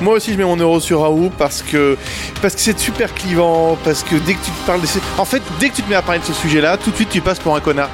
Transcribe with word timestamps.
Moi 0.00 0.14
aussi, 0.16 0.32
je 0.32 0.38
mets 0.38 0.44
mon 0.44 0.56
euro 0.56 0.78
sur 0.78 1.00
Raoult 1.00 1.32
parce 1.38 1.62
que 1.62 1.96
parce 2.42 2.54
que 2.54 2.60
c'est 2.60 2.78
super 2.78 3.14
clivant, 3.14 3.78
parce 3.82 4.02
que 4.02 4.16
dès 4.16 4.34
que 4.34 4.44
tu 4.44 4.50
te 4.50 4.66
parles 4.66 4.80
de... 4.82 4.86
En 5.18 5.24
fait, 5.24 5.42
dès 5.58 5.70
que 5.70 5.76
tu 5.76 5.82
te 5.82 5.88
mets 5.88 5.94
à 5.96 6.02
parler 6.02 6.20
de 6.20 6.24
ce 6.26 6.34
sujet-là, 6.34 6.76
tout 6.76 6.90
de 6.90 6.96
suite, 6.96 7.08
tu 7.08 7.20
passes 7.20 7.38
pour 7.38 7.56
un 7.56 7.60
connard. 7.60 7.88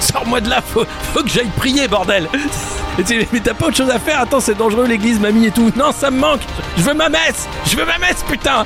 Sors-moi 0.00 0.40
de 0.40 0.50
là, 0.50 0.60
faut, 0.62 0.84
faut 1.14 1.22
que 1.22 1.28
j'aille 1.28 1.50
prier, 1.56 1.86
bordel 1.88 2.28
Mais 3.32 3.40
t'as 3.42 3.54
pas 3.54 3.66
autre 3.66 3.76
chose 3.76 3.90
à 3.90 3.98
faire 3.98 4.20
Attends, 4.20 4.40
c'est 4.40 4.56
dangereux 4.56 4.86
l'église, 4.86 5.18
mamie 5.20 5.46
et 5.46 5.50
tout. 5.50 5.70
Non, 5.76 5.92
ça 5.92 6.10
me 6.10 6.18
manque 6.18 6.40
Je 6.76 6.82
veux 6.82 6.94
ma 6.94 7.08
messe 7.08 7.48
Je 7.66 7.76
veux 7.76 7.84
ma 7.86 7.98
messe, 7.98 8.22
putain 8.28 8.64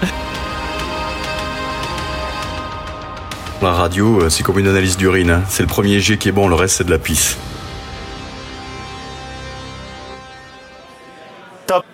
La 3.62 3.70
radio, 3.72 4.22
euh, 4.22 4.28
c'est 4.30 4.42
comme 4.42 4.58
une 4.58 4.68
analyse 4.68 4.96
d'urine. 4.96 5.30
hein. 5.30 5.42
C'est 5.48 5.62
le 5.62 5.68
premier 5.68 6.00
jet 6.00 6.18
qui 6.18 6.28
est 6.28 6.32
bon, 6.32 6.48
le 6.48 6.54
reste 6.54 6.76
c'est 6.78 6.84
de 6.84 6.90
la 6.90 6.98
pisse. 6.98 7.36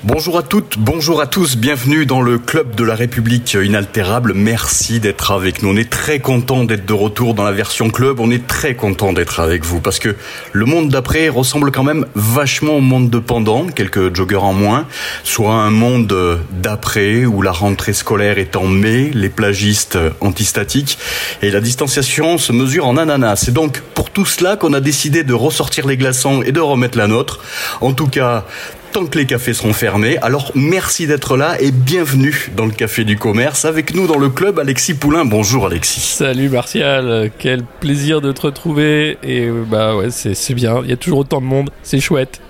Bonjour 0.03 0.39
à 0.39 0.43
toutes, 0.43 0.79
bonjour 0.79 1.21
à 1.21 1.27
tous, 1.27 1.59
bienvenue 1.59 2.07
dans 2.07 2.23
le 2.23 2.39
club 2.39 2.75
de 2.75 2.85
la 2.85 2.95
République 2.95 3.53
inaltérable. 3.53 4.33
Merci 4.35 4.99
d'être 4.99 5.31
avec 5.31 5.63
nous. 5.63 5.75
On 5.75 5.77
est 5.77 5.91
très 5.91 6.21
content 6.21 6.65
d'être 6.65 6.87
de 6.87 6.95
retour 6.95 7.35
dans 7.35 7.45
la 7.45 7.53
version 7.53 7.91
club. 7.91 8.19
On 8.19 8.31
est 8.31 8.47
très 8.47 8.75
content 8.75 9.13
d'être 9.13 9.41
avec 9.41 9.63
vous 9.63 9.81
parce 9.81 9.99
que 9.99 10.17
le 10.53 10.65
monde 10.65 10.89
d'après 10.89 11.29
ressemble 11.29 11.71
quand 11.71 11.83
même 11.83 12.07
vachement 12.15 12.77
au 12.77 12.81
monde 12.81 13.11
de 13.11 13.19
pendant, 13.19 13.67
quelques 13.67 14.17
joggers 14.17 14.37
en 14.37 14.55
moins, 14.55 14.87
soit 15.23 15.53
un 15.53 15.71
monde 15.71 16.41
d'après 16.51 17.27
où 17.27 17.43
la 17.43 17.53
rentrée 17.53 17.93
scolaire 17.93 18.39
est 18.39 18.57
en 18.57 18.67
mai, 18.67 19.11
les 19.13 19.29
plagistes 19.29 19.99
antistatiques 20.23 20.97
et 21.43 21.51
la 21.51 21.61
distanciation 21.61 22.39
se 22.39 22.55
mesure 22.55 22.87
en 22.87 22.97
ananas. 22.97 23.37
C'est 23.45 23.53
donc 23.53 23.83
pour 23.95 24.09
tout 24.09 24.25
cela 24.25 24.57
qu'on 24.57 24.73
a 24.73 24.81
décidé 24.81 25.25
de 25.25 25.35
ressortir 25.35 25.87
les 25.87 25.99
glaçons 25.99 26.41
et 26.43 26.53
de 26.53 26.61
remettre 26.61 26.97
la 26.97 27.07
nôtre. 27.07 27.41
En 27.83 27.93
tout 27.93 28.09
cas, 28.09 28.47
tant 28.93 29.07
que 29.07 29.19
les 29.19 29.27
cafés 29.27 29.55
seront 29.55 29.73
fermés. 29.73 30.19
Alors 30.19 30.53
merci 30.55 31.07
d'être 31.07 31.37
là 31.37 31.61
et 31.61 31.71
bienvenue 31.71 32.51
dans 32.57 32.67
le 32.67 32.73
Café 32.73 33.05
du 33.05 33.17
Commerce. 33.17 33.65
Avec 33.65 33.95
nous 33.95 34.07
dans 34.07 34.19
le 34.19 34.29
club, 34.29 34.59
Alexis 34.59 34.95
Poulain. 34.95 35.25
Bonjour 35.25 35.67
Alexis. 35.67 36.01
Salut 36.01 36.49
Martial, 36.49 37.31
quel 37.39 37.63
plaisir 37.65 38.21
de 38.21 38.33
te 38.33 38.43
retrouver. 38.43 39.19
Et 39.23 39.47
euh, 39.47 39.65
bah 39.67 39.97
ouais, 39.97 40.11
c'est 40.11 40.35
c'est 40.35 40.55
bien, 40.55 40.81
il 40.83 40.91
y 40.91 40.93
a 40.93 40.97
toujours 40.97 41.21
autant 41.21 41.41
de 41.41 41.47
monde, 41.47 41.71
c'est 41.83 42.01
chouette. 42.01 42.41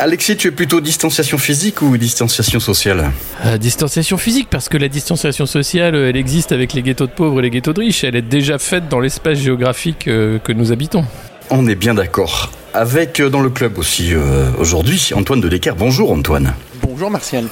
Alexis, 0.00 0.36
tu 0.36 0.46
es 0.46 0.50
plutôt 0.52 0.80
distanciation 0.80 1.38
physique 1.38 1.82
ou 1.82 1.96
distanciation 1.96 2.60
sociale? 2.60 3.10
Euh, 3.44 3.58
distanciation 3.58 4.16
physique, 4.16 4.46
parce 4.48 4.68
que 4.68 4.76
la 4.76 4.88
distanciation 4.88 5.44
sociale, 5.44 5.96
euh, 5.96 6.08
elle 6.08 6.16
existe 6.16 6.52
avec 6.52 6.72
les 6.72 6.82
ghettos 6.82 7.06
de 7.06 7.10
pauvres 7.10 7.40
et 7.40 7.42
les 7.42 7.50
ghettos 7.50 7.72
de 7.72 7.80
riches. 7.80 8.04
Elle 8.04 8.14
est 8.14 8.22
déjà 8.22 8.58
faite 8.58 8.88
dans 8.88 9.00
l'espace 9.00 9.38
géographique 9.38 10.06
euh, 10.06 10.38
que 10.38 10.52
nous 10.52 10.70
habitons. 10.70 11.04
On 11.50 11.66
est 11.66 11.74
bien 11.74 11.94
d'accord. 11.94 12.52
Avec 12.78 13.18
euh, 13.18 13.28
dans 13.28 13.40
le 13.40 13.50
club 13.50 13.76
aussi 13.76 14.14
euh, 14.14 14.52
aujourd'hui 14.56 15.10
Antoine 15.12 15.40
de 15.40 15.48
Decker. 15.48 15.74
Bonjour 15.74 16.12
Antoine. 16.12 16.54
Bonjour 16.80 17.10
Martial. 17.10 17.48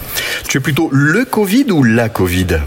Tu 0.48 0.58
es 0.58 0.60
plutôt 0.60 0.88
le 0.92 1.24
Covid 1.24 1.64
ou 1.72 1.83
la 1.83 2.08
Covid? 2.08 2.60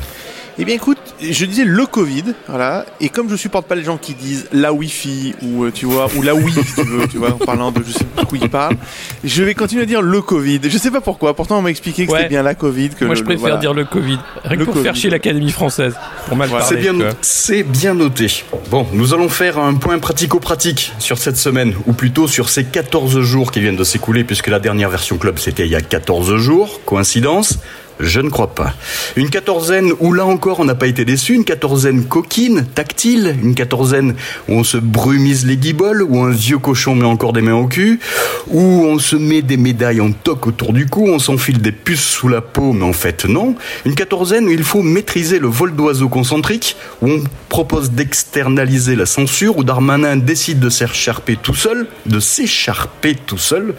Eh 0.61 0.65
bien 0.65 0.75
écoute, 0.75 0.97
je 1.21 1.45
disais 1.45 1.63
le 1.63 1.85
Covid, 1.85 2.25
voilà, 2.49 2.85
et 2.99 3.07
comme 3.07 3.29
je 3.29 3.38
supporte 3.38 3.65
pas 3.65 3.75
les 3.75 3.83
gens 3.85 3.95
qui 3.97 4.13
disent 4.13 4.47
la 4.52 4.73
Wi-Fi 4.73 5.33
ou 5.41 5.63
euh, 5.63 5.71
tu 5.71 5.85
vois 5.85 6.09
ou 6.17 6.21
la 6.21 6.35
Wii 6.35 6.51
si 6.51 6.73
tu 6.75 6.83
veux, 6.83 7.07
tu 7.07 7.17
vois, 7.17 7.29
en 7.31 7.38
parlant 7.38 7.71
de 7.71 7.81
je 7.81 7.93
sais 7.93 8.03
pas 8.03 8.23
de 8.23 8.27
quoi 8.27 8.38
ils 8.41 8.49
parlent, 8.49 8.75
je 9.23 9.41
vais 9.41 9.53
continuer 9.55 9.83
à 9.83 9.85
dire 9.85 10.01
le 10.01 10.21
Covid. 10.21 10.59
Je 10.66 10.77
sais 10.77 10.91
pas 10.91 10.99
pourquoi. 10.99 11.33
Pourtant 11.33 11.59
on 11.59 11.61
m'a 11.61 11.69
expliqué 11.69 12.05
que 12.05 12.11
Ouais. 12.11 12.17
c'était 12.19 12.29
bien 12.31 12.43
la 12.43 12.55
Covid. 12.55 12.89
Que 12.89 13.05
Moi, 13.05 13.13
le- 13.13 13.16
je 13.16 13.21
le- 13.21 13.25
préfère 13.27 13.39
voilà. 13.41 13.57
dire 13.57 13.73
le 13.73 13.85
Covid. 13.85 14.19
Rien 14.43 14.53
que 14.55 14.59
Le 14.59 14.66
pour 14.66 14.73
Covid. 14.73 14.83
faire 14.83 14.95
chier 14.97 15.09
l'Académie 15.09 15.51
française. 15.51 15.95
Pour 16.27 16.35
mal 16.35 16.49
Voilà. 16.49 16.66
C'est 16.66 16.75
bien, 16.75 16.94
c'est 17.21 17.63
bien 17.63 17.94
noté. 17.94 18.44
Bon, 18.69 18.85
nous 18.91 19.13
allons 19.13 19.29
faire 19.29 19.59
un 19.59 19.75
point 19.75 19.97
pratico-pratique 19.99 20.91
sur 20.99 21.19
cette 21.19 21.38
semaine, 21.38 21.73
ou 21.88 21.94
plutôt 21.94 22.27
sur 22.27 22.49
ces 22.49 22.66
14 22.66 23.21
jours 23.21 23.53
qui 23.53 23.61
viennent 23.61 23.77
de 23.77 23.83
s'écouler, 23.85 24.25
puisque 24.25 24.47
la 24.47 24.59
dernière 24.59 24.89
version 24.89 25.17
club 25.17 25.39
c'était 25.39 25.66
il 25.66 25.71
y 25.71 25.75
a 25.77 25.81
14 25.81 26.35
jours. 26.35 26.81
Coïncidence 26.85 27.59
je 28.00 28.22
ne 28.22 28.30
crois 28.30 28.55
pas. 28.55 28.73
Une 29.16 29.30
quatorzaine 29.30 29.91
où 30.00 30.13
là 30.13 30.25
encore 30.25 30.59
on 30.59 30.66
n'a 30.66 30.75
pas 30.75 30.88
été 30.88 31.06
déçu, 31.06 31.34
une 31.34 31.44
quatorzaine 31.44 32.06
coquine, 32.06 32.66
tactile, 32.73 33.35
une 33.44 33.56
quatorzaine 33.56 34.16
où 34.47 34.53
on 34.53 34.63
se 34.63 34.78
brumise 34.78 35.46
les 35.46 35.57
guiboles, 35.57 36.03
où 36.03 36.19
un 36.22 36.31
vieux 36.31 36.59
cochon 36.59 36.96
met 36.96 37.06
encore 37.06 37.34
des 37.34 37.41
mains 37.41 37.56
au 37.56 37.68
cul, 37.68 38.00
où 38.47 38.62
on 38.62 39.00
se 39.00 39.16
met 39.16 39.41
des 39.41 39.57
médailles 39.57 40.01
en 40.01 40.12
toc 40.12 40.47
autour 40.47 40.73
du 40.73 40.85
cou, 40.85 41.07
on 41.07 41.19
s'enfile 41.19 41.62
des 41.62 41.72
puces 41.72 42.06
sous 42.06 42.29
la 42.29 42.41
peau, 42.41 42.73
mais 42.73 42.85
en 42.85 42.94
fait 42.94 43.25
non. 43.25 43.56
Une 43.85 43.96
quatorzaine 43.96 44.46
où 44.46 44.52
il 44.52 44.63
faut 44.63 44.81
maîtriser 44.81 45.40
le 45.40 45.47
vol 45.47 45.75
d'oiseau 45.75 46.09
concentrique, 46.09 46.78
où 47.02 47.09
on 47.09 47.23
propose 47.50 47.91
d'externaliser 47.91 48.96
la 48.96 49.06
censure, 49.06 49.57
où 49.57 49.63
Darmanin 49.63 50.16
décide 50.16 50.59
de 50.59 50.69
s'écharper 50.69 51.38
tout 51.41 51.56
seul, 51.56 51.88
de 52.06 52.19
s'écharper 52.19 53.16
tout 53.16 53.38
seul, 53.38 53.75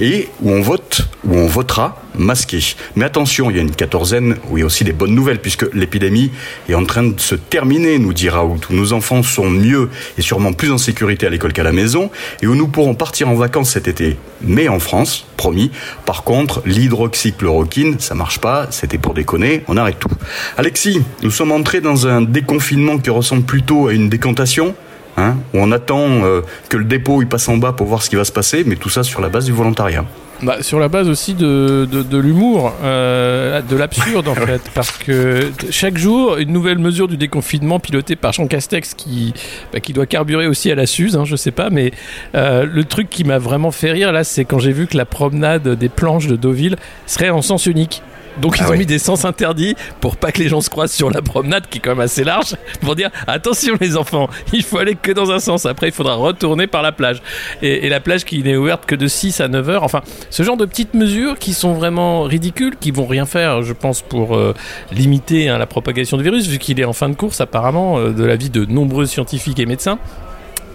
et 0.00 0.28
où 0.42 0.50
on 0.50 0.60
vote, 0.60 1.02
où 1.24 1.36
on 1.36 1.46
votera 1.46 2.02
masqué. 2.18 2.60
Mais 2.96 3.04
attention, 3.04 3.50
il 3.50 3.56
y 3.56 3.58
a 3.58 3.62
une 3.62 3.74
quatorzaine 3.74 4.36
où 4.50 4.58
il 4.58 4.60
y 4.60 4.62
a 4.62 4.66
aussi 4.66 4.84
des 4.84 4.92
bonnes 4.92 5.14
nouvelles, 5.14 5.40
puisque 5.40 5.66
l'épidémie 5.74 6.30
est 6.68 6.74
en 6.74 6.84
train 6.84 7.04
de 7.04 7.20
se 7.20 7.34
terminer, 7.34 7.98
nous 7.98 8.12
dit 8.12 8.28
Raoult, 8.28 8.60
où 8.70 8.74
nos 8.74 8.92
enfants 8.92 9.22
sont 9.22 9.48
mieux 9.48 9.90
et 10.18 10.22
sûrement 10.22 10.52
plus 10.52 10.70
en 10.70 10.78
sécurité 10.78 11.26
à 11.26 11.30
l'école 11.30 11.52
qu'à 11.52 11.62
la 11.62 11.72
maison, 11.72 12.10
et 12.42 12.46
où 12.46 12.54
nous 12.54 12.68
pourrons 12.68 12.94
partir 12.94 13.28
en 13.28 13.34
vacances 13.34 13.70
cet 13.70 13.88
été, 13.88 14.16
mais 14.42 14.68
en 14.68 14.78
France, 14.78 15.26
promis. 15.36 15.70
Par 16.06 16.22
contre, 16.24 16.62
l'hydroxychloroquine, 16.66 17.98
ça 17.98 18.14
marche 18.14 18.38
pas, 18.38 18.66
c'était 18.70 18.98
pour 18.98 19.14
déconner, 19.14 19.64
on 19.68 19.76
arrête 19.76 19.98
tout. 19.98 20.10
Alexis, 20.56 21.02
nous 21.22 21.30
sommes 21.30 21.52
entrés 21.52 21.80
dans 21.80 22.06
un 22.06 22.22
déconfinement 22.22 22.98
qui 22.98 23.10
ressemble 23.10 23.42
plutôt 23.42 23.88
à 23.88 23.92
une 23.92 24.08
décantation. 24.08 24.74
Hein, 25.16 25.36
où 25.52 25.58
on 25.58 25.72
attend 25.72 26.06
euh, 26.24 26.40
que 26.68 26.76
le 26.76 26.84
dépôt 26.84 27.20
il 27.20 27.26
passe 27.26 27.48
en 27.48 27.56
bas 27.56 27.72
pour 27.72 27.88
voir 27.88 28.00
ce 28.00 28.08
qui 28.08 28.16
va 28.16 28.24
se 28.24 28.32
passer, 28.32 28.62
mais 28.64 28.76
tout 28.76 28.88
ça 28.88 29.02
sur 29.02 29.20
la 29.20 29.28
base 29.28 29.44
du 29.44 29.52
volontariat. 29.52 30.04
Bah, 30.42 30.62
sur 30.62 30.80
la 30.80 30.88
base 30.88 31.08
aussi 31.08 31.34
de, 31.34 31.86
de, 31.90 32.02
de 32.02 32.18
l'humour, 32.18 32.72
euh, 32.82 33.60
de 33.60 33.76
l'absurde 33.76 34.26
en 34.26 34.34
fait, 34.46 34.62
parce 34.74 34.90
que 34.92 35.50
chaque 35.68 35.98
jour, 35.98 36.38
une 36.38 36.50
nouvelle 36.50 36.78
mesure 36.78 37.08
du 37.08 37.18
déconfinement 37.18 37.78
pilotée 37.78 38.16
par 38.16 38.32
Jean 38.32 38.46
Castex 38.46 38.94
qui, 38.94 39.34
bah, 39.72 39.80
qui 39.80 39.92
doit 39.92 40.06
carburer 40.06 40.46
aussi 40.46 40.70
à 40.70 40.74
la 40.74 40.86
Suze, 40.86 41.16
hein, 41.16 41.26
je 41.26 41.36
sais 41.36 41.50
pas, 41.50 41.68
mais 41.68 41.92
euh, 42.34 42.64
le 42.64 42.84
truc 42.84 43.10
qui 43.10 43.24
m'a 43.24 43.38
vraiment 43.38 43.70
fait 43.70 43.92
rire 43.92 44.12
là, 44.12 44.24
c'est 44.24 44.46
quand 44.46 44.58
j'ai 44.58 44.72
vu 44.72 44.86
que 44.86 44.96
la 44.96 45.04
promenade 45.04 45.68
des 45.68 45.88
planches 45.90 46.26
de 46.26 46.36
Deauville 46.36 46.76
serait 47.06 47.30
en 47.30 47.42
sens 47.42 47.66
unique. 47.66 48.02
Donc 48.38 48.58
ils 48.58 48.64
Ah 48.66 48.70
ont 48.70 48.76
mis 48.76 48.86
des 48.86 48.98
sens 48.98 49.24
interdits 49.24 49.74
pour 50.00 50.16
pas 50.16 50.32
que 50.32 50.38
les 50.40 50.48
gens 50.48 50.60
se 50.60 50.70
croisent 50.70 50.92
sur 50.92 51.10
la 51.10 51.22
promenade 51.22 51.66
qui 51.68 51.78
est 51.78 51.80
quand 51.80 51.90
même 51.90 52.00
assez 52.00 52.24
large 52.24 52.56
pour 52.80 52.94
dire 52.94 53.10
attention 53.26 53.74
les 53.80 53.96
enfants 53.96 54.28
il 54.52 54.62
faut 54.62 54.78
aller 54.78 54.94
que 54.94 55.12
dans 55.12 55.30
un 55.30 55.40
sens. 55.40 55.66
Après 55.66 55.88
il 55.88 55.92
faudra 55.92 56.14
retourner 56.14 56.66
par 56.66 56.82
la 56.82 56.92
plage. 56.92 57.22
Et, 57.62 57.86
et 57.86 57.88
la 57.88 58.00
plage 58.00 58.24
qui 58.24 58.42
n'est 58.42 58.56
ouverte 58.56 58.86
que 58.86 58.94
de 58.94 59.06
6 59.06 59.40
à 59.40 59.48
9 59.48 59.68
heures. 59.68 59.82
Enfin 59.82 60.02
ce 60.30 60.42
genre 60.42 60.56
de 60.56 60.64
petites 60.64 60.94
mesures 60.94 61.38
qui 61.38 61.54
sont 61.54 61.74
vraiment 61.74 62.22
ridicules 62.22 62.76
qui 62.76 62.90
vont 62.90 63.06
rien 63.06 63.26
faire 63.26 63.62
je 63.62 63.72
pense 63.72 64.02
pour 64.02 64.36
euh, 64.36 64.54
limiter 64.92 65.48
hein, 65.48 65.58
la 65.58 65.66
propagation 65.66 66.16
du 66.16 66.22
virus 66.22 66.46
vu 66.46 66.58
qu'il 66.58 66.80
est 66.80 66.84
en 66.84 66.92
fin 66.92 67.08
de 67.08 67.14
course 67.14 67.40
apparemment 67.40 67.98
euh, 67.98 68.10
de 68.10 68.24
l'avis 68.24 68.50
de 68.50 68.64
nombreux 68.64 69.06
scientifiques 69.06 69.58
et 69.58 69.66
médecins 69.66 69.98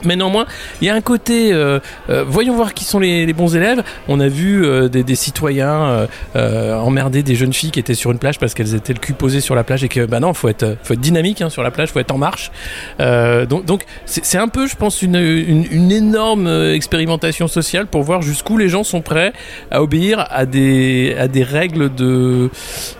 mais 0.05 0.15
néanmoins, 0.15 0.45
il 0.81 0.87
y 0.87 0.89
a 0.89 0.95
un 0.95 1.01
côté, 1.01 1.51
euh, 1.53 1.79
euh, 2.09 2.23
voyons 2.27 2.55
voir 2.55 2.73
qui 2.73 2.83
sont 2.85 2.99
les, 2.99 3.31
bons 3.33 3.55
élèves. 3.55 3.83
On 4.07 4.19
a 4.19 4.27
vu 4.27 4.65
euh, 4.65 4.87
des, 4.87 5.03
des 5.03 5.15
citoyens 5.15 5.81
euh, 5.83 6.07
euh, 6.35 6.75
emmerder 6.75 7.23
des 7.23 7.35
jeunes 7.35 7.53
filles 7.53 7.71
qui 7.71 7.79
étaient 7.79 7.93
sur 7.95 8.11
une 8.11 8.19
plage 8.19 8.39
parce 8.39 8.53
qu'elles 8.53 8.75
étaient 8.75 8.93
le 8.93 8.99
cul 8.99 9.13
posé 9.13 9.41
sur 9.41 9.55
la 9.55 9.63
plage 9.63 9.83
et 9.83 9.89
que, 9.89 10.05
bah 10.05 10.19
non, 10.19 10.33
faut 10.33 10.47
être, 10.49 10.77
faut 10.83 10.93
être 10.93 11.01
dynamique 11.01 11.41
hein, 11.41 11.49
sur 11.49 11.63
la 11.63 11.71
plage, 11.71 11.89
faut 11.91 11.99
être 11.99 12.11
en 12.11 12.17
marche. 12.17 12.51
Donc, 12.99 13.65
donc 13.65 13.85
c'est 14.05 14.37
un 14.37 14.47
peu, 14.47 14.67
je 14.67 14.75
pense, 14.75 15.01
une, 15.01 15.15
une, 15.15 15.65
une 15.71 15.91
énorme 15.91 16.47
expérimentation 16.73 17.47
sociale 17.47 17.87
pour 17.87 18.03
voir 18.03 18.21
jusqu'où 18.21 18.57
les 18.57 18.69
gens 18.69 18.83
sont 18.83 19.01
prêts 19.01 19.33
à 19.71 19.81
obéir 19.81 20.25
à 20.29 20.45
des, 20.45 21.15
à 21.19 21.27
des 21.27 21.43
règles 21.43 21.93
de, 21.93 22.49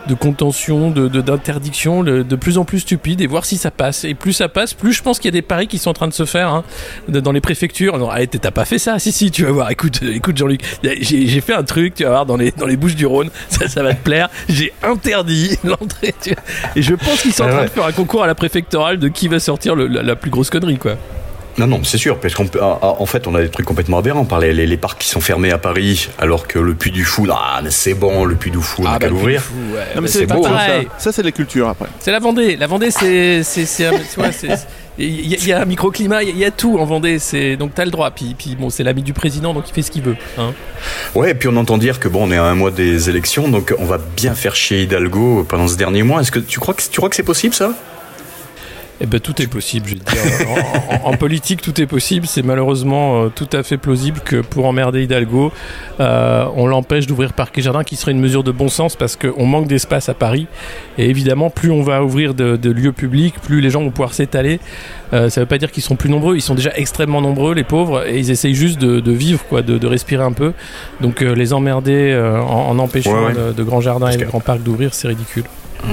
de 0.08 0.14
contention, 0.14 0.92
de 0.92 1.08
de- 1.08 1.22
d'interdiction 1.22 2.04
de, 2.04 2.24
de 2.24 2.36
plus 2.36 2.58
en 2.58 2.66
plus 2.66 2.80
stupides 2.80 3.22
et 3.22 3.28
voir 3.28 3.46
si 3.46 3.58
ça 3.58 3.72
passe. 3.72 4.04
Et 4.04 4.14
plus 4.14 4.34
ça 4.34 4.50
passe, 4.50 4.74
plus 4.74 4.94
je 4.94 5.02
pense 5.04 5.20
qu'il 5.20 5.26
y 5.30 5.34
a 5.34 5.40
des 5.40 5.42
paris 5.42 5.68
qui 5.68 5.78
sont 5.78 5.90
en 5.90 5.94
train 5.94 6.08
de 6.08 6.14
se 6.14 6.26
faire 6.26 6.50
hein, 6.50 6.64
dans 7.08 7.32
les 7.32 7.42
préfectures. 7.42 7.98
Non, 7.98 8.10
allez, 8.10 8.28
t'as 8.28 8.52
pas 8.52 8.66
fait 8.66 8.80
ça? 8.80 9.00
Si, 9.00 9.12
si, 9.12 9.32
tu 9.32 9.44
vas 9.46 9.52
voir. 9.52 9.72
Écoute, 9.72 10.02
écoute 10.04 10.38
Jean-Luc, 10.38 10.62
j'ai 11.02 11.42
fait 11.42 11.54
un 11.54 11.64
truc, 11.64 11.96
tu 11.96 12.04
vas 12.04 12.10
voir, 12.10 12.26
dans 12.26 12.38
les, 12.38 12.52
dans 12.52 12.66
les 12.68 12.78
Bouches 12.78 12.96
du 12.96 13.06
Rhône, 13.06 13.30
ça, 13.50 13.68
ça 13.68 13.84
va 13.84 13.94
te 13.94 14.04
plaire. 14.04 14.30
J'ai 14.50 14.74
interdit 14.84 15.58
l'entrée. 15.64 16.14
Et 16.76 16.82
je 16.82 16.94
pense 16.96 17.22
qu'ils 17.22 17.34
sont 17.34 17.44
en 17.44 17.48
Ah 17.48 17.52
train 17.52 17.60
ouais. 17.62 17.66
de 17.68 17.72
faire 17.72 17.86
un 17.86 17.92
concours 17.92 18.24
à 18.24 18.28
la 18.28 18.36
préfectorale 18.36 18.98
de 19.00 19.08
qui 19.08 19.28
va 19.28 19.40
sortir 19.40 19.76
le- 19.76 19.88
la, 19.88 20.04
la 20.04 20.16
plus 20.16 20.32
grosse 20.32 20.50
connerie, 20.50 20.78
quoi. 20.78 20.98
Non, 21.58 21.68
non, 21.68 21.82
c'est 21.84 21.98
sûr, 21.98 22.20
parce 22.20 22.34
qu'en 22.34 22.46
en 22.82 23.06
fait, 23.06 23.28
on 23.28 23.36
a 23.36 23.42
des 23.42 23.50
trucs 23.50 23.66
complètement 23.66 24.00
aberrants 24.00 24.26
par 24.26 24.40
les, 24.40 24.52
les, 24.54 24.68
les 24.68 24.78
parcs 24.78 25.00
qui 25.00 25.08
sont 25.08 25.22
fermés 25.22 25.52
à 25.52 25.58
Paris, 25.58 26.10
alors 26.20 26.48
que 26.48 26.60
le 26.60 26.74
Puy 26.76 26.92
du 26.92 27.06
Fou, 27.06 27.26
ah, 27.32 27.62
c'est 27.70 27.94
bon, 27.94 28.26
le 28.26 28.36
Puy 28.36 28.52
du 28.52 28.58
Fou, 28.60 28.82
on 28.84 28.88
a 28.92 29.00
qu'à 29.00 29.08
l'ouvrir. 29.08 29.42
Non, 29.96 30.02
mais 30.02 30.08
c'est 30.10 30.26
beau, 30.26 30.46
hein, 30.46 30.50
pareil. 30.50 30.88
ça. 30.98 31.06
Ça, 31.06 31.12
c'est 31.14 31.22
de 31.22 31.28
la 31.28 31.32
culture 31.32 31.70
après. 31.70 31.88
C'est 32.00 32.12
la 32.12 32.20
Vendée. 32.20 32.58
La 32.58 32.68
Vendée, 32.68 32.92
c'est, 32.92 33.42
il 34.98 35.28
y, 35.30 35.34
a- 35.36 35.38
il 35.38 35.48
y 35.48 35.54
a 35.54 35.62
un 35.62 35.66
microclimat, 35.66 36.24
il 36.24 36.30
y, 36.30 36.32
a- 36.32 36.34
il 36.36 36.40
y 36.40 36.46
a 36.46 36.52
tout 36.52 36.78
en 36.78 36.86
Vendée. 36.86 37.20
C'est 37.20 37.56
donc 37.58 37.74
t'as 37.74 37.86
le 37.86 37.92
droit. 37.92 38.12
Puis, 38.12 38.36
puis 38.38 38.56
bon, 38.58 38.70
c'est 38.70 38.84
l'ami 38.84 39.04
du 39.04 39.14
président, 39.14 39.54
donc 39.54 39.66
il 39.70 39.74
fait 39.74 39.82
ce 39.82 39.92
qu'il 39.92 40.04
veut. 40.04 40.16
Hein. 40.38 40.54
Ouais, 41.16 41.32
et 41.32 41.36
puis 41.36 41.48
on 41.50 41.56
entend 41.58 41.78
dire 41.78 42.00
que 42.00 42.08
bon, 42.08 42.28
on 42.28 42.32
est 42.32 42.38
à 42.38 42.44
un 42.46 42.56
mois 42.56 42.72
des 42.72 43.10
élections, 43.10 43.48
donc 43.50 43.74
on 43.80 43.86
va 43.86 43.98
bien 43.98 44.36
faire 44.36 44.56
chier 44.56 44.84
Hidalgo 44.84 45.46
pendant 45.48 45.68
ce 45.68 45.76
dernier 45.76 46.04
mois. 46.04 46.22
Est-ce 46.22 46.32
que 46.32 46.40
tu 46.40 46.60
crois 46.60 46.74
que 46.74 46.82
tu 46.82 46.98
crois 46.98 47.10
que 47.10 47.16
c'est 47.16 47.24
possible 47.24 47.54
ça? 47.54 47.72
Eh 49.02 49.06
ben, 49.08 49.20
tout 49.20 49.42
est 49.42 49.48
possible, 49.48 49.88
je 49.90 49.96
veux 49.96 50.00
dire. 50.00 50.48
En, 50.50 51.10
en- 51.10 51.14
en 51.14 51.18
politique, 51.18 51.62
tout 51.62 51.82
est 51.82 51.86
possible. 51.86 52.28
C'est 52.28 52.44
malheureusement 52.44 53.24
euh, 53.24 53.28
tout 53.28 53.50
à 53.52 53.62
fait 53.62 53.76
plausible 53.78 54.22
que 54.24 54.38
pour 54.42 54.66
emmerder 54.66 55.04
Hidalgo, 55.04 55.52
euh, 56.00 56.46
on 56.56 56.66
l'empêche 56.66 57.06
d'ouvrir 57.06 57.34
Parc 57.34 57.58
et 57.58 57.62
Jardin, 57.62 57.84
qui 57.84 57.98
serait 57.98 58.14
une 58.14 58.22
mesure 58.22 58.44
de 58.44 58.52
bon 58.52 58.70
sens 58.70 58.96
parce 58.96 59.18
qu'on 59.18 59.46
manque 59.46 59.68
d'espace 59.68 60.08
à 60.08 60.14
Paris. 60.14 60.48
Et 60.98 61.10
évidemment, 61.10 61.50
plus 61.50 61.72
on 61.72 61.82
va 61.82 62.04
ouvrir 62.06 62.34
de, 62.34 62.56
de 62.56 62.72
lieux 62.72 62.94
publics, 62.94 63.36
plus 63.42 63.60
les 63.60 63.70
gens 63.70 63.82
vont 63.82 63.90
pouvoir 63.92 64.14
s'étaler. 64.14 64.62
Euh, 65.14 65.30
ça 65.30 65.42
veut 65.42 65.46
pas 65.48 65.58
dire 65.58 65.72
qu'ils 65.74 65.84
seront 65.84 65.98
plus 65.98 66.10
nombreux. 66.10 66.38
Ils 66.38 66.42
sont 66.42 66.56
déjà 66.56 66.72
extrêmement 66.76 67.20
nombreux, 67.20 67.54
les 67.54 67.66
pauvres, 67.66 68.08
et 68.08 68.18
ils 68.18 68.32
essayent 68.32 68.56
juste 68.56 68.80
de, 68.80 69.02
de 69.02 69.12
vivre, 69.12 69.44
quoi, 69.50 69.62
de, 69.62 69.78
de 69.78 69.88
respirer 69.88 70.24
un 70.24 70.32
peu. 70.32 70.54
Donc 71.02 71.20
les 71.20 71.52
emmerder 71.52 72.16
en, 72.18 72.70
en 72.70 72.80
empêchant 72.80 73.12
Ouais, 73.14 73.34
ouais. 73.34 73.54
De, 73.56 73.64
grands 73.64 73.82
jardins 73.82 74.06
Parce 74.06 74.16
et 74.16 74.20
de 74.20 74.26
grands 74.26 74.40
parcs 74.40 74.64
d'ouvrir, 74.64 74.94
c'est 74.94 75.10
ridicule. 75.10 75.44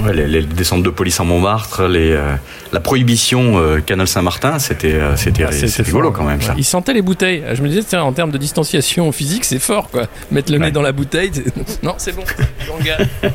Ouais, 0.03 0.13
les, 0.13 0.27
les 0.27 0.41
descentes 0.43 0.81
de 0.83 0.89
police 0.89 1.19
en 1.19 1.25
Montmartre, 1.25 1.83
les, 1.87 2.11
euh, 2.13 2.33
la 2.71 2.79
prohibition 2.79 3.59
euh, 3.59 3.79
Canal 3.79 4.07
Saint-Martin, 4.07 4.57
c'était 4.59 4.93
euh, 4.93 5.15
c'était 5.15 5.43
Ah, 5.43 5.49
rigolo 5.83 6.09
fort. 6.09 6.13
quand 6.17 6.23
même 6.23 6.41
ça. 6.41 6.55
Il 6.57 6.63
sentait 6.65 6.93
les 6.93 7.01
bouteilles. 7.03 7.43
Je 7.53 7.61
me 7.61 7.67
disais, 7.67 7.83
tiens, 7.83 8.01
en 8.03 8.11
termes 8.11 8.31
de 8.31 8.37
distanciation 8.37 9.11
physique, 9.11 9.45
c'est 9.45 9.59
fort, 9.59 9.89
quoi. 9.91 10.03
Mettre 10.31 10.51
le 10.51 10.57
Ouais. 10.57 10.65
nez 10.65 10.71
dans 10.71 10.81
la 10.81 10.91
bouteille, 10.93 11.29
c'est- 11.33 11.83
non, 11.83 11.93
c'est 11.97 12.15
bon. 12.15 12.23
Jean 12.65 12.79
gars, 12.83 12.97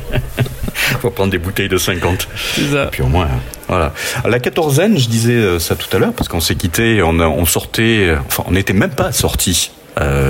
Faut 1.01 1.11
prendre 1.11 1.31
des 1.31 1.39
bouteilles 1.39 1.69
de 1.69 1.77
50. 1.79 2.29
c'est 2.55 2.73
ça. 2.73 2.87
Puis 2.91 3.03
au 3.03 3.07
moins, 3.07 3.27
euh, 3.27 3.69
voilà. 3.69 3.93
À 4.25 4.29
la 4.29 4.39
quatorzaine, 4.41 4.99
je 4.99 5.09
disais 5.09 5.59
ça 5.61 5.77
tout 5.77 5.95
à 5.95 6.01
l'heure, 6.01 6.13
parce 6.13 6.29
qu'on 6.29 6.41
s'est 6.41 6.55
quitté, 6.57 7.03
on, 7.03 7.21
on 7.21 7.45
sortait, 7.47 8.15
enfin, 8.27 8.43
on 8.47 8.53
n'était 8.53 8.73
même 8.73 8.91
pas 8.91 9.13
sorti 9.13 9.71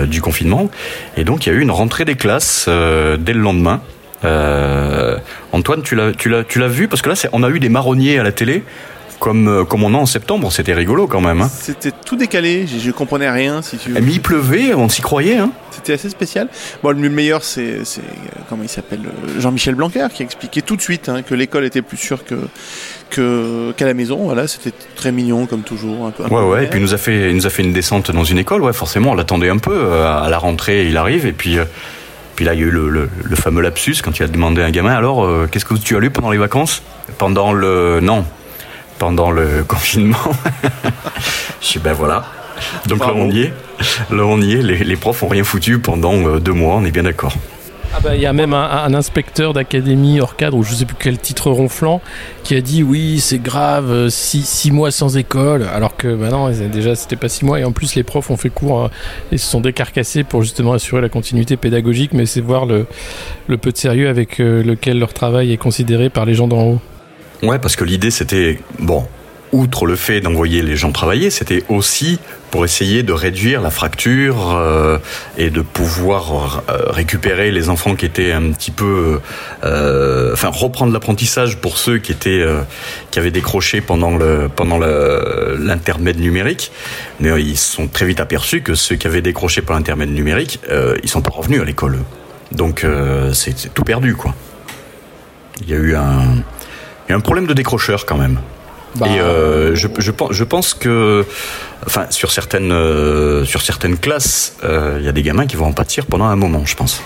du 0.07 0.23
confinement, 0.23 0.71
et 1.19 1.25
donc 1.25 1.45
il 1.45 1.51
y 1.51 1.53
a 1.53 1.55
eu 1.55 1.61
une 1.61 1.71
rentrée 1.71 2.07
des 2.07 2.15
classes 2.15 2.67
dès 2.69 3.33
le 3.35 3.41
lendemain. 3.41 3.83
Euh, 4.25 5.17
Antoine, 5.53 5.82
tu 5.82 5.94
l'as, 5.94 6.12
tu 6.12 6.29
l'as, 6.29 6.44
tu 6.44 6.59
l'as 6.59 6.69
vu? 6.69 6.88
Parce 6.88 7.03
que 7.03 7.09
là, 7.09 7.15
c'est- 7.15 7.29
on 7.32 7.43
a 7.43 7.50
eu 7.50 7.61
des 7.61 7.69
marronniers 7.69 8.19
à 8.19 8.23
la 8.23 8.32
télé, 8.32 8.65
comme 9.20 9.49
euh, 9.49 9.65
comme 9.65 9.82
on 9.85 9.94
a 9.94 9.97
en 9.99 10.06
septembre. 10.06 10.50
C'était 10.53 10.75
rigolo 10.75 11.06
quand 11.06 11.20
même. 11.20 11.41
Hein. 11.43 11.50
C'était 11.53 11.93
tout 11.93 12.17
décalé, 12.17 12.67
je, 12.67 12.79
je 12.79 12.91
comprenais 12.91 13.31
rien 13.31 13.62
si 13.62 13.76
tu 13.76 13.91
veux. 13.91 14.00
Mais 14.00 14.12
il 14.12 14.20
pleuvait, 14.20 14.75
on 14.75 14.88
s'y 14.88 15.03
croyait. 15.03 15.37
Hein. 15.38 15.50
C'était 15.70 15.93
assez 15.93 16.11
spécial. 16.11 16.49
Bon, 16.82 16.91
le 17.00 17.09
meilleur, 17.09 17.44
c'est, 17.44 17.85
c'est 17.85 18.00
comment 18.49 18.65
il 18.65 18.69
s'appelle 18.69 19.00
euh, 19.06 19.41
Jean-Michel 19.41 19.76
Blanquer 19.76 20.06
qui 20.12 20.23
a 20.23 20.26
expliqué 20.26 20.61
tout 20.62 20.75
de 20.76 20.82
suite 20.82 21.09
hein, 21.09 21.23
que 21.23 21.35
l'école 21.37 21.65
était 21.65 21.82
plus 21.82 21.97
sûre 21.97 22.25
que, 22.25 22.35
que 23.11 23.73
qu'à 23.76 23.87
la 23.87 23.94
maison. 23.94 24.25
Voilà, 24.25 24.49
c'était 24.49 24.73
très 24.97 25.12
mignon 25.12 25.47
comme 25.47 25.62
toujours. 25.62 26.06
Un 26.06 26.11
peu, 26.11 26.25
un 26.25 26.29
peu 26.29 26.35
Ouais, 26.35 26.43
ouais. 26.43 26.65
Et 26.65 26.67
puis 26.67 26.81
il 26.81 26.82
nous 26.82 26.94
a 26.94 26.99
fait, 26.99 27.31
il 27.31 27.37
nous 27.37 27.47
a 27.47 27.50
fait 27.50 27.62
une 27.62 27.73
descente 27.73 28.11
dans 28.11 28.25
une 28.25 28.38
école. 28.38 28.62
Ouais, 28.62 28.73
forcément, 28.73 29.12
on 29.12 29.15
l'attendait 29.15 29.49
un 29.50 29.59
peu 29.59 29.93
à 30.03 30.29
la 30.29 30.38
rentrée. 30.38 30.87
Il 30.88 30.97
arrive 30.97 31.25
et 31.26 31.32
puis. 31.32 31.59
euh, 31.59 31.65
puis 32.38 32.44
là, 32.44 32.55
il 32.55 32.61
y 32.61 32.62
a 32.62 32.67
eu 32.67 32.70
le, 32.70 32.88
le- 32.88 33.11
le 33.25 33.35
fameux 33.35 33.61
lapsus 33.62 33.96
quand 34.00 34.17
il 34.20 34.23
a 34.23 34.29
demandé 34.29 34.62
à 34.62 34.67
un 34.67 34.70
gamin 34.70 34.94
alors, 34.94 35.25
euh, 35.25 35.49
qu'est-ce 35.50 35.64
que 35.64 35.75
tu 35.75 35.96
as 35.96 35.99
lu 35.99 36.11
pendant 36.11 36.31
les 36.31 36.38
vacances? 36.38 36.85
Pendant 37.19 37.52
le. 37.52 37.99
Non. 38.00 38.25
Pendant 39.00 39.32
le 39.32 39.64
confinement. 39.67 40.17
Je 41.61 41.73
dis, 41.73 41.79
ben 41.81 41.94
voilà. 41.94 42.26
Donc 42.87 43.00
là, 43.00 43.12
on 43.12 43.29
y 43.29 43.40
est. 43.40 43.52
Là, 44.12 44.23
on 44.25 44.40
y 44.40 44.52
est. 44.52 44.62
Les, 44.62 44.79
les 44.85 44.94
profs 44.96 45.25
ont 45.25 45.29
rien 45.29 45.43
foutu 45.43 45.81
pendant 45.81 46.14
euh, 46.14 46.38
deux 46.38 46.52
mois, 46.52 46.76
on 46.76 46.85
est 46.85 46.93
bien 46.93 47.02
d'accord. 47.02 47.35
Ah 47.99 48.00
bah, 48.00 48.15
il 48.15 48.23
y 48.23 48.27
a 48.27 48.33
même 48.33 48.55
un, 48.55 48.95
inspecteur 48.95 49.53
d'académie 49.53 50.21
hors 50.21 50.37
cadre, 50.37 50.56
ou 50.56 50.62
je 50.62 50.73
sais 50.73 50.85
plus 50.85 50.95
quel 50.97 51.19
titre 51.19 51.50
ronflant, 51.50 52.00
qui 52.45 52.55
a 52.55 52.61
dit 52.61 52.85
oui, 52.85 53.19
c'est 53.19 53.41
grave, 53.41 53.91
euh, 53.91 54.09
six, 54.09 54.71
mois 54.71 54.93
sans 54.93 55.17
école, 55.17 55.65
alors 55.65 55.97
que 55.97 56.15
bah 56.15 56.29
non, 56.29 56.49
déjà 56.50 56.95
c'était 56.95 57.17
pas 57.17 57.29
six 57.29 57.45
mois, 57.45 57.59
et 57.59 57.65
en 57.65 57.73
plus 57.73 57.97
les 57.97 58.05
profs 58.05 58.31
ont 58.31 58.37
fait 58.37 58.50
cours 58.50 58.85
euh, 58.85 58.89
et 59.33 59.37
se 59.37 59.50
sont 59.50 59.61
décarcassés 59.61 60.23
pour 60.23 60.43
justement 60.43 60.75
assurer 60.75 61.00
la 61.00 61.09
continuité 61.09 61.56
pédagogique, 61.56 62.12
mais 62.12 62.25
c'est 62.25 62.41
voir 62.41 62.67
le, 62.67 62.87
le 63.49 63.56
peu 63.56 63.73
de 63.73 63.77
sérieux 63.77 64.09
avec 64.09 64.39
euh, 64.39 64.62
lequel 64.62 65.01
leur 65.01 65.12
travail 65.12 65.53
est 65.53 65.56
considéré 65.56 66.09
par 66.09 66.25
les 66.25 66.35
gens 66.35 66.47
d'en 66.47 66.62
haut. 66.62 66.81
Ouais, 67.43 67.59
parce 67.59 67.75
que 67.75 67.83
l'idée 67.83 68.12
c'était 68.12 68.61
bon. 68.79 69.09
Outre 69.53 69.87
le 69.87 69.97
fait 69.97 70.21
d'envoyer 70.21 70.62
les 70.62 70.77
gens 70.77 70.93
travailler, 70.93 71.31
c'était 71.31 71.62
aussi 71.69 72.19
pour 72.50 72.65
essayer 72.65 73.03
de 73.03 73.12
réduire 73.12 73.61
la 73.61 73.71
fracture 73.71 74.55
euh, 74.56 74.99
et 75.37 75.50
de 75.50 75.61
pouvoir 75.62 76.62
euh, 76.69 76.91
récupérer 76.91 77.50
les 77.50 77.69
enfants 77.69 77.95
qui 77.95 78.06
étaient 78.06 78.33
un 78.33 78.53
petit 78.53 78.71
peu, 78.71 79.21
euh, 79.65 80.33
enfin 80.33 80.49
reprendre 80.49 80.93
l'apprentissage 80.93 81.59
pour 81.59 81.79
ceux 81.79 81.99
qui 81.99 82.12
étaient, 82.12 82.45
qui 83.11 83.19
avaient 83.19 83.31
décroché 83.31 83.81
pendant 83.81 84.17
le 84.17 84.49
pendant 84.55 84.79
l'intermède 84.79 86.19
numérique. 86.19 86.71
Mais 87.21 87.31
ils 87.43 87.56
sont 87.56 87.89
très 87.89 88.06
vite 88.06 88.21
aperçus 88.21 88.62
que 88.62 88.75
ceux 88.75 88.97
qui 88.97 89.06
avaient 89.06 89.23
décroché 89.23 89.62
par 89.62 89.77
l'intermède 89.77 90.11
numérique, 90.11 90.61
ils 91.03 91.09
sont 91.09 91.23
pas 91.23 91.33
revenus 91.33 91.61
à 91.61 91.65
l'école. 91.65 91.99
Donc 92.53 92.85
c'est 93.33 93.73
tout 93.75 93.85
perdu 93.85 94.15
quoi. 94.15 94.35
Il 95.62 95.71
y 95.71 95.75
a 95.75 95.77
eu 95.77 95.94
un 95.94 96.23
il 97.09 97.12
y 97.12 97.15
a 97.15 97.17
un 97.17 97.21
problème 97.21 97.47
de 97.47 97.55
décrocheur 97.55 98.05
quand 98.05 98.19
même. 98.19 98.39
Bah, 98.96 99.06
Et 99.08 99.20
euh, 99.20 99.75
je, 99.75 100.44
pense 100.44 100.75
que, 100.75 101.25
enfin, 101.87 102.06
sur 102.11 102.31
certaines, 102.31 102.73
euh, 102.73 103.44
sur 103.44 103.62
certaines 103.62 103.96
classes, 103.96 104.56
euh, 104.64 104.96
il 104.99 105.05
y 105.05 105.08
a 105.08 105.12
des 105.12 105.23
gamins 105.23 105.46
qui 105.46 105.56
vont 105.56 105.67
en 105.67 105.73
pâtir 105.73 106.06
pendant 106.06 106.26
un 106.26 106.37
moment, 106.37 106.64
je 106.64 106.75
pense. 106.75 107.02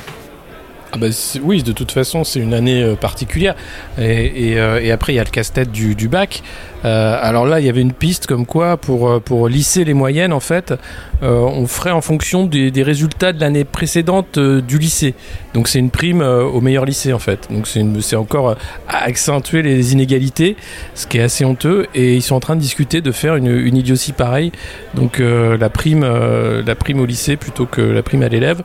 Ah 0.95 0.99
bah, 0.99 1.07
oui, 1.43 1.63
de 1.63 1.73
toute 1.73 1.91
façon, 1.91 2.23
c'est 2.23 2.39
une 2.39 2.53
année 2.53 2.83
euh, 2.83 2.97
particulière. 2.97 3.55
Euh, 3.99 4.79
et 4.79 4.93
après, 4.93 5.15
il 5.15 5.17
y 5.17 5.21
a 5.21 5.25
le 5.25 5.31
casse-tête 5.31 5.73
du, 5.73 5.95
bac. 6.07 6.43
Euh, 6.85 7.17
alors 7.19 7.47
là, 7.47 7.61
il 7.61 7.67
y 7.67 7.71
avait 7.71 7.81
une 7.81 7.95
piste 7.95 8.27
comme 8.27 8.45
quoi, 8.45 8.77
pour, 8.77 9.23
pour 9.23 9.49
lisser 9.49 9.85
les 9.85 9.95
moyennes, 9.95 10.35
en 10.35 10.41
fait, 10.41 10.75
on 11.23 11.67
ferait 11.69 11.93
en 11.93 12.01
fonction 12.01 12.45
des, 12.45 12.83
résultats 12.83 13.33
de 13.33 13.41
l'année 13.41 13.65
précédente 13.65 14.39
du 14.41 14.79
lycée. 14.79 15.15
Donc 15.55 15.69
c'est 15.69 15.79
une 15.79 15.91
prime 15.91 16.21
au 16.21 16.61
meilleur 16.61 16.85
lycée, 16.85 17.13
en 17.13 17.21
fait. 17.21 17.47
Donc 17.49 17.69
c'est 17.69 18.17
encore 18.17 18.57
accentuer 18.89 19.63
les 19.63 19.93
inégalités, 19.93 20.57
ce 20.97 21.07
qui 21.07 21.19
est 21.19 21.23
assez 21.23 21.45
honteux. 21.45 21.87
Et 21.95 22.17
ils 22.17 22.23
sont 22.23 22.35
en 22.35 22.41
train 22.41 22.57
de 22.57 22.61
discuter 22.61 23.01
de 23.01 23.13
faire 23.13 23.37
une, 23.37 23.57
une 23.57 23.77
idiotie 23.77 24.13
pareille. 24.13 24.51
Donc 24.95 25.21
la, 25.21 25.71
prime, 25.71 26.05
la 26.05 26.75
prime 26.75 26.99
au 26.99 27.07
lycée 27.07 27.37
plutôt 27.37 27.67
que 27.67 27.81
la 27.81 28.03
prime 28.03 28.25
à 28.25 28.29
l'élève. 28.29 28.63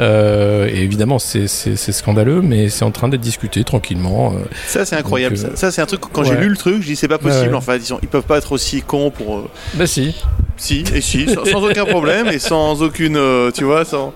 Et 0.00 0.82
évidemment, 0.82 1.20
c'est- 1.20 1.69
c'est 1.76 1.92
scandaleux, 1.92 2.42
mais 2.42 2.68
c'est 2.68 2.84
en 2.84 2.90
train 2.90 3.08
d'être 3.08 3.20
discuté 3.20 3.64
tranquillement. 3.64 4.34
euh. 4.34 4.38
Ça, 4.66 4.84
c'est 4.84 4.96
incroyable. 4.96 5.36
Donc, 5.36 5.44
euh, 5.46 5.50
ça, 5.50 5.56
Ça, 5.56 5.70
c'est 5.72 5.82
un 5.82 5.86
truc, 5.86 6.00
quand 6.12 6.24
j'ai 6.24 6.36
lu 6.36 6.48
le 6.48 6.56
truc, 6.56 6.82
je 6.82 6.86
dis 6.86 6.96
c'est 6.96 7.08
pas 7.08 7.18
possible 7.18 7.42
Ouais, 7.42 7.48
ouais. 7.50 7.54
en 7.54 7.60
fait. 7.60 7.82
Ils, 8.02 8.08
peuvent 8.08 8.22
pas 8.22 8.38
être 8.38 8.52
aussi 8.52 8.82
cons 8.82 9.10
pour. 9.10 9.38
euh, 9.38 9.48
Bah 9.74 9.86
si. 9.86 10.14
Si, 10.56 10.84
et 10.94 11.00
si, 11.00 11.26
sans, 11.32 11.44
sans 11.44 11.64
aucun 11.64 11.84
problème 11.86 12.28
et 12.28 12.38
sans 12.38 12.82
aucune. 12.82 13.16
euh, 13.16 13.50
tu 13.50 13.64
vois, 13.64 13.84
sans. 13.84 14.12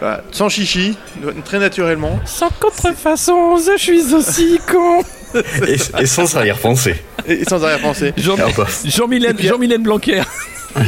voilà, 0.00 0.22
sans 0.32 0.48
chichi, 0.48 0.96
très 1.44 1.58
naturellement. 1.58 2.18
Sans 2.24 2.50
contrefaçon, 2.60 3.56
je 3.58 3.78
suis 3.78 4.14
aussi 4.14 4.58
con. 4.70 5.02
Et, 5.68 5.76
et 6.02 6.06
sans 6.06 6.34
arrière-pensée. 6.36 6.96
Et, 7.28 7.34
et 7.42 7.44
sans 7.44 7.62
arrière-pensée. 7.62 8.14
Jean- 8.16 8.36
Ah, 8.38 8.48
bah. 8.56 8.66
Jean-Mylène 8.84 9.36
Jean-Mylène 9.38 9.82
Blanquer. 9.82 10.22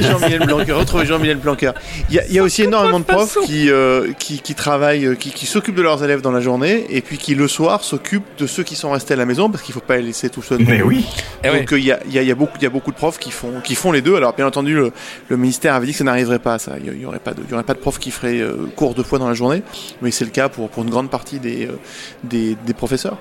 Jean-Michel 0.01 0.47
Blanquer, 0.47 0.73
retrouver 0.73 1.07
Jean-Michel 1.07 1.39
Blanquer. 1.39 1.73
Il 2.09 2.17
y 2.17 2.19
a, 2.19 2.27
il 2.27 2.33
y 2.33 2.39
a 2.39 2.43
aussi 2.43 2.63
énormément 2.63 3.01
de 3.01 3.05
profs 3.05 3.35
façon. 3.35 3.47
qui, 3.47 3.71
euh, 3.71 4.13
qui, 4.19 4.41
qui 4.41 4.55
travaillent, 4.55 5.07
euh, 5.07 5.15
qui, 5.15 5.31
qui 5.31 5.47
s'occupent 5.47 5.75
de 5.77 5.83
leurs 5.83 6.03
élèves 6.05 6.21
dans 6.21 6.33
la 6.33 6.41
journée 6.41 6.87
et 6.91 7.01
puis 7.01 7.19
qui 7.19 7.35
le 7.35 7.49
soir 7.49 7.83
s'occupent 7.85 8.27
de 8.39 8.47
ceux 8.47 8.63
qui 8.63 8.77
sont 8.77 8.91
restés 8.91 9.15
à 9.15 9.17
la 9.17 9.25
maison 9.27 9.51
parce 9.51 9.63
qu'il 9.63 9.73
faut 9.75 9.81
pas 9.81 9.97
les 9.97 10.03
laisser 10.03 10.29
tout 10.31 10.43
seuls. 10.43 10.61
Mais 10.67 10.83
oui. 10.83 11.07
Eh. 11.45 11.49
Donc 11.49 11.73
euh, 11.73 11.79
il 11.79 11.85
y, 11.85 11.93
a, 11.93 12.01
il 12.07 12.13
y, 12.13 12.19
a, 12.19 12.23
il 12.23 12.29
y 12.29 12.33
a 12.33 12.35
beaucoup, 12.35 12.57
il 12.59 12.63
y 12.63 12.67
a 12.67 12.71
beaucoup 12.71 12.91
de 12.91 12.97
profs 12.97 13.19
qui 13.19 13.31
font, 13.31 13.61
qui 13.63 13.75
font 13.75 13.93
les 13.93 14.03
deux. 14.03 14.17
Alors 14.17 14.35
bien 14.35 14.47
entendu, 14.47 14.75
le, 14.75 14.93
le 15.29 15.37
ministère 15.37 15.75
avait 15.75 15.87
dit 15.87 15.93
que 15.93 15.99
ça 15.99 16.05
n'arriverait 16.05 16.39
pas. 16.39 16.59
Ça, 16.59 16.73
il 16.79 17.01
y, 17.01 17.07
aurait 17.07 17.19
pas 17.19 17.33
de, 17.33 17.43
il 17.45 17.51
y 17.51 17.55
aurait 17.55 17.63
pas 17.63 17.75
de 17.75 17.79
profs 17.79 17.99
qui 17.99 18.11
feraient 18.11 18.41
euh, 18.41 18.69
cours 18.77 18.95
deux 18.95 19.03
fois 19.03 19.19
dans 19.19 19.29
la 19.29 19.35
journée, 19.35 19.63
mais 20.03 20.11
c'est 20.11 20.25
le 20.25 20.31
cas 20.31 20.49
pour, 20.49 20.69
pour 20.69 20.83
une 20.83 20.91
grande 20.91 21.11
partie 21.11 21.39
des, 21.39 21.67
euh, 21.67 21.79
des, 22.25 22.57
des 22.67 22.75
professeurs. 22.75 23.19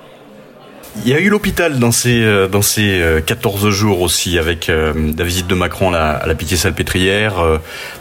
Il 1.04 1.12
y 1.12 1.14
a 1.14 1.20
eu 1.20 1.28
l'hôpital 1.28 1.78
dans 1.78 1.92
ces, 1.92 2.22
euh, 2.22 2.48
dans 2.48 2.60
ces 2.60 3.00
euh, 3.00 3.20
14 3.20 3.70
jours 3.70 4.00
aussi, 4.02 4.38
avec 4.38 4.68
euh, 4.68 4.92
la 5.16 5.24
visite 5.24 5.46
de 5.46 5.54
Macron 5.54 5.92
à 5.94 6.26
la, 6.26 6.34
Pitié-Salpêtrière, 6.34 7.38
euh, 7.38 7.58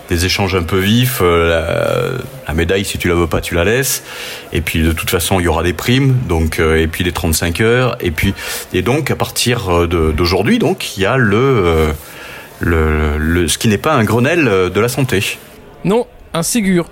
des 0.10 0.26
échanges 0.26 0.56
un 0.56 0.64
peu 0.64 0.78
vifs, 0.78 1.20
euh, 1.22 2.18
la, 2.48 2.54
médaille, 2.54 2.86
si 2.86 2.98
tu 2.98 3.08
la 3.08 3.14
veux 3.14 3.28
pas, 3.28 3.40
tu 3.40 3.56
la 3.56 3.64
laisses. 3.64 4.04
Et 4.52 4.62
puis, 4.62 4.82
de 4.82 4.92
toute 4.92 5.10
façon, 5.10 5.40
il 5.40 5.44
y 5.44 5.48
aura 5.48 5.64
des 5.64 5.74
primes, 5.74 6.18
donc, 6.28 6.60
euh, 6.60 6.82
et 6.82 6.88
puis 6.88 7.04
les 7.04 7.12
35 7.12 7.62
heures. 7.62 7.98
Et 8.02 8.12
puis, 8.12 8.34
et 8.74 8.82
donc, 8.82 9.12
à 9.12 9.16
partir 9.16 9.70
euh, 9.70 9.88
d'aujourd'hui, 9.88 10.60
donc, 10.60 10.98
il 10.98 11.04
y 11.04 11.06
a 11.06 11.18
le, 11.18 11.94
euh, 12.66 13.18
le, 13.18 13.48
ce 13.48 13.58
qui 13.58 13.68
n'est 13.68 13.78
pas 13.78 13.94
un 13.94 14.04
Grenelle 14.04 14.48
euh, 14.48 14.70
de 14.70 14.80
la 14.80 14.90
santé. 14.90 15.38
Non, 15.86 16.08
un 16.34 16.44
Ségur. 16.44 16.90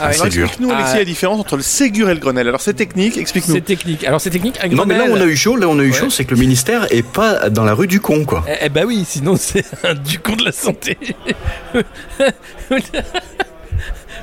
Ah, 0.00 0.12
Ségur. 0.12 0.44
explique-nous, 0.46 0.70
Alexis, 0.72 0.92
Ah. 0.94 0.98
la 0.98 1.04
différence 1.04 1.40
entre 1.40 1.56
le 1.56 1.62
Ségur 1.62 2.08
et 2.10 2.14
le 2.14 2.20
Grenelle. 2.20 2.48
Alors 2.48 2.60
c'est 2.60 2.74
technique, 2.74 3.16
explique-nous. 3.16 3.54
C'est 3.54 3.60
technique. 3.60 4.04
Alors 4.04 4.20
c'est 4.20 4.30
technique. 4.30 4.58
Un 4.62 4.68
Non, 4.68 4.84
mais 4.86 4.96
là, 4.96 5.04
on 5.10 5.20
a 5.20 5.24
eu 5.24 5.36
chaud, 5.36 5.56
là, 5.56 5.68
on 5.68 5.78
a 5.78 5.82
eu 5.82 5.90
Ouais. 5.90 5.96
chaud, 5.98 6.10
c'est 6.10 6.24
que 6.24 6.34
le 6.34 6.40
ministère 6.40 6.86
est 6.90 7.02
pas 7.06 7.50
dans 7.50 7.64
la 7.64 7.74
rue 7.74 7.86
du 7.86 8.00
con, 8.00 8.24
quoi. 8.24 8.44
Eh, 8.48 8.54
eh 8.62 8.68
bah 8.68 8.82
oui, 8.86 9.04
sinon 9.06 9.36
c'est 9.38 9.64
un 9.84 9.94
du 9.94 10.18
con 10.18 10.36
de 10.36 10.44
la 10.44 10.52
santé. 10.52 10.96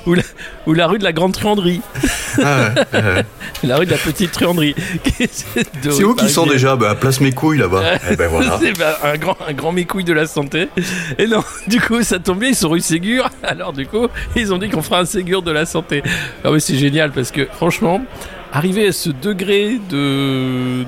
ou, 0.05 0.13
la, 0.13 0.23
ou 0.67 0.73
la 0.73 0.87
rue 0.87 0.99
de 0.99 1.03
la 1.03 1.13
grande 1.13 1.33
truanderie. 1.33 1.81
Ah, 2.43 2.69
ouais, 2.93 2.99
ouais, 2.99 3.13
ouais. 3.15 3.25
La 3.63 3.77
rue 3.77 3.85
de 3.85 3.91
la 3.91 3.97
petite 3.97 4.31
truanderie. 4.31 4.73
C'est 5.81 6.03
où 6.03 6.15
qu'ils 6.15 6.29
sont 6.29 6.45
déjà? 6.45 6.75
Bah, 6.77 6.95
Place 6.95 7.19
mes 7.19 7.31
couilles 7.31 7.57
là-bas. 7.57 7.83
Eh 8.09 8.15
ben 8.15 8.29
voilà. 8.29 8.57
C'est 8.61 8.77
bah, 8.77 8.97
un 9.03 9.17
grand, 9.17 9.37
un 9.45 9.53
grand 9.53 9.71
mécouille 9.73 10.05
de 10.05 10.13
la 10.13 10.27
santé. 10.27 10.69
Et 11.17 11.27
non, 11.27 11.43
du 11.67 11.81
coup, 11.81 12.01
ça 12.03 12.19
tombe 12.19 12.39
bien, 12.39 12.49
ils 12.49 12.55
sont 12.55 12.69
rue 12.69 12.79
Ségur. 12.79 13.29
Alors, 13.43 13.73
du 13.73 13.85
coup, 13.85 14.07
ils 14.35 14.53
ont 14.53 14.57
dit 14.57 14.69
qu'on 14.69 14.81
fera 14.81 14.99
un 14.99 15.05
Ségur 15.05 15.41
de 15.41 15.51
la 15.51 15.65
santé. 15.65 16.03
Ah 16.43 16.51
oui, 16.51 16.61
c'est 16.61 16.77
génial 16.77 17.11
parce 17.11 17.31
que, 17.31 17.45
franchement, 17.45 18.01
arriver 18.53 18.87
à 18.87 18.91
ce 18.91 19.09
degré 19.09 19.79
de 19.89 20.85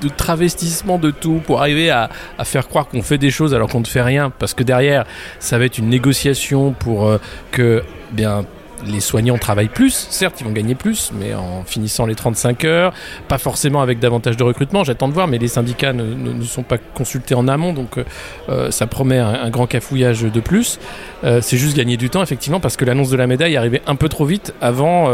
de 0.00 0.08
travestissement 0.08 0.96
de 0.96 1.10
tout 1.10 1.40
pour 1.44 1.60
arriver 1.60 1.90
à, 1.90 2.08
à 2.38 2.44
faire 2.44 2.68
croire 2.68 2.86
qu'on 2.86 3.02
fait 3.02 3.18
des 3.18 3.30
choses 3.30 3.52
alors 3.52 3.68
qu'on 3.68 3.80
ne 3.80 3.84
fait 3.86 4.00
rien, 4.00 4.30
parce 4.30 4.54
que 4.54 4.62
derrière, 4.62 5.04
ça 5.40 5.58
va 5.58 5.64
être 5.64 5.78
une 5.78 5.88
négociation 5.88 6.72
pour 6.72 7.08
euh, 7.08 7.18
que 7.50 7.82
bien 8.12 8.44
les 8.86 9.00
soignants 9.00 9.38
travaillent 9.38 9.68
plus, 9.68 10.06
certes 10.10 10.40
ils 10.40 10.44
vont 10.44 10.52
gagner 10.52 10.74
plus, 10.74 11.10
mais 11.18 11.34
en 11.34 11.64
finissant 11.64 12.06
les 12.06 12.14
35 12.14 12.64
heures, 12.64 12.92
pas 13.28 13.38
forcément 13.38 13.80
avec 13.80 13.98
davantage 13.98 14.36
de 14.36 14.42
recrutement, 14.42 14.84
j'attends 14.84 15.08
de 15.08 15.14
voir, 15.14 15.26
mais 15.26 15.38
les 15.38 15.48
syndicats 15.48 15.92
ne, 15.92 16.42
sont 16.42 16.62
pas 16.62 16.78
consultés 16.78 17.34
en 17.34 17.48
amont, 17.48 17.72
donc 17.72 17.98
euh, 17.98 18.04
euh, 18.48 18.70
ça 18.70 18.86
promet 18.86 19.18
un, 19.18 19.50
grand 19.50 19.66
cafouillage 19.66 20.22
de 20.22 20.40
plus. 20.40 20.78
Euh, 21.24 21.40
c'est 21.42 21.56
juste 21.56 21.76
gagner 21.76 21.96
du 21.96 22.10
temps, 22.10 22.22
effectivement, 22.22 22.60
parce 22.60 22.76
que 22.76 22.84
l'annonce 22.84 23.10
de 23.10 23.16
la 23.16 23.26
médaille 23.26 23.56
arrivait 23.56 23.82
un 23.86 23.96
peu 23.96 24.08
trop 24.08 24.24
vite 24.24 24.54
avant 24.60 25.08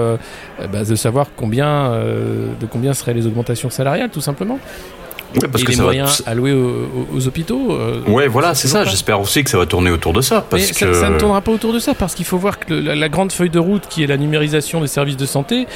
bah, 0.73 0.85
de 0.85 0.95
savoir 0.95 1.29
combien, 1.37 1.91
de 1.91 2.67
combien 2.67 2.95
seraient 2.95 3.15
les 3.15 3.27
augmentations 3.27 3.71
salariales, 3.71 4.11
tout 4.11 4.21
simplement. 4.21 4.59
Ouais, 5.41 5.49
parce 5.49 5.63
Et 5.63 5.65
que 5.67 5.71
les 5.71 5.77
ça 5.77 5.83
va- 5.83 5.89
moyens 5.89 6.23
alloués 6.27 6.53
aux, 6.53 6.59
aux- 7.13 7.17
aux 7.17 7.27
hôpitaux. 7.27 7.73
euh, 7.73 8.01
Ouais, 8.07 8.29
voilà, 8.29 8.55
c'est 8.55 8.69
ça. 8.69 8.85
J'espère 8.85 9.21
aussi 9.21 9.43
que 9.45 9.51
ça 9.51 9.59
va 9.59 9.67
tourner 9.67 9.91
autour 9.91 10.13
de 10.13 10.21
ça. 10.21 10.45
Parce 10.49 10.63
Mais 10.69 10.73
ça, 10.73 10.87
que... 10.87 10.95
ça 10.95 11.11
ne 11.11 11.19
tournera 11.19 11.41
pas 11.41 11.51
autour 11.53 11.73
de 11.73 11.79
ça 11.79 11.95
parce 11.95 12.15
qu'il 12.15 12.25
faut 12.25 12.39
voir 12.39 12.59
que 12.61 12.73
le- 12.75 12.81
la, 12.81 12.95
la 12.95 13.09
grande 13.09 13.33
feuille 13.33 13.51
de 13.51 13.59
route 13.59 13.83
qui 13.89 14.03
est 14.03 14.07
la 14.07 14.17
numérisation 14.17 14.81
des 14.81 14.87
services 14.87 15.17
de 15.17 15.27
santé, 15.27 15.67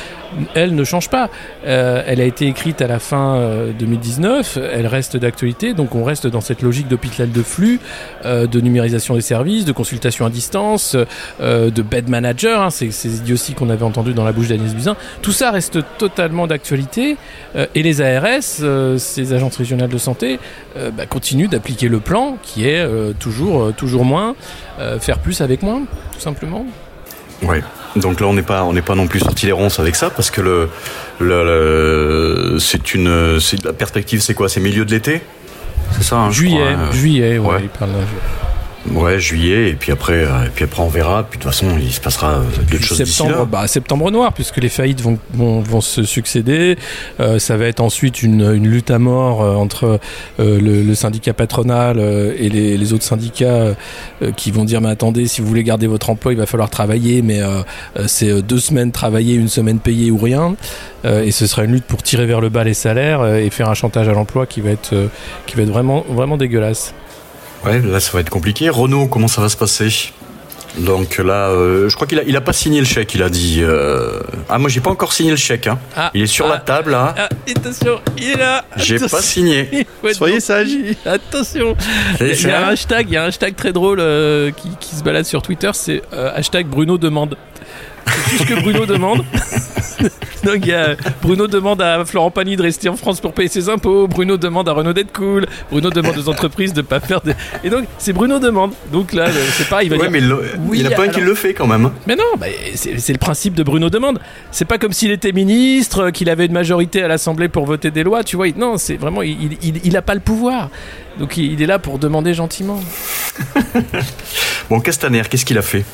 elle 0.55 0.75
ne 0.75 0.85
change 0.85 1.09
pas. 1.11 1.29
Euh, 1.67 2.03
elle 2.07 2.21
a 2.21 2.25
été 2.25 2.47
écrite 2.47 2.81
à 2.83 2.87
la 2.87 2.99
fin 2.99 3.35
euh, 3.37 3.73
2019, 3.79 4.59
elle 4.73 4.87
reste 4.87 5.17
d'actualité, 5.17 5.75
donc 5.75 5.95
on 5.95 6.05
reste 6.05 6.27
dans 6.27 6.41
cette 6.41 6.63
logique 6.63 6.89
d'hôpital 6.89 7.31
de 7.33 7.43
flux, 7.43 7.81
euh, 8.25 8.47
de 8.47 8.61
numérisation 8.61 9.15
des 9.15 9.21
services, 9.21 9.65
de 9.65 9.73
consultation 9.73 10.25
à 10.27 10.31
distance, 10.31 10.97
euh, 11.41 11.71
de 11.71 11.83
bed 11.83 12.09
manager, 12.09 12.63
hein, 12.63 12.71
c'est 12.71 12.91
ces 12.91 13.17
idioties 13.17 13.55
qu'on 13.55 13.71
avait 13.71 13.83
entendues 13.85 14.15
dans 14.15 14.25
la 14.25 14.33
bouche 14.33 14.49
d'Agnès 14.49 14.75
Buzyn. 14.75 14.97
Tout 15.23 15.33
ça 15.33 15.51
reste 15.51 15.79
totalement 15.99 16.47
d'actualité 16.47 17.17
euh, 17.57 17.67
et 17.75 17.83
les 17.83 18.01
ARS, 18.01 18.27
euh, 18.63 18.99
ces 18.99 19.33
agences 19.49 19.57
régionales 19.59 19.89
de 19.89 19.99
santé, 19.99 20.39
euh, 20.77 20.91
bah, 20.91 21.07
continuent 21.07 21.49
d'appliquer 21.49 21.89
le 21.89 22.01
plan 22.01 22.37
qui 22.43 22.69
est 22.69 22.79
euh, 22.79 23.13
toujours, 23.19 23.63
euh, 23.65 23.73
toujours 23.73 24.05
moins, 24.05 24.35
faire 25.01 25.19
plus 25.19 25.41
avec 25.41 25.63
moins, 25.63 25.83
tout 26.13 26.21
simplement. 26.21 26.65
Ouais. 27.43 27.63
Donc 27.97 28.21
là, 28.21 28.27
on 28.27 28.35
n'est 28.35 28.43
pas, 28.43 28.65
on 28.65 28.73
n'est 28.73 28.83
pas 28.83 28.95
non 28.95 29.07
plus 29.09 29.21
sorti 29.21 29.47
les 29.47 29.53
ronces 29.53 29.81
avec 29.81 29.97
ça, 29.97 30.11
parce 30.11 30.31
que 30.31 30.41
le, 30.41 30.69
le, 31.19 31.45
le- 32.53 32.59
c'est 32.59 32.95
une, 32.95 33.41
c'est 33.41 33.65
la 33.65 33.73
perspective, 33.73 34.21
c'est 34.21 34.35
quoi? 34.35 34.49
C'est 34.49 34.61
milieu 34.61 34.85
de 34.85 34.91
l'été, 34.91 35.23
c'est 35.93 36.03
ça 36.05 36.17
hein, 36.17 36.31
juillet, 36.31 36.59
crois, 36.59 36.87
hein. 36.87 36.93
juillet, 36.93 37.39
ouais, 37.39 37.49
ouais. 37.49 37.61
il 37.63 37.69
parle. 37.71 37.91
Ouais, 38.93 39.19
juillet, 39.19 39.71
et 39.71 39.75
puis 39.75 39.93
après, 39.93 40.25
euh, 40.25 40.47
et 40.47 40.51
puis 40.55 40.65
après, 40.65 40.83
on 40.83 40.89
verra. 40.89 41.25
Puis 41.25 41.39
de 41.39 41.43
toute 41.43 41.53
façon, 41.53 41.67
il 41.79 41.93
se 41.93 42.01
passera 42.01 42.35
euh, 42.37 42.43
d'autres 42.71 42.85
choses 42.85 42.99
d'ici 42.99 43.13
septembre, 43.13 43.39
là. 43.41 43.45
bah, 43.45 43.67
septembre 43.67 44.11
noir, 44.11 44.33
puisque 44.33 44.59
les 44.59 44.69
faillites 44.69 45.01
vont, 45.01 45.19
vont, 45.35 45.61
vont 45.61 45.81
se 45.81 46.05
succéder. 46.05 46.79
Euh, 47.21 47.39
ça 47.39 47.57
va 47.57 47.67
être 47.67 47.81
ensuite 47.81 48.23
une, 48.23 48.41
une 48.41 48.67
lutte 48.69 48.91
à 48.91 48.99
mort 48.99 49.43
euh, 49.43 49.55
entre 49.57 50.01
euh, 50.41 50.61
le, 50.61 50.83
le 50.83 50.95
syndicat 50.95 51.35
patronal 51.35 51.99
euh, 51.99 52.35
et 52.39 52.49
les, 52.49 52.79
les 52.79 52.93
autres 52.93 53.05
syndicats 53.05 53.47
euh, 53.47 53.75
euh, 54.23 54.33
qui 54.33 54.51
vont 54.53 54.65
dire 54.65 54.81
mais 54.81 54.91
attendez, 54.91 55.27
si 55.27 55.41
vous 55.43 55.49
voulez 55.49 55.65
garder 55.65 55.87
votre 55.87 56.09
emploi, 56.09 56.33
il 56.33 56.39
va 56.39 56.47
falloir 56.47 56.71
travailler, 56.71 57.21
mais 57.21 57.43
euh, 57.43 57.61
euh, 57.99 58.05
c'est 58.07 58.31
euh, 58.31 58.41
deux 58.43 58.61
semaines 58.61 58.93
travaillées, 58.93 59.35
une 59.35 59.49
semaine 59.49 59.81
payée 59.81 60.11
ou 60.11 60.19
rien. 60.19 60.55
Euh, 61.05 61.23
et 61.25 61.31
ce 61.31 61.47
sera 61.47 61.65
une 61.65 61.73
lutte 61.73 61.85
pour 61.85 62.03
tirer 62.03 62.27
vers 62.27 62.41
le 62.41 62.49
bas 62.49 62.65
les 62.65 62.75
salaires 62.75 63.21
euh, 63.21 63.37
et 63.37 63.51
faire 63.51 63.69
un 63.69 63.75
chantage 63.75 64.09
à 64.09 64.13
l'emploi 64.13 64.47
qui 64.47 64.61
va 64.61 64.71
être 64.71 64.95
euh, 64.95 65.09
qui 65.47 65.57
va 65.57 65.63
être 65.63 65.69
vraiment 65.69 66.05
vraiment 66.09 66.37
dégueulasse. 66.37 66.95
Ouais, 67.65 67.81
là, 67.81 68.01
ça 68.01 68.13
va 68.13 68.21
être 68.21 68.31
compliqué. 68.31 68.69
Renault, 68.71 69.07
comment 69.09 69.29
ça 69.29 69.41
va 69.41 69.49
se 69.49 69.57
passer? 69.57 69.89
Donc 70.79 71.19
là, 71.19 71.49
euh, 71.49 71.89
je 71.89 71.95
crois 71.97 72.07
qu'il 72.07 72.19
a, 72.21 72.23
il 72.23 72.37
a 72.37 72.41
pas 72.41 72.53
signé 72.53 72.79
le 72.79 72.87
chèque. 72.87 73.15
Il 73.15 73.23
a 73.23 73.29
dit. 73.31 73.59
euh, 73.63 74.21
Ah, 74.49 74.59
moi, 74.59 74.69
j'ai 74.71 74.81
pas 74.81 74.91
encore 74.91 75.13
signé 75.13 75.31
le 75.31 75.37
chèque. 75.37 75.67
Hein. 75.67 75.79
Ah, 75.97 76.11
Il 76.15 76.23
est 76.23 76.27
sur 76.27 76.47
ah, 76.47 76.51
la 76.51 76.59
table 76.59 76.93
là. 76.93 77.15
Ah, 77.19 77.29
attention, 77.51 78.01
il 78.17 78.31
est 78.31 78.37
là. 78.37 78.65
J'ai 78.77 78.99
pas 79.01 79.21
signé. 79.23 79.87
Soyez 80.13 80.39
sage. 80.41 80.69
Attention. 81.05 81.75
Il 82.21 82.27
y, 82.29 82.31
a- 82.31 82.35
il 82.35 82.43
y 82.47 82.51
a 82.51 82.67
un 82.67 82.71
hashtag, 82.71 83.07
il 83.09 83.15
y 83.15 83.17
a 83.17 83.25
un 83.25 83.27
hashtag 83.29 83.57
très 83.57 83.73
drôle 83.73 83.99
euh, 83.99 84.53
qui, 84.53 84.69
qui 84.79 84.95
se 84.95 85.03
balade 85.03 85.25
sur 85.25 85.43
Twitter, 85.43 85.71
c'est 85.73 86.03
euh, 86.13 86.31
hashtag 86.37 86.67
Bruno 86.67 86.97
demande. 86.97 87.37
C'est 88.09 88.37
tout 88.37 88.43
ce 88.45 88.49
que 88.49 88.61
Bruno 88.61 88.87
demande. 88.87 89.25
Donc 90.45 90.59
il 90.63 90.69
y 90.69 90.73
a 90.73 90.95
Bruno 91.23 91.49
demande 91.49 91.83
à 91.83 92.05
Florent 92.05 92.31
Pagny 92.31 92.55
de 92.57 92.63
rester 92.63 92.89
en 92.89 92.97
France 92.97 93.21
pour 93.21 93.33
payer 93.33 93.49
ses 93.49 93.69
impôts. 93.69 94.07
Bruno 94.07 94.37
demande 94.37 94.69
à 94.69 94.73
Renault 94.73 94.93
d'être 94.93 95.13
cool. 95.13 95.47
Bruno 95.71 95.91
demande 95.91 96.17
aux 96.17 96.29
entreprises 96.29 96.73
de 96.73 96.83
pas 96.83 97.01
faire 97.01 97.21
de. 97.21 97.35
Et 97.65 97.71
donc 97.71 97.85
c'est 97.99 98.13
Bruno 98.13 98.39
demande. 98.39 98.73
Donc 98.93 99.13
là, 99.13 99.25
euh, 99.25 99.45
c'est 99.55 99.69
pas, 99.69 99.83
il 99.83 99.91
va 99.91 99.97
Ouais, 99.97 100.03
dire. 100.03 100.11
mais 100.13 100.21
le- 100.21 100.43
Oui, 100.61 100.79
il 100.81 100.87
a 100.87 100.91
pas 100.91 101.03
un 101.05 101.09
qui 101.09 101.17
alors- 101.17 101.29
le 101.31 101.35
fait 101.35 101.55
quand 101.55 101.67
même. 101.67 101.91
Mais 102.07 102.15
non, 102.15 102.23
bah, 102.39 102.47
c'est 102.77 103.09
le 103.13 103.19
principe 103.19 103.55
de 103.55 103.63
Bruno 103.65 103.91
Demande. 103.91 104.21
C'est 104.53 104.65
pas 104.65 104.79
comme 104.79 104.93
s'il 104.93 105.11
était 105.11 105.33
ministre, 105.33 106.11
qu'il 106.11 106.31
avait 106.31 106.47
une 106.47 106.53
majorité 106.53 107.03
à 107.03 107.09
l'Assemblée 107.09 107.49
pour 107.49 107.67
voter 107.67 107.91
des 107.91 108.05
lois, 108.05 108.23
tu 108.23 108.37
vois. 108.37 108.47
Non, 108.57 108.77
c'est 108.79 108.97
vraiment, 108.97 109.23
il, 109.23 109.55
il, 109.63 109.81
il 109.85 109.97
a 109.97 110.03
pas 110.03 110.15
le 110.15 110.21
pouvoir. 110.21 110.71
Donc 111.19 111.37
il, 111.37 111.53
il 111.55 111.61
est 111.63 111.67
là 111.67 111.81
pour 111.81 111.99
demander 111.99 112.33
gentiment. 112.35 112.81
Bon, 114.71 114.81
Castaner, 114.81 115.23
qu'est-ce 115.29 115.45
qu'il 115.45 115.59
a 115.59 115.63
fait? 115.63 115.85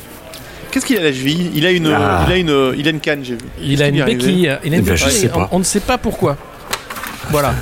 Qu'est-ce 0.75 0.85
qu'il 0.85 0.97
a 0.97 0.99
à 0.99 1.03
la 1.05 1.13
cheville? 1.13 1.51
Il 1.55 1.65
a 1.65 1.71
une, 1.71 1.87
Ah. 1.87 2.25
il 2.27 2.33
a 2.33 2.35
une, 2.37 2.73
il 2.77 2.85
a 2.85 2.91
une 2.91 2.99
canne, 2.99 3.23
j'ai 3.23 3.35
vu. 3.35 3.39
Il 3.61 3.81
a 3.81 3.87
une 3.87 4.03
béquille. 4.03 4.41
Il 4.41 4.49
a 4.49 4.59
Eh 4.61 4.67
une 4.67 4.81
ben, 4.81 4.93
je 4.93 5.05
béquille, 5.05 5.19
sais 5.21 5.29
pas. 5.29 5.47
On, 5.49 5.55
on 5.55 5.59
ne 5.59 5.63
sait 5.63 5.79
pas 5.79 5.97
pourquoi. 5.97 6.35
Voilà. 7.29 7.53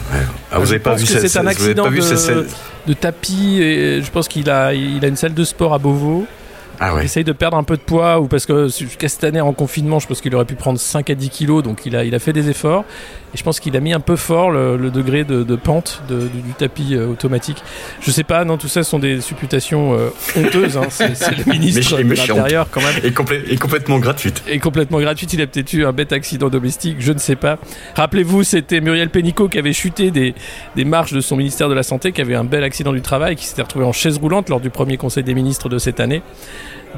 Ah, 0.51 0.58
vous 0.58 0.65
Je 0.65 0.72
avez 0.72 0.79
pas 0.79 0.93
pense 0.93 1.01
vu 1.01 1.05
c'est 1.05 1.38
un 1.38 1.46
accident 1.46 1.88
de- 1.88 2.93
tapis, 2.96 3.62
et 3.62 4.01
je 4.01 4.10
pense 4.12 4.27
qu'il 4.27 4.50
a, 4.50 4.74
il 4.74 5.05
a 5.05 5.08
une 5.08 5.15
salle 5.15 5.36
de 5.36 5.43
sport 5.43 5.75
à 5.75 5.77
Beauvau. 5.77 6.25
Ah 6.79 6.89
Il 6.91 6.96
ouais. 6.98 7.05
essaye 7.05 7.24
de 7.24 7.32
perdre 7.34 7.55
un 7.55 7.63
peu 7.63 7.77
de 7.77 7.82
poids, 7.84 8.20
ou 8.20 8.25
parce 8.27 8.48
que 8.48 8.67
Castaner 8.98 9.41
en 9.41 9.53
confinement, 9.53 10.00
je 10.00 10.08
pense 10.08 10.20
qu'il 10.20 10.34
aurait 10.34 10.43
pu 10.46 10.55
prendre 10.55 10.79
5 10.79 11.08
à 11.12 11.13
10 11.15 11.29
kilos, 11.29 11.62
donc 11.63 11.82
il 11.86 11.96
a, 11.96 12.03
il 12.03 12.15
a 12.15 12.20
fait 12.20 12.34
des 12.34 12.50
efforts. 12.50 12.84
Et 13.33 13.37
je 13.37 13.43
pense 13.43 13.59
qu'il 13.59 13.75
a 13.75 13.79
mis 13.79 13.93
un 13.93 13.99
peu 13.99 14.15
fort 14.15 14.51
le, 14.51 14.77
le 14.77 14.91
degré 14.91 15.23
de, 15.23 15.43
de 15.43 15.55
pente 15.55 16.01
de- 16.07 16.27
du, 16.27 16.41
du 16.41 16.53
tapis 16.53 16.95
euh, 16.95 17.07
automatique. 17.07 17.63
Je 18.01 18.11
sais 18.11 18.23
pas, 18.23 18.45
non, 18.45 18.57
tout 18.57 18.67
ça 18.67 18.83
sont 18.83 18.99
des 18.99 19.21
supputations 19.21 19.93
euh, 19.97 20.09
honteuses. 20.35 20.77
hein. 20.77 20.87
C'est 20.89 21.37
le 21.37 21.43
ministre 21.51 21.97
de 21.97 22.03
l'Intérieur 22.37 22.67
quand 22.71 22.81
même. 22.81 22.93
Et 23.49 23.57
complètement 23.57 23.99
gratuite. 23.99 24.43
Et 24.47 24.59
complètement 24.59 24.99
gratuite, 24.99 25.33
il 25.33 25.41
a 25.41 25.47
peut-être 25.47 25.73
eu 25.73 25.85
un 25.85 25.91
bête 25.93 26.11
accident 26.13 26.49
domestique, 26.49 26.97
je 26.99 27.11
ne 27.11 27.17
sais 27.17 27.35
pas. 27.35 27.57
Rappelez-vous, 27.95 28.43
c'était 28.43 28.81
Muriel 28.81 29.09
Pénicaud 29.09 29.49
qui 29.49 29.57
avait 29.57 29.73
chuté 29.73 30.11
des, 30.11 30.35
des 30.75 30.85
marches 30.85 31.13
de 31.13 31.21
son 31.21 31.35
ministère 31.35 31.69
de 31.69 31.73
la 31.73 31.83
Santé, 31.83 32.11
qui 32.11 32.21
avait 32.21 32.35
un 32.35 32.43
bel 32.43 32.63
accident 32.63 32.93
du 32.93 33.01
travail, 33.01 33.35
qui 33.35 33.45
s'était 33.45 33.61
retrouvé 33.63 33.85
en 33.85 33.91
chaise 33.93 34.17
roulante 34.17 34.49
lors 34.49 34.59
du 34.59 34.69
premier 34.69 34.97
conseil 34.97 35.23
des 35.23 35.33
ministres 35.33 35.69
de 35.69 35.77
cette 35.79 35.99
année. 35.99 36.21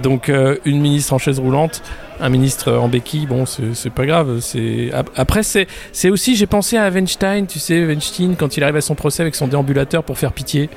Donc 0.02 0.30
euh, 0.30 0.58
une 0.66 0.82
ministre 0.82 1.14
en 1.14 1.18
chaise 1.18 1.40
roulante, 1.40 1.82
un 2.20 2.30
ministre 2.30 2.74
en 2.74 2.88
béquille, 2.88 3.26
bon 3.28 3.46
c'est 3.46 3.90
pas 3.90 4.06
grave. 4.06 4.40
C'est 4.42 4.92
ap- 4.94 5.10
après 5.16 5.42
c'est 5.44 5.68
c'est 5.94 6.10
aussi 6.10 6.36
j'ai 6.36 6.48
pensé 6.48 6.78
à 6.78 6.90
Weinstein, 6.90 7.46
tu 7.48 7.60
sais 7.60 7.86
Weinstein 7.86 8.36
quand 8.36 8.58
il 8.58 8.64
arrive 8.64 8.76
à 8.76 8.82
son 8.82 8.96
procès 8.96 9.22
avec 9.22 9.36
son 9.36 9.48
déambulateur 9.48 10.04
pour 10.04 10.18
faire 10.18 10.34
pitié. 10.34 10.70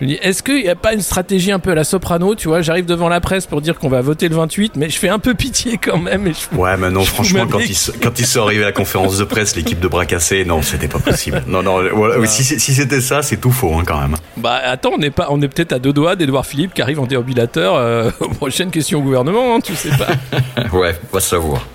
Je 0.00 0.04
me 0.04 0.10
dis, 0.10 0.18
est-ce 0.22 0.44
qu'il 0.44 0.62
n'y 0.62 0.68
a 0.68 0.76
pas 0.76 0.92
une 0.94 1.00
stratégie 1.00 1.50
un 1.50 1.58
peu 1.58 1.70
à 1.72 1.74
la 1.74 1.82
soprano 1.82 2.36
Tu 2.36 2.46
vois, 2.46 2.60
j'arrive 2.62 2.86
devant 2.86 3.08
la 3.08 3.20
presse 3.20 3.46
pour 3.46 3.60
dire 3.60 3.78
qu'on 3.78 3.88
va 3.88 4.00
voter 4.00 4.28
le 4.28 4.36
28, 4.36 4.76
mais 4.76 4.88
je 4.90 4.96
fais 4.98 5.08
un 5.08 5.18
peu 5.18 5.34
pitié 5.34 5.76
quand 5.76 5.98
même. 5.98 6.26
Et 6.28 6.32
je... 6.34 6.56
Ouais, 6.56 6.76
mais 6.76 6.90
non, 6.90 7.04
franchement, 7.04 7.46
quand 7.50 7.58
ils, 7.58 7.74
se- 7.74 7.90
quand 7.90 8.16
ils 8.20 8.26
sont 8.26 8.42
arrivés 8.42 8.62
à 8.62 8.66
la 8.66 8.72
conférence 8.72 9.18
de 9.18 9.24
presse, 9.24 9.56
l'équipe 9.56 9.80
de 9.80 9.88
bras 9.88 10.06
cassés, 10.06 10.44
non, 10.44 10.62
c'était 10.62 10.86
pas 10.86 11.00
possible. 11.00 11.42
Non, 11.48 11.62
non, 11.64 11.82
voilà, 11.94 12.24
si, 12.26 12.44
c'était 12.44 13.00
ça, 13.00 13.22
c'est 13.22 13.38
tout 13.38 13.50
faux, 13.50 13.74
hein, 13.74 13.82
quand 13.84 14.00
même. 14.00 14.14
Bah 14.36 14.60
attends, 14.64 14.92
on 14.96 15.02
est 15.02 15.10
pas, 15.10 15.26
on 15.30 15.42
est 15.42 15.48
peut-être 15.48 15.72
à 15.72 15.78
deux 15.80 15.92
doigts 15.92 16.14
d'Edouard 16.14 16.46
Philippe 16.46 16.74
qui 16.74 16.82
arrive 16.82 17.00
en 17.00 17.06
déambulateur. 17.06 17.74
euh, 17.74 18.10
prochaine 18.38 18.70
question 18.70 19.00
au 19.00 19.02
gouvernement, 19.02 19.56
hein, 19.56 19.60
tu 19.60 19.74
sais 19.74 19.90
pas. 19.90 20.06
Ouais, 20.72 20.94
va 21.12 21.20
savoir. 21.20 21.66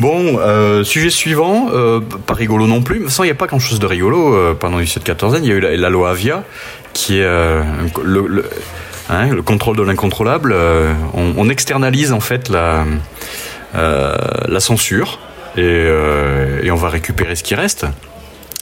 Bon, 0.00 0.38
euh, 0.38 0.82
sujet 0.84 1.10
suivant, 1.10 1.68
euh, 1.72 2.00
pas 2.00 2.34
rigolo 2.34 2.66
non 2.66 2.82
plus, 2.82 3.00
mais 3.00 3.10
sans 3.10 3.24
il 3.24 3.26
n'y 3.26 3.32
a 3.32 3.36
pas 3.36 3.46
grand 3.46 3.58
chose 3.58 3.78
de 3.78 3.86
rigolo 3.86 4.54
pendant 4.56 4.78
les 4.78 4.86
7-14 4.86 5.24
ans. 5.26 5.38
Il 5.42 5.46
y 5.46 5.52
a 5.52 5.54
eu 5.54 5.60
la, 5.60 5.76
la 5.76 5.90
loi 5.90 6.10
Avia, 6.10 6.42
qui 6.92 7.18
est 7.18 7.24
euh, 7.24 7.62
un- 7.62 8.02
le, 8.02 8.26
le, 8.26 8.50
hein, 9.10 9.28
le 9.34 9.42
contrôle 9.42 9.76
de 9.76 9.82
l'incontrôlable. 9.82 10.52
euh, 10.54 10.92
on, 11.14 11.32
on 11.36 11.48
externalise 11.48 12.12
en 12.12 12.20
fait 12.20 12.48
la, 12.48 12.84
euh, 13.74 14.16
la 14.48 14.60
censure 14.60 15.18
et, 15.56 15.62
et 16.62 16.70
on 16.70 16.76
va 16.76 16.88
récupérer 16.88 17.34
ce 17.36 17.42
qui 17.42 17.54
reste. 17.54 17.86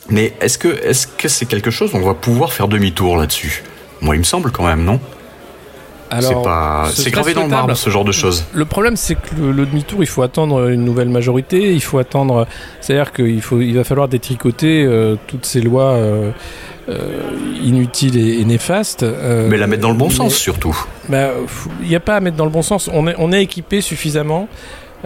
Mais 0.08 0.32
est-ce 0.40 0.58
que 0.58 0.68
est-ce 0.84 1.06
que 1.06 1.28
c'est 1.28 1.46
quelque 1.46 1.70
chose 1.70 1.90
on 1.94 2.00
va 2.00 2.14
pouvoir 2.14 2.52
faire 2.52 2.66
demi-tour 2.66 3.16
là-dessus? 3.16 3.62
Moi, 4.00 4.16
il 4.16 4.18
me 4.18 4.24
semble 4.24 4.50
quand 4.50 4.66
même, 4.66 4.82
non? 4.84 4.98
C'est 6.18 6.42
pas, 6.42 6.88
gravé 7.12 7.34
dans 7.34 7.44
le 7.44 7.48
marbre 7.48 7.76
ce 7.76 7.88
genre 7.88 8.04
de 8.04 8.10
choses. 8.10 8.44
Le 8.52 8.64
problème, 8.64 8.96
c'est 8.96 9.14
que 9.14 9.20
le, 9.38 9.52
le 9.52 9.64
demi-tour, 9.64 10.02
il 10.02 10.08
faut 10.08 10.22
attendre 10.22 10.68
une 10.68 10.84
nouvelle 10.84 11.08
majorité. 11.08 11.72
Il 11.72 11.80
faut 11.80 11.98
attendre. 11.98 12.48
C'est-à-dire 12.80 13.12
qu'il 13.12 13.40
faut, 13.40 13.60
il 13.60 13.76
va 13.76 13.84
falloir 13.84 14.08
détricoter 14.08 14.84
euh, 14.84 15.14
toutes 15.28 15.46
ces 15.46 15.60
lois 15.60 15.92
euh, 15.92 16.32
euh, 16.90 17.22
inutiles 17.64 18.16
et, 18.18 18.40
et 18.40 18.44
néfastes. 18.44 19.02
euh, 19.02 19.48
Mais 19.48 19.56
la 19.56 19.66
mettre 19.66 19.82
dans 19.82 19.90
le 19.90 19.96
bon 19.96 20.08
mais- 20.08 20.14
sens 20.14 20.34
surtout. 20.34 20.76
Bah, 21.08 21.28
Il 21.82 21.88
n'y 21.88 21.96
a 21.96 22.00
pas 22.00 22.16
à 22.16 22.20
mettre 22.20 22.36
dans 22.36 22.44
le 22.44 22.50
bon 22.50 22.62
sens. 22.62 22.90
On 22.92 23.06
est, 23.08 23.14
on 23.18 23.32
est 23.32 23.42
équipé 23.42 23.80
suffisamment 23.80 24.48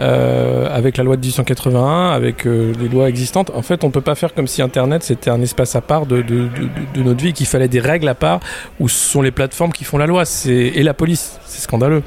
euh, 0.01 0.67
avec 0.75 0.97
la 0.97 1.05
loi 1.05 1.15
de 1.15 1.21
1881, 1.21 2.09
avec 2.09 2.45
euh, 2.45 2.73
les 2.81 2.89
lois 2.89 3.07
existantes. 3.07 3.51
En 3.55 3.61
fait, 3.61 3.83
on 3.85 3.91
peut 3.91 4.01
pas 4.01 4.15
faire 4.15 4.33
comme 4.33 4.47
si 4.47 4.61
Internet 4.61 5.03
c'était 5.03 5.29
un 5.29 5.41
espace 5.41 5.75
à 5.77 5.81
part 5.81 6.05
de, 6.05 6.17
de, 6.21 6.47
de, 6.49 6.49
de 6.93 7.01
notre 7.03 7.23
vie, 7.23 7.31
qu'il 7.31 7.45
fallait 7.45 7.69
des 7.69 7.79
règles 7.79 8.09
à 8.09 8.13
part, 8.15 8.41
où 8.81 8.89
ce 8.89 8.97
sont 9.11 9.21
les 9.21 9.31
plateformes 9.31 9.71
qui 9.71 9.85
font 9.85 9.97
la 9.97 10.05
loi 10.05 10.25
c'est 10.25 10.51
et 10.53 10.83
la 10.83 10.93
police. 10.93 11.39
C'est 11.45 11.61
scandaleux. 11.61 12.03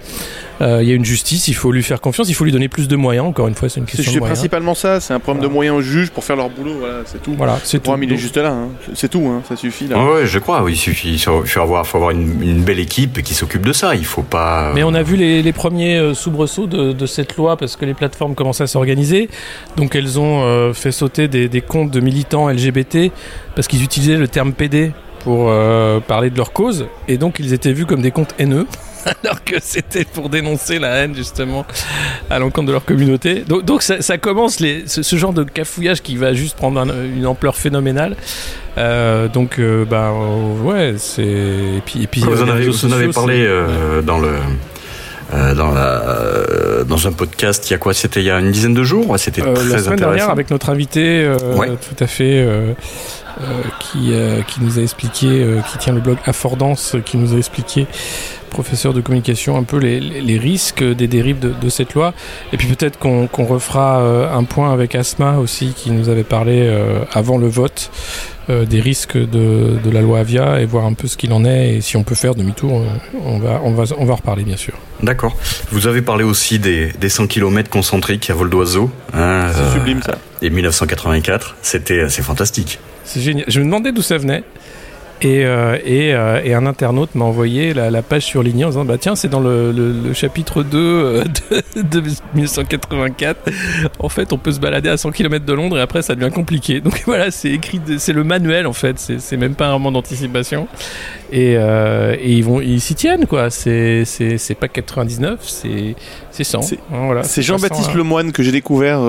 Euh, 0.60 0.82
Il 0.82 0.88
y 0.88 0.92
a 0.92 0.94
une 0.94 1.04
justice, 1.04 1.48
il 1.48 1.54
faut 1.54 1.70
lui 1.72 1.82
faire 1.82 2.00
confiance, 2.00 2.28
il 2.28 2.34
faut 2.34 2.44
lui 2.44 2.52
donner 2.52 2.68
plus 2.68 2.88
de 2.88 2.96
moyens. 2.96 3.26
Encore 3.26 3.48
une 3.48 3.54
fois, 3.54 3.68
c'est 3.68 3.80
une 3.80 3.86
question 3.86 4.10
de 4.12 4.18
c'est 4.18 4.24
principalement 4.24 4.74
ça, 4.74 5.00
c'est 5.00 5.14
un 5.14 5.20
problème 5.20 5.42
de 5.42 5.48
moyens 5.48 5.76
aux 5.76 5.80
juges 5.82 6.10
pour 6.10 6.24
faire 6.24 6.36
leur 6.36 6.50
boulot, 6.50 6.74
voilà, 6.78 6.94
c'est 7.06 7.22
tout. 7.22 7.34
Voilà, 7.36 7.58
c'est 7.62 7.76
Le 7.76 7.80
tout. 7.80 7.84
programme, 7.84 8.02
il 8.04 8.12
est 8.12 8.16
juste 8.16 8.36
là, 8.36 8.50
hein. 8.50 8.68
c'est 8.94 9.08
tout, 9.08 9.24
hein. 9.26 9.42
ça 9.48 9.56
suffit. 9.56 9.86
Là. 9.86 10.02
Ouais, 10.04 10.26
je 10.26 10.38
crois. 10.38 10.62
Oui, 10.62 10.72
il 10.72 10.76
suffit. 10.76 11.12
Il 11.12 11.18
faut, 11.18 11.42
il 11.44 11.48
faut 11.48 11.60
avoir, 11.60 11.86
faut 11.86 11.98
avoir 11.98 12.10
une, 12.10 12.42
une 12.42 12.62
belle 12.62 12.80
équipe 12.80 13.22
qui 13.22 13.34
s'occupe 13.34 13.64
de 13.64 13.72
ça. 13.72 13.94
Il 13.94 14.04
faut 14.04 14.22
pas. 14.22 14.72
Mais 14.74 14.82
on 14.82 14.94
a 14.94 15.02
vu 15.02 15.16
les, 15.16 15.42
les 15.42 15.52
premiers 15.52 15.96
euh, 15.98 16.14
soubresauts 16.14 16.66
de, 16.66 16.92
de 16.92 17.06
cette 17.06 17.36
loi 17.36 17.56
parce 17.56 17.76
que 17.76 17.84
les 17.84 17.94
plateformes 17.94 18.34
commençaient 18.34 18.64
à 18.64 18.66
s'organiser. 18.68 19.28
Donc 19.76 19.94
elles 19.94 20.18
ont 20.18 20.42
euh, 20.42 20.72
fait 20.72 20.92
sauter 20.92 21.28
des, 21.28 21.48
des 21.48 21.60
comptes 21.60 21.90
de 21.90 22.00
militants 22.00 22.48
LGBT 22.48 23.10
parce 23.54 23.68
qu'ils 23.68 23.82
utilisaient 23.84 24.16
le 24.16 24.28
terme 24.28 24.52
PD 24.52 24.92
pour 25.24 25.46
euh, 25.48 26.00
parler 26.00 26.30
de 26.30 26.36
leur 26.36 26.52
cause. 26.52 26.86
Et 27.06 27.16
donc 27.18 27.36
ils 27.38 27.52
étaient 27.52 27.72
vus 27.72 27.86
comme 27.86 28.02
des 28.02 28.10
comptes 28.10 28.34
haineux. 28.38 28.66
Alors 29.24 29.42
que 29.44 29.56
c'était 29.60 30.04
pour 30.04 30.28
dénoncer 30.28 30.78
la 30.78 30.96
haine 30.96 31.14
justement 31.14 31.64
à 32.30 32.38
l'encontre 32.38 32.66
de 32.68 32.72
leur 32.72 32.84
communauté. 32.84 33.40
Donc, 33.46 33.64
donc 33.64 33.82
ça, 33.82 34.00
ça 34.02 34.18
commence 34.18 34.60
les, 34.60 34.84
ce, 34.86 35.02
ce 35.02 35.16
genre 35.16 35.32
de 35.32 35.44
cafouillage 35.44 36.02
qui 36.02 36.16
va 36.16 36.32
juste 36.34 36.56
prendre 36.56 36.80
un- 36.80 37.04
une 37.04 37.26
ampleur 37.26 37.56
phénoménale. 37.56 38.16
Euh, 38.76 39.26
donc 39.28 39.58
euh, 39.58 39.84
bah 39.84 40.12
euh, 40.12 40.62
ouais 40.62 40.94
c'est 40.98 41.22
et 41.24 41.82
puis 41.84 42.02
et 42.04 42.06
puis 42.06 42.20
Vous 42.20 42.42
en 42.42 42.48
avez, 42.48 42.64
réseaux 42.66 42.72
vous 42.72 42.92
en 42.92 42.96
avez 42.96 43.06
sociaux, 43.06 43.20
parlé 43.20 43.48
dans 44.04 44.18
le. 44.18 44.30
Euh, 45.34 45.54
dans, 45.54 45.70
la, 45.72 46.02
euh, 46.08 46.84
dans 46.84 47.06
un 47.06 47.12
podcast, 47.12 47.68
il 47.68 47.72
y 47.72 47.74
a 47.74 47.78
quoi? 47.78 47.92
C'était 47.94 48.20
il 48.20 48.26
y 48.26 48.30
a 48.30 48.38
une 48.38 48.50
dizaine 48.50 48.74
de 48.74 48.84
jours? 48.84 49.18
C'était 49.18 49.42
Euh, 49.42 49.52
très 49.54 49.64
la 49.64 49.68
semaine 49.78 49.80
intéressant. 49.80 49.96
dernière 50.00 50.30
avec 50.30 50.50
notre 50.50 50.70
invité 50.70 51.24
euh, 51.24 51.36
Ouais. 51.56 51.68
tout 51.68 52.02
à 52.02 52.06
fait 52.06 52.40
euh, 52.40 52.72
euh, 53.40 53.44
qui, 53.80 54.12
euh, 54.12 54.42
qui 54.42 54.60
nous 54.62 54.78
a 54.78 54.82
expliqué 54.82 55.26
euh, 55.28 55.60
qui 55.70 55.78
tient 55.78 55.92
le 55.92 56.00
blog 56.00 56.16
Affordance 56.26 56.96
qui 57.04 57.16
nous 57.18 57.34
a 57.34 57.36
expliqué 57.36 57.86
professeur 58.50 58.94
de 58.94 59.00
communication 59.02 59.56
un 59.58 59.62
peu 59.62 59.76
les, 59.76 60.00
les- 60.00 60.22
les 60.22 60.38
risques 60.38 60.82
des 60.82 61.06
dérives 61.06 61.38
de, 61.38 61.50
de 61.60 61.68
cette 61.68 61.92
loi 61.94 62.14
et 62.52 62.56
puis 62.56 62.66
peut-être 62.66 62.98
qu'on 62.98 63.26
qu'on 63.26 63.44
refera 63.44 63.98
un 64.34 64.44
point 64.44 64.72
avec 64.72 64.94
Asma 64.94 65.36
aussi 65.36 65.74
qui 65.76 65.90
nous 65.90 66.08
avait 66.08 66.24
parlé 66.24 66.62
euh, 66.66 67.00
avant 67.12 67.36
le 67.38 67.46
vote 67.48 67.90
euh, 68.50 68.64
des 68.64 68.80
risques 68.80 69.16
de, 69.16 69.78
de 69.84 69.90
la 69.90 70.00
loi 70.00 70.20
Avia 70.20 70.60
et 70.60 70.66
voir 70.66 70.84
un 70.86 70.94
peu 70.94 71.06
ce 71.08 71.16
qu'il 71.16 71.32
en 71.32 71.44
est 71.44 71.76
et 71.76 71.80
si 71.80 71.96
on 71.96 72.02
peut 72.02 72.14
faire 72.14 72.34
demi-tour 72.34 72.80
euh, 72.80 72.84
on 73.24 73.38
va, 73.38 73.60
on, 73.64 73.72
va, 73.72 73.84
on 73.98 74.04
va 74.04 74.12
en 74.14 74.16
reparler 74.16 74.44
bien 74.44 74.56
sûr 74.56 74.74
D'accord. 75.02 75.36
Vous 75.70 75.86
avez 75.86 76.02
parlé 76.02 76.24
aussi 76.24 76.58
des, 76.58 76.88
des 77.00 77.08
100 77.08 77.28
km 77.28 77.70
concentriques 77.70 78.30
à 78.30 78.34
vol 78.34 78.50
d'oiseau. 78.50 78.90
hein, 79.14 79.46
C'est 79.54 79.60
euh, 79.60 79.72
sublime 79.74 80.02
ça. 80.02 80.18
Et 80.42 80.50
1984, 80.50 81.56
c'était 81.62 82.08
c'est 82.08 82.22
fantastique. 82.22 82.78
C'est 83.04 83.20
génial. 83.20 83.44
Je 83.48 83.60
me 83.60 83.64
demandais 83.64 83.92
d'où 83.92 84.02
ça 84.02 84.18
venait. 84.18 84.42
Et, 85.20 85.44
euh, 85.44 85.76
et, 85.84 86.14
euh, 86.14 86.40
et 86.44 86.54
un 86.54 86.64
internaute 86.64 87.16
m'a 87.16 87.24
envoyé 87.24 87.74
la, 87.74 87.90
la 87.90 88.02
page 88.02 88.22
surlignée 88.24 88.64
en 88.64 88.68
disant 88.68 88.84
bah 88.84 88.98
tiens 88.98 89.16
c'est 89.16 89.26
dans 89.28 89.40
le, 89.40 89.72
le- 89.72 89.92
le 89.92 90.12
chapitre 90.12 90.62
2 90.62 90.78
euh, 90.78 91.24
de, 91.74 91.82
de 91.82 92.00
1984 92.34 93.50
en 93.98 94.08
fait 94.08 94.32
on 94.32 94.38
peut 94.38 94.52
se 94.52 94.60
balader 94.60 94.88
à 94.88 94.96
100 94.96 95.10
km 95.10 95.44
de 95.44 95.52
Londres 95.52 95.76
et 95.78 95.80
après 95.80 96.02
ça 96.02 96.14
devient 96.14 96.32
compliqué. 96.32 96.80
Donc 96.88 97.02
voilà 97.06 97.30
c'est 97.32 97.50
écrit 97.50 97.80
c'est 97.98 98.12
le 98.12 98.22
manuel 98.22 98.66
en 98.68 98.72
fait. 98.72 98.98
C'est 99.18 99.36
même 99.36 99.54
pas 99.54 99.66
un 99.68 99.72
roman 99.72 99.90
d'anticipation. 99.92 100.68
Et, 101.30 101.56
euh, 101.58 102.14
et 102.18 102.32
ils 102.32 102.44
vont 102.44 102.60
ils 102.60 102.80
s'y 102.80 102.94
tiennent 102.94 103.26
quoi. 103.26 103.50
C'est 103.50 104.04
pas 104.60 104.68
99 104.68 105.40
c'est 105.42 105.96
c'est 106.30 106.44
100 106.44 106.62
C'est- 106.62 106.78
Hein, 106.92 107.06
voilà. 107.06 107.22
Jean-Baptiste 107.22 107.86
100, 107.86 107.90
hein. 107.90 107.96
Lemoine 107.96 108.30
que 108.32 108.42
j'ai 108.44 108.52
découvert 108.52 109.00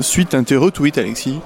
suite 0.00 0.34
à 0.34 0.38
un 0.38 0.44
retweets, 0.58 0.96
Alexis, 0.98 1.40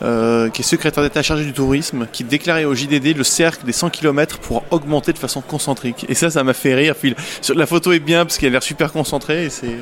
qui 0.00 0.06
est 0.06 0.62
secrétaire 0.62 1.02
d'État 1.04 1.22
chargé 1.22 1.44
du 1.44 1.52
tourisme, 1.52 2.06
qui 2.10 2.24
déclarait 2.24 2.64
au 2.64 2.74
JDD 2.74 3.14
le 3.16 3.22
cercle 3.50 3.66
des 3.66 3.72
100 3.72 3.90
km 3.90 4.38
pour 4.38 4.64
augmenter 4.70 5.12
de 5.12 5.18
façon 5.18 5.40
concentrique. 5.40 6.06
Et 6.08 6.14
ça, 6.14 6.30
ça 6.30 6.44
m'a 6.44 6.52
fait 6.54 6.74
rire. 6.74 6.94
Puis, 6.94 7.14
la 7.54 7.66
photo 7.66 7.92
est 7.92 7.98
bien 8.00 8.24
parce 8.24 8.38
qu'elle 8.38 8.50
a 8.50 8.52
l'air 8.52 8.62
super 8.62 8.92
concentrée. 8.92 9.46
Et 9.46 9.50
c'est, 9.50 9.76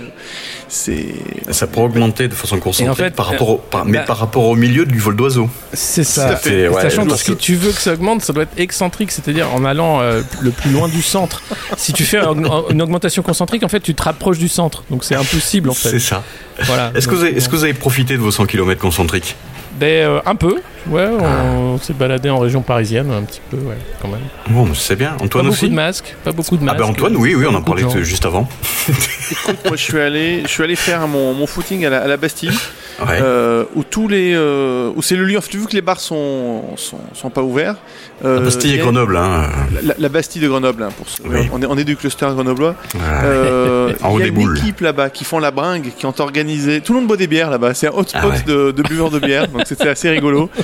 c'est. 0.68 1.06
Ça 1.50 1.66
pourrait 1.66 1.86
augmenter 1.86 2.28
de 2.28 2.34
façon 2.34 2.58
en 2.88 2.94
fait, 2.94 3.14
par 3.14 3.26
rapport 3.26 3.48
au, 3.50 3.56
par- 3.58 3.84
mais 3.84 3.98
bah- 3.98 4.04
par 4.04 4.18
rapport 4.18 4.44
au 4.44 4.54
milieu 4.56 4.84
du 4.86 4.98
vol 4.98 5.16
d'oiseau. 5.16 5.48
C'est 5.72 6.04
ça. 6.04 6.38
Ouais, 6.44 6.70
Sachant 6.82 7.04
que 7.04 7.08
parce 7.10 7.22
si 7.22 7.32
que- 7.32 7.36
tu 7.38 7.54
veux 7.54 7.72
que 7.72 7.80
ça 7.80 7.92
augmente, 7.92 8.22
ça 8.22 8.32
doit 8.32 8.42
être 8.44 8.58
excentrique, 8.58 9.10
c'est-à-dire 9.12 9.52
en 9.54 9.64
allant 9.64 10.00
euh, 10.00 10.22
le 10.40 10.50
plus 10.50 10.70
loin 10.70 10.88
du 10.88 11.02
centre. 11.02 11.42
Si 11.76 11.92
tu 11.92 12.04
fais 12.04 12.18
un- 12.18 12.34
une 12.70 12.82
augmentation 12.82 13.22
concentrique, 13.22 13.62
en 13.62 13.68
fait, 13.68 13.80
tu 13.80 13.94
te 13.94 14.02
rapproches 14.02 14.38
du 14.38 14.48
centre. 14.48 14.84
Donc 14.90 15.04
c'est 15.04 15.14
impossible, 15.14 15.70
en 15.70 15.74
C'est 15.74 15.90
fait. 15.90 15.98
ça. 16.00 16.22
Voilà. 16.64 16.90
Est-ce 16.94 17.06
que, 17.06 17.12
Donc, 17.12 17.20
vous 17.20 17.26
avez, 17.26 17.36
est-ce 17.36 17.48
que 17.48 17.56
vous 17.56 17.64
avez 17.64 17.74
profité 17.74 18.14
de 18.14 18.20
vos 18.20 18.30
100 18.30 18.46
km 18.46 18.80
concentriques? 18.80 19.36
Ben, 19.78 19.86
euh, 19.86 20.20
un 20.26 20.34
peu. 20.34 20.56
Ouais, 20.86 21.06
on 21.20 21.76
Ah. 21.76 21.82
s'est 21.82 21.92
baladé 21.92 22.30
en 22.30 22.38
région 22.38 22.62
parisienne, 22.62 23.10
un 23.10 23.22
petit 23.22 23.40
peu, 23.50 23.56
ouais, 23.58 23.76
quand 24.00 24.08
même. 24.08 24.20
Bon, 24.50 24.66
c'est 24.74 24.96
bien. 24.96 25.10
Pas 25.18 25.24
Antoine 25.24 25.44
beaucoup 25.46 25.54
aussi 25.56 25.68
de 25.68 25.74
masques. 25.74 26.14
Pas 26.24 26.32
beaucoup 26.32 26.56
de 26.56 26.62
Ah 26.62 26.66
masques. 26.66 26.78
ben 26.78 26.84
Antoine, 26.86 27.16
oui, 27.16 27.34
oui, 27.34 27.44
on 27.46 27.50
en 27.54 27.60
Beaucoup 27.60 27.76
parlait 27.82 28.04
juste 28.04 28.24
avant. 28.24 28.48
Écoute, 29.30 29.56
moi, 29.66 29.76
je 29.76 29.82
suis 29.82 29.98
allé, 30.00 30.42
je 30.44 30.48
suis 30.48 30.62
allé 30.62 30.76
faire 30.76 31.06
mon, 31.08 31.34
mon 31.34 31.46
footing 31.46 31.84
à 31.84 31.90
la, 31.90 31.98
à 32.02 32.06
la 32.06 32.16
Bastille, 32.16 32.52
Ouais. 33.00 33.18
euh, 33.20 33.64
où 33.76 33.84
tous 33.84 34.08
les, 34.08 34.32
euh, 34.34 34.90
où 34.96 35.02
c'est 35.02 35.14
le 35.14 35.24
lieu. 35.24 35.38
Tu 35.48 35.56
vu 35.58 35.66
que 35.66 35.74
les 35.74 35.82
bars 35.82 36.00
sont, 36.00 36.62
sont, 36.76 36.98
sont 37.14 37.30
pas 37.30 37.42
ouverts. 37.42 37.76
euh, 38.24 38.36
La 38.36 38.40
Bastille 38.40 38.70
il 38.72 38.76
et 38.76 38.78
Grenoble, 38.78 39.16
hein. 39.16 39.48
La, 39.84 39.94
la 39.96 40.08
Bastille 40.08 40.42
de 40.42 40.48
Grenoble, 40.48 40.82
hein, 40.82 40.88
pour 40.96 41.08
ce- 41.08 41.22
Oui. 41.24 41.48
on, 41.52 41.62
est, 41.62 41.66
on 41.66 41.76
est 41.78 41.84
du 41.84 41.94
cluster 41.96 42.26
grenoblois. 42.26 42.74
Ouais. 42.94 43.00
Euh, 43.24 43.92
En 44.02 44.10
haut 44.14 44.18
il 44.18 44.26
y 44.26 44.28
a 44.28 44.30
des 44.30 44.36
une 44.36 44.46
boules. 44.46 44.58
équipe 44.58 44.80
là-bas 44.80 45.10
qui 45.10 45.24
font 45.24 45.38
la 45.38 45.50
bringue, 45.52 45.92
qui 45.96 46.06
ont 46.06 46.14
organisé. 46.18 46.80
Tout 46.80 46.92
le 46.94 46.98
monde 47.00 47.08
boit 47.08 47.16
des 47.16 47.28
bières 47.28 47.50
là-bas. 47.50 47.72
C'est 47.74 47.86
un 47.86 47.92
hotspot 47.92 48.20
Ah 48.20 48.28
ouais. 48.30 48.42
de, 48.46 48.72
de 48.72 48.82
buveurs 48.82 49.10
de 49.10 49.20
bière, 49.20 49.46
donc 49.48 49.62
c'était 49.66 49.88
assez 49.88 50.08
rigolo. 50.10 50.50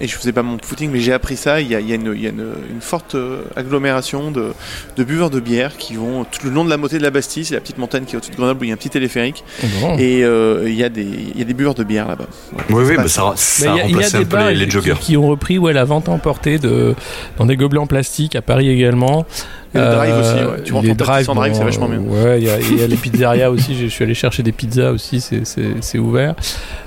Et 0.00 0.08
je 0.08 0.16
faisais 0.16 0.32
pas 0.32 0.42
mon 0.42 0.58
footing, 0.60 0.90
mais 0.90 0.98
j'ai 0.98 1.12
appris 1.12 1.36
ça. 1.36 1.60
Il 1.60 1.68
y 1.68 1.74
a, 1.76 1.78
il 1.80 1.88
y 1.88 1.92
a 1.92 1.94
une, 1.94 2.12
il 2.16 2.20
y 2.22 2.26
a 2.26 2.30
une- 2.30 2.52
une 2.72 2.80
forte 2.80 3.14
euh, 3.14 3.42
agglomération 3.54 4.32
de, 4.32 4.52
de 4.96 5.04
buveurs 5.04 5.30
de 5.30 5.38
bière 5.38 5.76
qui 5.76 5.94
vont 5.94 6.24
tout 6.24 6.40
le 6.44 6.50
long 6.50 6.64
de 6.64 6.70
la 6.70 6.76
montée 6.76 6.98
de 6.98 7.02
la 7.04 7.10
Bastille. 7.10 7.44
C'est 7.44 7.54
la 7.54 7.60
petite 7.60 7.78
montagne 7.78 8.04
qui 8.04 8.14
est 8.14 8.16
au-dessus 8.16 8.32
de 8.32 8.36
Grenoble 8.36 8.62
où 8.62 8.64
il 8.64 8.68
y 8.68 8.70
a 8.72 8.74
un 8.74 8.76
petit 8.76 8.90
téléphérique. 8.90 9.44
Bon. 9.80 9.96
Et 9.96 10.24
euh, 10.24 10.64
il 10.66 10.74
y, 10.74 10.82
a 10.82 10.88
des- 10.88 11.02
il 11.02 11.38
y 11.38 11.42
a 11.42 11.44
des 11.44 11.54
buveurs 11.54 11.74
de 11.74 11.84
bière 11.84 12.08
là-bas. 12.08 12.26
Oui, 12.70 12.84
oui, 12.88 12.94
mais 12.98 13.06
ça, 13.06 13.22
Ben, 13.22 13.32
ça 13.36 13.66
il 13.66 13.76
y 13.76 13.80
a 13.80 13.84
a- 13.84 13.86
il 13.86 13.90
y 13.90 13.94
a 13.94 13.96
remplacé 13.98 14.16
un 14.16 14.18
des 14.20 14.24
peu 14.26 14.50
les, 14.50 14.68
joggers. 14.70 14.94
Qui, 15.00 15.16
ont 15.16 15.28
repris 15.28 15.58
ouais, 15.58 15.72
la 15.72 15.84
vente 15.84 16.08
à 16.08 16.12
emporter 16.12 16.58
de, 16.58 16.96
dans 17.38 17.46
des 17.46 17.56
gobelets 17.56 17.78
en 17.80 17.86
plastique 17.86 18.34
à 18.34 18.42
Paris 18.42 18.68
également. 18.68 19.26
Et 19.74 19.78
le 19.78 19.84
drive 19.84 20.14
Euh, 20.14 20.20
aussi, 20.20 20.44
ouais. 20.44 20.62
Tu 20.64 20.72
rentres 20.72 20.86
en 20.90 21.22
sans 21.24 21.34
drive, 21.34 21.52
bon, 21.52 21.58
c'est 21.58 21.64
vachement 21.64 21.88
bien. 21.88 21.98
Ouais, 21.98 22.38
il 22.40 22.44
y 22.44 22.50
a, 22.50 22.60
il 22.60 22.78
y 22.78 22.82
a 22.82 22.86
les 22.86 22.96
pizzerias 22.96 23.50
aussi. 23.50 23.74
Je 23.76 23.86
suis 23.86 24.04
allé 24.04 24.14
chercher 24.14 24.42
des 24.42 24.52
pizzas 24.52 24.90
aussi, 24.92 25.20
c'est- 25.20 25.98
ouvert. 25.98 26.34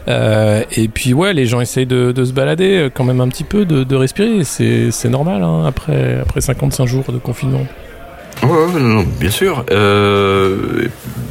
Euh, 0.08 0.63
et 0.76 0.88
puis 0.88 1.13
ouais, 1.13 1.34
les 1.34 1.45
gens 1.45 1.60
essayent 1.62 1.86
de, 1.86 2.12
de 2.12 2.26
se 2.26 2.32
balader 2.32 2.78
euh, 2.78 2.89
quand 2.93 3.04
même 3.04 3.19
un 3.21 3.28
petit 3.28 3.43
peu, 3.43 3.65
de, 3.65 3.84
de 3.84 3.95
respirer. 3.95 4.43
C'est 4.43 4.91
c'est 4.91 5.10
normal 5.10 5.43
hein, 5.43 5.65
après, 5.65 6.19
après 6.21 6.39
55 6.41 6.86
jours 6.86 7.04
de 7.12 7.17
confinement. 7.17 7.65
Ouais, 8.43 8.50
ouais, 8.50 8.80
non, 8.80 9.02
non, 9.02 9.06
bien 9.19 9.32
sûr. 9.32 9.65
Euh, 9.71 10.88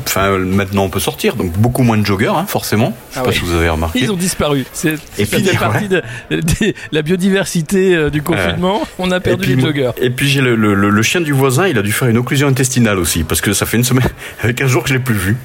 Enfin, 0.06 0.38
maintenant 0.38 0.84
on 0.84 0.88
peut 0.88 1.00
sortir, 1.00 1.34
donc 1.36 1.52
beaucoup 1.58 1.82
moins 1.82 1.98
de 1.98 2.06
joggers, 2.06 2.28
hein, 2.34 2.46
forcément. 2.46 2.96
Je 3.10 3.14
sais 3.14 3.20
Ah 3.20 3.22
pas 3.24 3.28
ouais. 3.30 3.34
si 3.34 3.40
vous 3.40 3.54
avez 3.54 3.68
remarqué. 3.68 3.98
Ils 4.00 4.10
ont 4.10 4.16
disparu. 4.16 4.64
C'est 4.72 4.92
ouais. 5.18 5.56
partie 5.58 5.88
de, 5.88 6.02
de 6.30 6.74
la 6.92 7.02
biodiversité 7.02 7.94
euh, 7.94 8.08
du 8.10 8.22
confinement. 8.22 8.82
On 8.98 9.10
a 9.10 9.20
perdu 9.20 9.46
puis, 9.46 9.56
les 9.56 9.62
joggers. 9.62 9.90
Et 10.00 10.10
puis 10.10 10.28
j'ai 10.28 10.40
le, 10.40 10.54
le- 10.54 10.74
le- 10.74 10.90
le 10.90 11.02
chien 11.02 11.20
du 11.20 11.32
voisin, 11.32 11.66
il 11.66 11.76
a 11.78 11.82
dû 11.82 11.92
faire 11.92 12.08
une 12.08 12.18
occlusion 12.18 12.48
intestinale 12.48 12.98
aussi, 12.98 13.24
parce 13.24 13.40
que 13.40 13.52
ça 13.52 13.66
fait 13.66 13.76
une 13.76 13.84
semaine, 13.84 14.08
avec 14.42 14.60
un 14.60 14.66
jour 14.68 14.82
que 14.82 14.88
je 14.90 14.94
l'ai 14.94 15.00
plus 15.00 15.14
vu. 15.16 15.36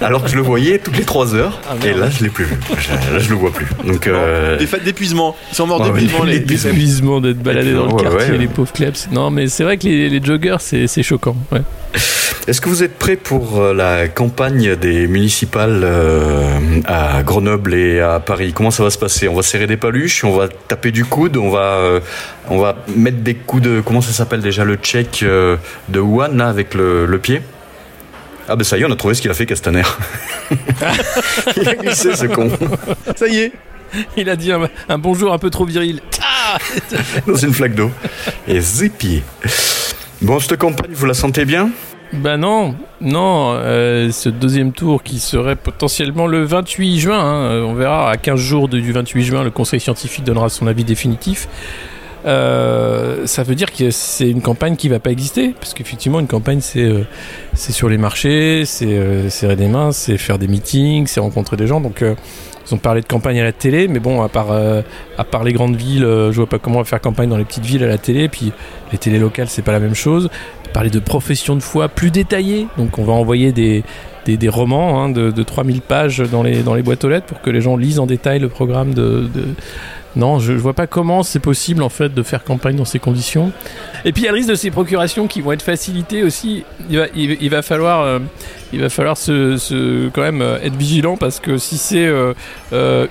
Alors 0.00 0.22
que 0.22 0.30
je 0.30 0.36
le 0.36 0.42
voyais 0.42 0.78
toutes 0.78 0.96
les 0.96 1.04
3 1.04 1.34
heures, 1.34 1.60
Ah, 1.68 1.74
et 1.84 1.92
là 1.92 2.08
je 2.08 2.22
l'ai 2.22 2.30
plus 2.30 2.44
vu. 2.44 2.54
Là 3.12 3.18
je 3.18 3.28
le 3.28 3.34
vois 3.34 3.50
plus. 3.52 3.66
Donc 3.84 4.06
euh, 4.06 4.56
Des 4.56 4.66
fêtes 4.68 4.84
d'épuisement. 4.84 5.34
Ils 5.50 5.56
sont 5.56 5.66
morts 5.66 5.80
Ouais, 5.80 5.88
d'épuisement 5.90 6.22
les, 6.24 6.34
les 6.34 6.38
d'épuisement. 6.38 6.70
Épuisement 6.70 7.20
d'être 7.20 7.38
baladé 7.42 7.72
dans 7.72 7.86
le 7.86 7.92
Ouais, 7.92 8.02
quartier, 8.04 8.30
ouais. 8.32 8.38
les 8.38 8.46
pauvres 8.46 8.72
klebs. 8.72 9.08
Non, 9.10 9.30
mais 9.32 9.48
c'est 9.48 9.64
vrai 9.64 9.76
que 9.76 9.84
les, 9.88 10.08
les 10.08 10.24
joggers, 10.24 10.58
c'est 10.60 10.86
c'est 10.86 11.02
choquant. 11.02 11.34
Ouais. 11.50 11.62
Est-ce 12.46 12.60
que 12.62 12.68
vous 12.70 12.82
êtes 12.82 12.98
prêts 12.98 13.16
pour 13.16 13.60
euh, 13.60 13.74
la 13.74 14.08
campagne 14.08 14.74
des 14.76 15.06
municipales 15.06 15.82
euh, 15.84 16.80
à 16.86 17.22
Grenoble 17.22 17.74
et 17.74 18.00
à 18.00 18.20
Paris? 18.20 18.52
Comment 18.54 18.70
ça 18.70 18.82
va 18.82 18.90
se 18.90 18.96
passer? 18.98 19.28
On 19.28 19.34
va 19.34 19.42
serrer 19.42 19.66
des 19.66 19.76
paluches, 19.76 20.24
on 20.24 20.34
va 20.34 20.48
taper 20.48 20.90
du 20.90 21.04
coude, 21.04 21.36
on 21.36 21.50
va, 21.50 21.74
euh, 21.74 22.00
on 22.48 22.58
va 22.58 22.76
mettre 22.96 23.18
des 23.18 23.34
coups 23.34 23.62
de... 23.62 23.82
Comment 23.84 24.00
ça 24.00 24.12
s'appelle 24.12 24.40
déjà 24.40 24.64
Le 24.64 24.76
check 24.76 25.22
euh, 25.22 25.56
de 25.90 26.00
Wuhan, 26.00 26.36
là, 26.36 26.48
avec 26.48 26.72
le, 26.72 27.04
le 27.04 27.18
pied? 27.18 27.42
Ah 28.48 28.56
ben 28.56 28.64
ça 28.64 28.78
y 28.78 28.80
est, 28.80 28.86
on 28.86 28.92
a 28.92 28.96
trouvé 28.96 29.12
ce 29.12 29.20
qu'il 29.20 29.30
a 29.30 29.34
fait 29.34 29.44
Castaner. 29.44 29.82
Il 31.56 31.68
a 31.68 31.74
glissé 31.74 32.16
ce 32.16 32.24
con 32.24 32.50
Ça 33.14 33.26
y 33.28 33.40
est. 33.40 33.52
Il 34.16 34.30
a 34.30 34.36
dit 34.36 34.52
un, 34.52 34.70
un 34.88 34.96
bonjour 34.98 35.34
un 35.34 35.38
peu 35.38 35.50
trop 35.50 35.66
viril. 35.66 36.00
Ah 36.22 36.56
dans 37.26 37.34
une 37.36 37.52
flaque 37.52 37.74
d'eau. 37.74 37.90
Et 38.46 38.58
zépier. 38.60 39.22
Bon, 40.20 40.40
cette 40.40 40.56
campagne, 40.56 40.90
vous 40.92 41.06
la 41.06 41.14
sentez 41.14 41.44
bien? 41.44 41.70
Bah 42.12 42.36
non, 42.36 42.74
non, 43.00 43.52
euh, 43.52 44.10
ce 44.10 44.28
deuxième 44.28 44.72
tour 44.72 45.02
qui 45.02 45.20
serait 45.20 45.56
potentiellement 45.56 46.26
le 46.26 46.42
28 46.42 46.98
juin, 46.98 47.20
hein, 47.20 47.44
euh, 47.44 47.62
on 47.62 47.74
verra 47.74 48.10
à 48.10 48.16
15 48.16 48.40
jours 48.40 48.68
du 48.68 48.92
28 48.92 49.22
juin, 49.22 49.44
le 49.44 49.50
conseil 49.50 49.78
scientifique 49.78 50.24
donnera 50.24 50.48
son 50.48 50.66
avis 50.66 50.84
définitif. 50.84 51.48
Euh, 52.26 53.26
ça 53.26 53.42
veut 53.42 53.54
dire 53.54 53.72
que 53.72 53.90
c'est 53.90 54.28
une 54.28 54.42
campagne 54.42 54.74
qui 54.76 54.88
va 54.88 54.98
pas 54.98 55.10
exister, 55.10 55.54
parce 55.58 55.72
qu'effectivement 55.72 56.18
une 56.18 56.26
campagne 56.26 56.60
c'est 56.60 56.82
euh, 56.82 57.06
c'est 57.54 57.72
sur 57.72 57.88
les 57.88 57.98
marchés, 57.98 58.64
c'est 58.64 58.86
euh, 58.86 59.30
serrer 59.30 59.56
des 59.56 59.68
mains, 59.68 59.92
c'est 59.92 60.18
faire 60.18 60.38
des 60.38 60.48
meetings, 60.48 61.06
c'est 61.06 61.20
rencontrer 61.20 61.56
des 61.56 61.66
gens. 61.66 61.80
Donc 61.80 62.02
euh, 62.02 62.14
ils 62.68 62.74
ont 62.74 62.78
parlé 62.78 63.00
de 63.00 63.06
campagne 63.06 63.40
à 63.40 63.44
la 63.44 63.52
télé, 63.52 63.88
mais 63.88 63.98
bon 63.98 64.22
à 64.22 64.28
part 64.28 64.52
euh, 64.52 64.82
à 65.16 65.24
part 65.24 65.44
les 65.44 65.52
grandes 65.52 65.76
villes, 65.76 66.04
euh, 66.04 66.32
je 66.32 66.36
vois 66.36 66.48
pas 66.48 66.58
comment 66.58 66.82
faire 66.84 67.00
campagne 67.00 67.28
dans 67.28 67.36
les 67.36 67.44
petites 67.44 67.64
villes 67.64 67.84
à 67.84 67.88
la 67.88 67.98
télé. 67.98 68.28
Puis 68.28 68.52
les 68.92 68.98
télés 68.98 69.18
locales 69.18 69.48
c'est 69.48 69.62
pas 69.62 69.72
la 69.72 69.80
même 69.80 69.94
chose. 69.94 70.28
parler 70.72 70.90
de 70.90 71.00
profession 71.00 71.56
de 71.56 71.62
foi 71.62 71.88
plus 71.88 72.10
détaillée. 72.10 72.66
Donc 72.76 72.98
on 72.98 73.04
va 73.04 73.12
envoyer 73.12 73.52
des, 73.52 73.82
romans 74.48 75.02
hein, 75.02 75.08
de, 75.08 75.30
de 75.30 75.42
3000 75.42 75.80
pages 75.80 76.18
dans 76.18 76.42
les, 76.42 76.62
dans 76.62 76.78
boîtes 76.80 77.04
aux 77.04 77.08
lettres 77.08 77.26
pour 77.26 77.40
que 77.40 77.50
les 77.50 77.60
gens 77.60 77.76
lisent 77.76 77.98
en 77.98 78.06
détail 78.06 78.38
le 78.38 78.48
programme 78.48 78.92
de... 78.94 79.28
Non, 80.16 80.38
je, 80.40 80.54
je 80.54 80.58
vois 80.58 80.72
pas 80.72 80.86
comment 80.86 81.22
c'est 81.22 81.38
possible 81.38 81.82
en 81.82 81.88
fait 81.90 82.12
de 82.12 82.22
faire 82.22 82.42
campagne 82.42 82.76
dans 82.76 82.84
ces 82.84 82.98
conditions. 82.98 83.52
Et 84.04 84.12
puis 84.12 84.22
il 84.22 84.24
y 84.24 84.28
a 84.28 84.32
le 84.32 84.36
risque 84.38 84.48
de 84.48 84.54
ces 84.54 84.70
procurations 84.70 85.26
qui 85.28 85.40
vont 85.42 85.52
être 85.52 85.62
facilitées 85.62 86.22
aussi. 86.22 86.64
Il 86.90 86.98
va, 86.98 87.06
il, 87.14 87.36
il 87.40 87.50
va 87.50 87.62
falloir, 87.62 88.00
euh, 88.00 88.18
il 88.72 88.80
va 88.80 88.88
falloir 88.88 89.16
se, 89.16 89.56
se- 89.58 90.08
quand 90.08 90.22
même 90.22 90.42
euh, 90.42 90.58
être 90.62 90.74
vigilant 90.76 91.16
parce 91.16 91.38
que 91.40 91.58
si 91.58 91.76
c'est 91.78 92.06
euh, 92.06 92.32
euh, 92.72 93.06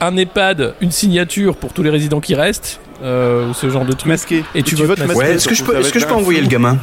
un 0.00 0.16
EHPAD, 0.16 0.74
une 0.80 0.90
signature 0.90 1.54
pour 1.56 1.72
tous 1.72 1.82
les 1.82 1.90
résidents 1.90 2.20
qui 2.20 2.34
restent, 2.34 2.80
euh, 3.04 3.50
ou 3.50 3.54
ce 3.54 3.68
genre 3.70 3.84
de 3.84 3.92
truc. 3.92 4.06
Masqué. 4.08 4.42
Et 4.54 4.62
tu 4.62 4.74
tu 4.74 4.82
votes 4.84 4.98
votes 4.98 5.06
masqué. 5.06 5.14
Ouais, 5.16 5.34
est-ce 5.34 5.46
que 5.48 5.54
je 5.54 5.62
peux, 5.62 5.76
est-ce 5.78 5.92
que 5.92 6.00
je 6.00 6.06
peux 6.06 6.14
envoyer 6.14 6.40
le 6.40 6.48
gamin? 6.48 6.78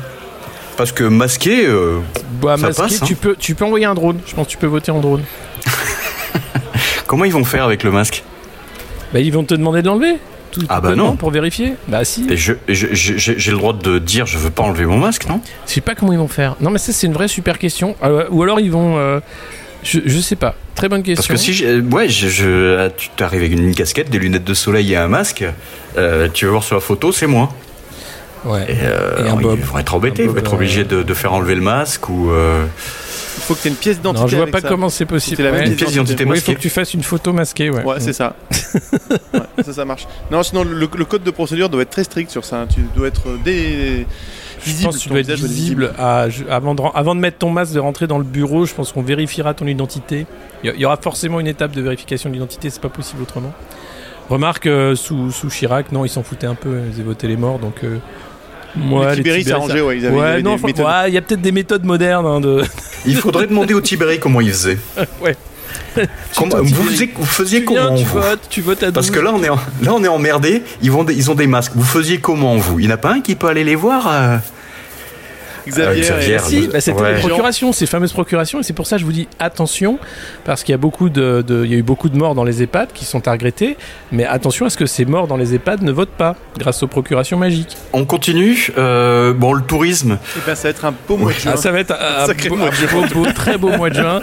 Parce 0.78 0.92
que 0.92 1.04
masqué, 1.06 1.66
euh, 1.68 2.00
Bah, 2.42 2.56
Ça 2.58 2.68
masqué, 2.68 2.82
passe, 2.84 3.02
hein. 3.02 3.06
tu 3.06 3.16
peux, 3.16 3.36
tu 3.38 3.56
peux 3.56 3.66
envoyer 3.66 3.86
un 3.86 3.96
drone. 3.96 4.20
Je 4.26 4.36
pense 4.36 4.46
que 4.46 4.52
tu 4.52 4.58
peux 4.58 4.68
voter 4.68 4.92
en 4.92 5.00
drone. 5.00 5.24
comment 7.08 7.26
ils 7.26 7.34
vont 7.34 7.44
faire 7.46 7.64
avec 7.66 7.84
le 7.84 7.92
masque? 7.92 8.24
Bah, 9.16 9.22
ils 9.22 9.32
vont 9.32 9.46
te 9.46 9.54
demander 9.56 9.82
de 9.82 9.88
l'enlever. 9.88 10.18
Tout, 10.52 10.60
Ah 10.68 10.82
bah 10.82 10.94
non. 10.94 11.16
Pour 11.16 11.32
vérifier. 11.32 11.76
Bah 11.88 12.04
si. 12.04 12.28
Et 12.30 12.36
je, 12.36 12.52
je- 12.68 12.88
je- 12.92 13.14
j'ai 13.18 13.52
le 13.52 13.58
droit 13.58 13.72
de 13.72 13.98
dire 13.98 14.26
je 14.26 14.38
veux 14.38 14.50
pas 14.50 14.64
enlever 14.64 14.86
mon 14.86 14.98
masque, 14.98 15.26
non? 15.30 15.40
Je 15.66 15.72
sais 15.72 15.80
pas 15.80 15.96
comment 15.96 16.12
ils 16.12 16.20
vont 16.20 16.28
faire. 16.28 16.58
Non, 16.60 16.70
mais 16.70 16.80
ça, 16.80 16.92
c'est 16.92 17.08
une 17.08 17.14
vraie 17.14 17.30
super 17.30 17.58
question. 17.58 17.96
Ah 18.02 18.12
ouais, 18.14 18.26
ou 18.30 18.44
alors 18.44 18.60
ils 18.60 18.72
vont. 18.72 18.98
euh, 18.98 19.22
je, 19.84 20.00
je 20.06 20.20
sais 20.20 20.36
pas. 20.36 20.56
Très 20.76 20.90
bonne 20.90 21.02
question. 21.02 21.22
Parce 21.26 21.28
que 21.30 21.38
si 21.38 21.54
j'ai- 21.54 21.80
ouais, 21.80 22.10
je, 22.10 22.28
je- 22.28 22.90
tu 22.98 23.08
t'arrives 23.16 23.40
avec 23.40 23.54
une 23.54 23.74
casquette, 23.74 24.10
des 24.10 24.20
lunettes 24.20 24.44
de 24.44 24.54
soleil 24.54 24.92
et 24.92 24.98
un 24.98 25.08
masque, 25.08 25.46
euh, 25.98 26.28
tu 26.34 26.44
vas 26.44 26.52
voir 26.52 26.64
sur 26.64 26.76
la 26.76 26.82
photo, 26.82 27.14
c'est 27.14 27.28
moi. 27.28 27.54
Ouais. 28.44 28.66
Et, 28.70 28.76
euh, 28.84 29.26
Et 29.26 29.30
un 29.30 29.38
bob. 29.38 29.58
Ils 29.60 29.66
vont 29.66 29.78
être 29.78 29.96
embêtés, 29.96 30.24
ils 30.24 30.30
vont 30.30 30.36
être 30.38 30.52
euh, 30.52 30.56
obligés 30.58 30.84
de, 30.84 31.04
de 31.04 31.14
faire 31.14 31.32
enlever 31.32 31.56
le 31.56 31.62
masque 31.62 32.10
ou. 32.10 32.32
Euh, 33.36 33.38
Il 33.38 33.42
faut 33.44 33.56
que 33.56 33.62
tu 33.62 33.68
aies 33.68 33.72
une 33.72 33.78
pièce 33.78 33.98
d'identité. 33.98 34.22
Non, 34.24 34.28
je 34.28 34.36
vois 34.36 34.44
avec 34.44 34.54
pas 34.54 34.62
ça. 34.62 34.68
comment 34.70 34.90
c'est 34.90 35.06
possible. 35.06 35.44
La 35.44 35.52
Ouais. 35.52 35.68
Une 35.68 35.76
pièce 35.76 35.92
d'identité 35.92 36.24
il 36.28 36.42
faut 36.42 36.54
que 36.54 36.60
tu 36.60 36.70
fasses 36.70 36.94
une 36.94 37.04
photo 37.04 37.34
masquée. 37.34 37.70
Ouais, 37.70 37.84
Ouais, 37.84 38.00
c'est 38.00 38.14
ça. 38.14 38.36
Ouais, 39.34 39.64
ça, 39.64 39.74
ça 39.74 39.86
marche. 39.86 40.08
Non, 40.32 40.44
sinon, 40.44 40.64
le, 40.64 40.74
le 40.96 41.06
code 41.06 41.24
de 41.24 41.32
procédure 41.32 41.70
doit 41.70 41.82
être 41.82 41.90
très 41.90 42.04
strict 42.04 42.30
sur 42.32 42.44
ça. 42.46 42.66
Tu 42.74 42.82
dois 42.96 43.08
être 43.08 43.38
des. 43.44 44.06
Je 44.66 44.84
pense 44.84 44.98
que 44.98 45.02
tu 45.04 45.10
dois 45.10 45.20
être 45.20 45.32
visible 45.36 45.94
à- 46.00 46.28
je- 46.30 46.44
avant, 46.50 46.74
de, 46.76 46.82
ren- 46.82 46.92
avant 46.96 47.14
de 47.16 47.20
mettre 47.20 47.38
ton 47.38 47.50
masque, 47.52 47.74
de 47.74 47.80
rentrer 47.80 48.08
dans 48.08 48.18
le 48.18 48.24
bureau. 48.24 48.66
Je 48.66 48.74
pense 48.74 48.92
qu'on 48.92 49.02
vérifiera 49.04 49.54
ton 49.54 49.68
identité. 49.68 50.26
Il 50.64 50.74
y, 50.80 50.86
aura 50.86 50.98
forcément 50.98 51.40
une 51.40 51.48
étape 51.48 51.72
de 51.74 51.82
vérification 51.82 52.30
de 52.30 52.34
l'identité, 52.34 52.70
c'est 52.72 52.82
pas 52.82 52.90
possible 52.90 53.22
autrement. 53.22 53.54
Remarque, 54.30 54.66
euh, 54.66 54.96
sous, 54.96 55.30
sous 55.32 55.50
Chirac, 55.50 55.92
non, 55.92 56.04
ils 56.04 56.10
s'en 56.10 56.24
foutaient 56.24 56.48
un 56.48 56.56
peu, 56.56 56.80
ils 56.98 57.04
voté 57.04 57.28
les 57.28 57.38
morts, 57.38 57.60
donc. 57.60 57.84
euh, 57.84 57.98
moi, 58.78 59.10
les 59.12 59.16
Tibéri 59.18 59.44
s'arrangeaient, 59.44 59.82
ouais. 59.82 59.98
Ils 59.98 60.06
avaient, 60.06 60.16
ils 60.16 60.20
Ouais, 60.20 60.28
avaient 60.28 60.42
non, 60.42 60.54
des 60.54 60.58
faut- 60.60 60.68
méthodes. 60.68 60.86
ouais, 60.86 61.10
il 61.10 61.14
y 61.14 61.18
a 61.18 61.22
peut-être 61.22 61.42
des 61.42 61.52
méthodes 61.52 61.84
modernes 61.86 62.26
hein, 62.26 62.40
de. 62.40 62.64
Il 63.06 63.16
faudrait 63.18 63.48
demander 63.48 63.74
au 63.74 63.82
Tibéri 63.82 64.20
comment 64.20 64.42
il 64.42 64.50
faisait. 64.52 64.78
Ouais. 65.22 65.36
Comment- 66.38 66.58
vous, 66.62 66.84
faisiez, 66.84 67.12
vous 67.16 67.26
faisiez 67.26 67.64
tu 67.66 67.72
viens, 67.74 67.84
comment 67.86 67.98
tu 67.98 68.04
vous? 68.06 68.20
votes, 68.20 68.48
tu 68.50 68.62
votes 68.62 68.84
à 68.84 68.88
12. 68.88 68.94
Parce 68.94 69.12
que 69.12 69.20
là 69.20 69.32
on 69.34 69.42
est 69.44 69.50
en- 69.50 69.56
là 69.82 69.94
on 69.94 70.04
est 70.04 70.08
emmerdé. 70.08 70.64
Ils 70.82 70.92
vont 70.92 71.06
ils 71.08 71.32
ont 71.32 71.36
des 71.36 71.48
masques. 71.48 71.72
Vous 71.76 71.84
faisiez 71.86 72.18
comment 72.20 72.56
vous? 72.58 72.80
Il 72.80 72.88
n'y 72.88 72.92
en 72.92 72.96
a 72.96 72.98
pas 72.98 73.12
un 73.14 73.22
qui 73.22 73.36
peut 73.36 73.48
aller 73.48 73.64
les 73.64 73.76
voir 73.76 74.08
euh? 74.12 74.38
Xavier. 75.68 76.04
Euh, 76.04 76.06
Xavier, 76.20 76.36
et- 76.36 76.40
Si, 76.40 76.68
bah, 76.68 76.82
c'était 76.82 77.02
Ouais. 77.02 77.14
les 77.16 77.20
procurations, 77.20 77.74
ces 77.74 77.86
fameuses 77.86 78.14
procurations, 78.14 78.60
et 78.60 78.64
c'est 78.64 78.74
pour 78.74 78.88
ça 78.88 78.96
que 78.96 79.02
je 79.02 79.06
vous 79.06 79.12
dis 79.12 79.28
attention, 79.40 79.98
parce 80.44 80.64
qu'il 80.64 80.74
y 80.74 80.76
a 80.76 80.78
beaucoup 80.78 81.10
de, 81.10 81.44
de- 81.46 81.64
il 81.66 81.72
y 81.72 81.76
a 81.76 81.78
eu 81.78 81.84
beaucoup 81.84 82.10
de 82.10 82.18
morts 82.18 82.36
dans 82.36 82.44
les 82.44 82.62
EHPAD 82.64 82.90
qui 82.94 83.06
sont 83.06 83.28
à 83.28 83.32
regretter, 83.32 83.78
mais 84.12 84.26
attention 84.26 84.66
à 84.66 84.70
ce 84.70 84.78
que 84.78 84.86
ces 84.86 85.06
morts 85.06 85.28
dans 85.28 85.38
les 85.38 85.54
EHPAD 85.56 85.82
ne 85.82 85.92
votent 85.92 86.10
pas 86.18 86.36
grâce 86.58 86.82
aux 86.84 86.88
procurations 86.88 87.38
magiques. 87.38 87.76
On 87.94 88.06
continue. 88.06 88.70
Euh, 88.78 89.34
bon, 89.34 89.54
le 89.54 89.62
tourisme. 89.64 90.18
Ben, 90.46 90.56
ça 90.56 90.64
va 90.64 90.70
être 90.70 90.86
un 90.86 90.94
beau 91.08 91.18
mois 91.18 91.32
de 91.34 91.38
juin. 91.40 91.52
Ah, 91.56 91.58
ça 91.58 91.72
va 91.72 91.80
être 91.80 91.92
un, 91.92 92.24
un 92.24 92.26
Sacré 92.28 92.50
beau- 92.50 92.56
mois 92.58 92.70
de 92.70 92.92
beau- 92.92 93.24
beau- 93.24 93.32
très 93.32 93.58
beau 93.58 93.70
mois 93.70 93.90
de 93.90 93.96
juin. 93.96 94.22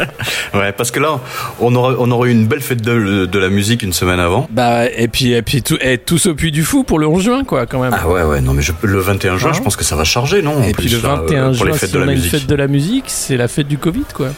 Ouais, 0.55 0.72
parce 0.72 0.90
que 0.90 1.00
là, 1.00 1.20
on 1.61 1.74
aura, 1.74 1.94
on 1.98 2.11
aura 2.11 2.26
eu 2.26 2.31
une 2.31 2.46
belle 2.46 2.61
fête 2.61 2.83
de, 2.83 3.26
de 3.26 3.38
la 3.38 3.48
musique 3.48 3.83
une 3.83 3.92
semaine 3.92 4.20
avant. 4.20 4.46
Bah 4.50 4.87
et 4.87 5.09
puis 5.09 5.33
et 5.33 5.42
puis 5.42 5.62
tout, 5.62 5.76
et 5.81 5.98
tous 5.98 6.26
au 6.26 6.35
puits 6.35 6.52
du 6.52 6.62
fou 6.62 6.85
pour 6.85 6.98
le 6.98 7.07
11 7.07 7.22
juin 7.22 7.44
quoi 7.44 7.66
quand 7.66 7.81
même. 7.81 7.94
Ah 7.96 8.09
ouais, 8.09 8.22
ouais, 8.22 8.40
non, 8.40 8.52
mais 8.55 8.62
je- 8.62 8.72
le 8.83 8.98
21 9.00 9.37
juin, 9.38 9.50
Hein 9.50 9.52
je 9.55 9.61
pense 9.62 9.76
que 9.76 9.85
ça 9.85 9.96
va 9.96 10.05
charger, 10.05 10.42
non 10.42 10.57
en 10.59 10.62
et 10.62 10.72
puis 10.72 10.88
plus, 10.88 10.96
le 11.02 11.09
là, 11.09 11.14
21 11.16 11.32
euh, 11.37 11.55
pour 11.55 11.64
les 11.66 11.73
juin, 11.73 11.79
fêtes 11.79 11.90
si 11.90 11.95
de 11.97 12.01
on 12.03 12.05
la 12.05 12.12
a 12.12 12.14
une 12.14 12.21
fête 12.21 12.47
de 12.47 12.55
la 12.55 12.66
musique, 12.66 13.05
c'est 13.09 13.37
la 13.37 13.49
fête 13.49 13.68
du 13.68 13.79
Covid 13.79 14.05
quoi. 14.14 14.29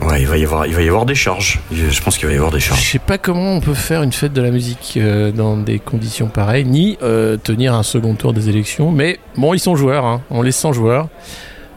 Ouais, 0.00 0.22
il 0.22 0.26
va 0.26 0.38
y 0.38 0.44
avoir, 0.44 0.66
il 0.66 0.74
va 0.74 0.82
y 0.82 0.88
avoir 0.88 1.04
des 1.04 1.14
charges. 1.14 1.60
Je 1.70 1.90
je 1.90 2.02
pense 2.02 2.16
qu'il 2.16 2.26
va 2.26 2.32
y 2.32 2.36
avoir 2.36 2.50
des 2.50 2.60
Je 2.60 2.66
charges. 2.66 2.80
sais 2.92 2.98
pas 2.98 3.18
comment 3.18 3.56
on 3.56 3.60
peut 3.60 3.74
faire 3.74 4.02
une 4.02 4.12
fête 4.12 4.32
de 4.32 4.40
la 4.40 4.50
musique 4.50 4.94
euh, 4.96 5.30
dans 5.32 5.56
des 5.58 5.78
conditions 5.78 6.28
pareilles, 6.28 6.64
ni 6.64 6.96
euh, 7.02 7.36
tenir 7.36 7.74
un 7.74 7.82
second 7.82 8.14
tour 8.14 8.32
des 8.32 8.48
élections. 8.48 8.90
Mais 8.90 9.18
bon, 9.36 9.52
ils 9.52 9.58
sont 9.58 9.76
joueurs, 9.76 10.06
hein. 10.06 10.22
on 10.30 10.40
les 10.40 10.52
sent 10.52 10.72
joueurs. 10.72 11.08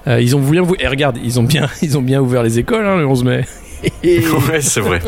Euh, 0.08 0.22
ils 0.22 0.36
ont 0.36 0.40
voulu, 0.40 0.62
et 0.80 0.88
regarde, 0.88 1.18
ils 1.24 1.40
ont 1.40 1.44
bien, 1.44 1.68
ils 1.82 1.98
ont 1.98 2.02
bien 2.02 2.22
ouvert 2.22 2.42
les 2.44 2.58
écoles 2.58 2.86
hein, 2.86 2.96
le 2.98 3.06
11 3.06 3.24
mai. 3.26 3.46
ouais, 4.04 4.62
c'est 4.62 4.80
vrai. 4.80 5.00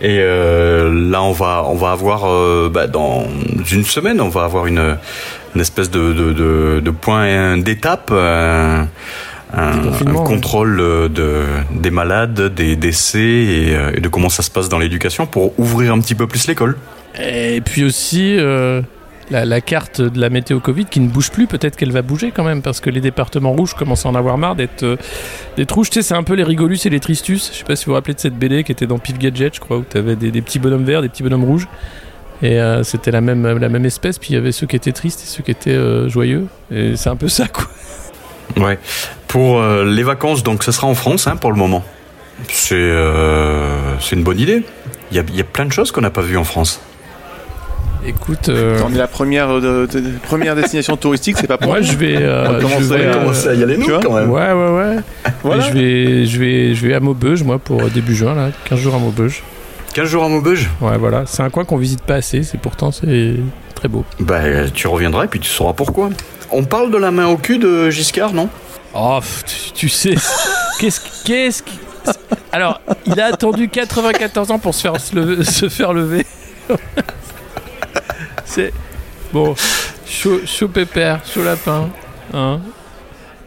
Et 0.00 0.18
euh, 0.20 0.92
là, 1.10 1.22
on 1.22 1.32
va, 1.32 1.64
on 1.66 1.74
va 1.74 1.92
avoir, 1.92 2.24
euh, 2.26 2.70
bah, 2.72 2.86
dans 2.86 3.24
une 3.72 3.84
semaine, 3.84 4.20
on 4.20 4.28
va 4.28 4.44
avoir 4.44 4.66
une, 4.66 4.98
une 5.54 5.60
espèce 5.60 5.90
de, 5.90 6.12
de, 6.12 6.32
de, 6.32 6.80
de 6.80 6.90
point 6.90 7.58
d'étape, 7.58 8.10
euh, 8.12 8.84
un, 9.52 9.72
contrôle 10.24 10.78
euh, 10.80 11.08
de, 11.08 11.42
des 11.72 11.90
malades, 11.90 12.54
des 12.54 12.76
décès 12.76 13.18
et, 13.18 13.74
euh, 13.74 13.92
et 13.94 14.00
de 14.00 14.08
comment 14.08 14.28
ça 14.28 14.42
se 14.42 14.50
passe 14.50 14.68
dans 14.68 14.78
l'éducation 14.78 15.26
pour 15.26 15.58
ouvrir 15.58 15.92
un 15.92 16.00
petit 16.00 16.14
peu 16.14 16.26
plus 16.26 16.46
l'école. 16.46 16.76
Et 17.20 17.60
puis 17.60 17.82
aussi 17.82 18.36
euh, 18.38 18.80
la, 19.30 19.44
la 19.44 19.60
carte 19.60 20.00
de 20.00 20.20
la 20.20 20.30
météo 20.30 20.60
Covid 20.60 20.84
qui 20.84 21.00
ne 21.00 21.08
bouge 21.08 21.30
plus, 21.30 21.48
peut-être 21.48 21.76
qu'elle 21.76 21.90
va 21.90 22.02
bouger 22.02 22.30
quand 22.30 22.44
même, 22.44 22.62
parce 22.62 22.80
que 22.80 22.90
les 22.90 23.00
départements 23.00 23.52
rouges 23.52 23.74
commencent 23.74 24.06
à 24.06 24.08
en 24.08 24.14
avoir 24.14 24.38
marre 24.38 24.54
d'être 24.54 24.84
euh, 24.84 24.96
d'être 25.56 25.72
rouges. 25.74 25.90
Tu 25.90 25.94
sais, 25.94 26.02
c'est 26.02 26.14
un 26.14 26.22
peu 26.22 26.34
les 26.34 26.44
Rigolus 26.44 26.78
et 26.84 26.90
les 26.90 27.00
Tristus. 27.00 27.50
Je 27.52 27.58
sais 27.58 27.64
pas 27.64 27.74
si 27.74 27.86
vous 27.86 27.90
vous 27.90 27.94
rappelez 27.96 28.14
de 28.14 28.20
cette 28.20 28.38
BD 28.38 28.62
qui 28.62 28.70
était 28.70 28.86
dans 28.86 28.98
Pif 28.98 29.18
Gadget, 29.18 29.56
je 29.56 29.60
crois, 29.60 29.78
où 29.78 29.84
tu 29.88 29.98
avais 29.98 30.14
des, 30.14 30.30
des 30.30 30.42
petits 30.42 30.60
bonhommes 30.60 30.84
verts, 30.84 31.02
des 31.02 31.08
petits 31.08 31.24
bonhommes 31.24 31.44
rouges. 31.44 31.66
Et 32.42 32.58
euh, 32.60 32.82
c'était 32.84 33.10
la 33.10 33.20
même, 33.20 33.46
la 33.58 33.68
même 33.68 33.84
espèce, 33.84 34.18
puis 34.18 34.30
il 34.30 34.34
y 34.34 34.38
avait 34.38 34.52
ceux 34.52 34.66
qui 34.66 34.74
étaient 34.76 34.92
tristes 34.92 35.20
et 35.22 35.26
ceux 35.26 35.42
qui 35.42 35.50
étaient 35.50 35.70
euh, 35.70 36.08
joyeux. 36.08 36.46
Et 36.72 36.96
c'est 36.96 37.10
un 37.10 37.16
peu 37.16 37.28
ça, 37.28 37.46
quoi. 37.48 37.64
Ouais. 38.56 38.78
Pour 39.28 39.60
euh, 39.60 39.84
les 39.84 40.02
vacances, 40.02 40.42
donc, 40.42 40.64
ce 40.64 40.72
sera 40.72 40.88
en 40.88 40.94
France 40.96 41.28
hein, 41.28 41.36
pour 41.36 41.52
le 41.52 41.56
moment. 41.56 41.84
C'est 42.48 42.74
euh, 42.74 43.76
c'est 44.00 44.16
une 44.16 44.24
bonne 44.24 44.40
idée. 44.40 44.64
Il 45.12 45.16
y 45.16 45.20
a, 45.20 45.22
il 45.28 45.36
y 45.36 45.40
a 45.40 45.44
plein 45.44 45.66
de 45.66 45.72
choses 45.72 45.92
qu'on 45.92 46.00
n'a 46.00 46.10
pas 46.10 46.22
vues 46.22 46.36
en 46.36 46.42
France. 46.44 46.80
Écoute, 48.04 48.48
euh, 48.48 48.80
On 48.84 48.92
est 48.94 48.98
la 48.98 49.06
première, 49.06 49.50
euh, 49.50 49.86
de- 49.86 50.00
de- 50.00 50.10
première 50.22 50.56
destination 50.56 50.96
touristique, 50.96 51.36
c'est 51.38 51.46
pas 51.46 51.58
pour 51.58 51.68
moi 51.68 51.82
je 51.82 51.92
vais. 51.92 52.16
euh, 52.16 52.46
On 52.48 52.52
va 52.54 52.58
je 52.58 52.64
commencer 52.64 52.96
vais, 52.96 53.06
à 53.08 53.12
commencer 53.14 53.48
à 53.48 53.54
y 53.54 53.62
aller, 53.62 53.76
nous, 53.76 53.84
Tu 53.84 53.90
vois 53.92 54.00
quand 54.00 54.14
même. 54.14 54.30
Ouais, 54.30 54.52
ouais, 54.52 54.70
ouais. 54.78 54.96
Voilà. 55.44 55.68
Je 55.68 55.72
vais, 55.72 56.26
je 56.26 56.38
vais, 56.40 56.74
je 56.74 56.86
vais 56.86 56.94
à 56.94 57.00
Maubeuge, 57.00 57.42
moi, 57.42 57.58
pour 57.58 57.82
début 57.90 58.14
juin, 58.16 58.34
là, 58.34 58.48
15 58.64 58.78
jours 58.80 58.94
à 58.94 58.98
Maubeuge. 58.98 59.42
15 59.94 60.08
jours 60.08 60.24
à 60.24 60.28
Maubeuge 60.28 60.68
Ouais, 60.80 60.96
voilà. 60.98 61.24
C'est 61.26 61.42
un 61.42 61.50
coin 61.50 61.64
qu'on 61.64 61.76
visite 61.76 62.02
pas 62.02 62.14
assez, 62.16 62.42
c'est 62.42 62.58
pourtant 62.58 62.92
c'est 62.92 63.34
très 63.74 63.88
beau. 63.88 64.04
Bah, 64.20 64.68
tu 64.72 64.86
reviendras 64.86 65.24
et 65.24 65.28
puis 65.28 65.40
tu 65.40 65.48
sauras 65.48 65.72
pourquoi. 65.72 66.10
On 66.52 66.64
parle 66.64 66.90
de 66.90 66.96
la 66.98 67.10
main 67.10 67.26
au 67.26 67.36
cul 67.36 67.58
de 67.58 67.90
Giscard, 67.90 68.32
non? 68.32 68.48
Oh, 68.94 69.20
tu, 69.46 69.72
tu 69.72 69.88
sais, 69.88 70.14
qu'est-ce, 70.80 71.00
qu'est-ce 71.24 71.62
qui- 71.62 71.78
Alors, 72.52 72.80
il 73.06 73.20
a 73.20 73.26
attendu 73.26 73.68
94 73.68 74.50
ans 74.50 74.58
pour 74.58 74.74
se 74.74 74.80
faire, 74.82 75.00
se 75.00 75.14
lever- 75.14 75.44
se 75.44 75.68
faire 75.68 75.92
lever. 75.92 76.26
c'est 78.44 78.72
bon, 79.32 79.54
chaud, 80.06 80.40
chaud 80.44 80.68
pépère, 80.68 81.20
chaud 81.24 81.44
lapin, 81.44 81.88
hein. 82.34 82.60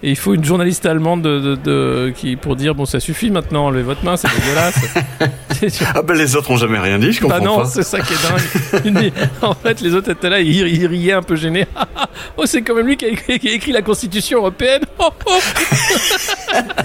Et 0.05 0.09
il 0.09 0.17
faut 0.17 0.33
une 0.33 0.43
journaliste 0.43 0.85
allemande 0.85 1.21
de, 1.21 1.39
de- 1.39 1.55
de- 1.55 2.13
qui 2.15 2.35
pour 2.35 2.57
dire 2.57 2.75
bon 2.75 2.85
ça 2.85 2.99
suffit 2.99 3.31
maintenant, 3.31 3.67
enlevez 3.67 3.83
votre 3.83 4.03
main, 4.03 4.17
c'est 4.17 4.27
dégueulasse. 4.35 4.75
Ah 5.95 6.01
ben 6.01 6.13
les 6.17 6.35
autres 6.35 6.51
ont 6.51 6.57
jamais 6.57 6.77
rien 6.79 6.99
dit, 6.99 7.13
je 7.13 7.21
comprends 7.21 7.39
Bah 7.39 7.45
non, 7.45 7.57
pas. 7.59 7.65
c'est 7.67 7.83
ça 7.83 8.01
qui 8.01 8.11
est 8.13 8.81
dingue. 8.91 9.13
En 9.41 9.53
fait, 9.53 9.79
les 9.79 9.95
autres 9.95 10.11
étaient 10.11 10.29
là, 10.29 10.41
ils, 10.41 10.67
ils 10.67 10.85
riaient 10.87 11.13
un 11.13 11.21
peu 11.21 11.37
gênés. 11.37 11.65
oh, 12.37 12.45
c'est 12.45 12.61
quand 12.63 12.75
même 12.75 12.85
lui 12.87 12.97
qui 12.97 13.05
a, 13.05 13.07
écrit, 13.09 13.39
qui 13.39 13.47
a 13.47 13.53
écrit 13.53 13.71
la 13.71 13.81
Constitution 13.81 14.39
européenne. 14.39 14.81
Oh, 14.99 15.07
oh, 15.25 15.39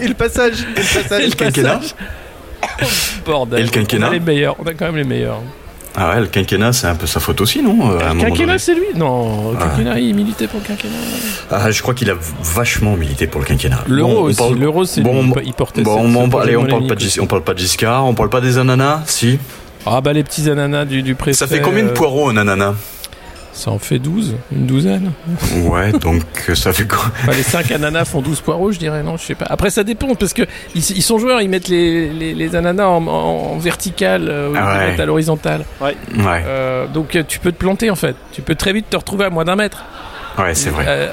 Et 0.01 0.07
le 0.07 0.15
passage, 0.15 0.61
et 0.77 0.81
le 0.81 1.03
passage. 1.03 1.23
Et 1.23 1.27
le 1.29 1.35
passage. 1.35 1.95
Oh, 2.63 2.87
bordel. 3.27 3.59
Et 3.61 3.63
le 3.65 3.69
quinquennat 3.71 4.07
On 4.07 4.11
a 4.11 4.15
les 4.15 4.21
meilleurs, 4.21 4.55
on 4.61 4.65
a 4.67 4.75
quand 4.75 4.87
même 4.87 4.97
les 4.97 5.03
meilleurs. 5.05 5.41
Ah 5.97 6.11
ouais, 6.15 6.21
le 6.21 6.27
quinquennat, 6.27 6.73
c'est 6.73 6.87
un 6.87 6.95
peu 6.95 7.07
sa 7.07 7.19
faute 7.19 7.41
aussi, 7.41 7.61
non 7.63 7.91
euh, 7.91 7.99
à 8.01 8.11
un 8.11 8.17
quinquennat, 8.17 8.59
c'est 8.59 8.75
lui 8.75 8.85
Non, 8.95 9.51
le 9.53 9.57
Ah. 9.61 9.65
quinquennat, 9.71 9.99
il 9.99 10.15
militait 10.15 10.47
pour 10.47 10.61
le 10.61 10.67
quinquennat. 10.67 10.95
Ah, 11.51 11.71
je 11.71 11.83
crois 11.83 11.95
qu'il 11.95 12.09
a 12.11 12.15
vachement 12.43 12.95
milité 12.97 13.27
pour 13.27 13.41
le 13.41 13.47
quinquennat. 13.47 13.83
L'euro 13.89 14.13
Bon, 14.15 14.21
on 14.21 14.23
aussi, 14.25 14.37
parle- 14.37 14.59
l'euro, 14.59 14.85
c'est 14.85 15.01
bon, 15.01 15.23
lui, 15.25 15.33
il 15.47 15.53
portait 15.55 15.83
Bon, 15.83 15.97
on, 15.99 16.13
ce 16.13 16.17
on- 16.19 16.29
projet 16.29 16.45
allez, 16.49 16.57
on 16.57 16.67
parle, 16.67 16.87
pas 16.87 16.95
de, 16.95 17.21
on 17.21 17.27
parle 17.27 17.43
pas 17.43 17.55
de 17.55 17.59
Giscard, 17.59 18.07
on 18.07 18.15
parle 18.15 18.29
pas 18.31 18.41
des 18.41 18.59
ananas, 18.59 19.03
si. 19.07 19.39
Ah 19.87 20.01
bah 20.01 20.13
les 20.13 20.23
petits 20.23 20.49
ananas 20.51 20.85
du, 20.85 21.03
du 21.03 21.15
préfet. 21.15 21.37
Ça 21.37 21.47
fait 21.47 21.61
combien 21.63 21.83
de 21.85 21.89
euh, 21.89 21.95
poireaux 21.95 22.29
un 22.29 22.37
ananas? 22.37 22.75
Ça 23.59 23.73
en 23.73 23.81
fait 23.81 23.99
12, 23.99 24.37
une 24.53 24.67
douzaine. 24.67 25.11
Ouais, 25.65 25.91
donc 25.91 26.23
euh, 26.49 26.55
ça 26.55 26.73
fait 26.73 26.87
quoi 26.87 27.07
Enfin, 27.25 27.33
les 27.33 27.43
5 27.43 27.73
ananas 27.73 28.05
font 28.05 28.21
12 28.23 28.41
poireaux, 28.41 28.71
je 28.71 28.79
dirais, 28.79 29.03
non, 29.03 29.17
je 29.17 29.25
sais 29.25 29.35
pas. 29.35 29.47
Après, 29.51 29.69
ça 29.71 29.83
dépend, 29.83 30.15
parce 30.15 30.33
que 30.33 30.43
ils, 30.77 30.91
ils 30.93 31.03
sont 31.03 31.19
joueurs, 31.19 31.41
ils 31.43 31.49
mettent 31.49 31.67
les, 31.69 32.09
les, 32.11 32.35
les 32.35 32.55
ananas 32.55 32.87
en, 32.87 33.05
en- 33.09 33.59
vertical, 33.59 34.29
euh, 34.29 34.51
ou 34.53 34.55
Ah 34.57 34.79
ouais. 34.79 34.91
mettent 34.93 35.01
à 35.01 35.07
l'horizontale. 35.07 35.65
Ouais, 35.81 35.97
Euh, 36.17 36.87
donc, 36.87 37.19
tu 37.27 37.41
peux 37.41 37.51
te 37.51 37.59
planter, 37.59 37.91
en 37.91 37.97
fait. 37.97 38.15
Tu 38.31 38.43
peux 38.43 38.55
très 38.55 38.73
vite 38.73 38.89
te 38.91 38.97
retrouver 38.97 39.25
à 39.25 39.31
moins 39.31 39.45
d'un 39.45 39.57
mètre. 39.57 39.83
ouais, 40.39 40.55
c'est 40.55 40.71
vrai. 40.71 40.85
Euh, 40.87 41.09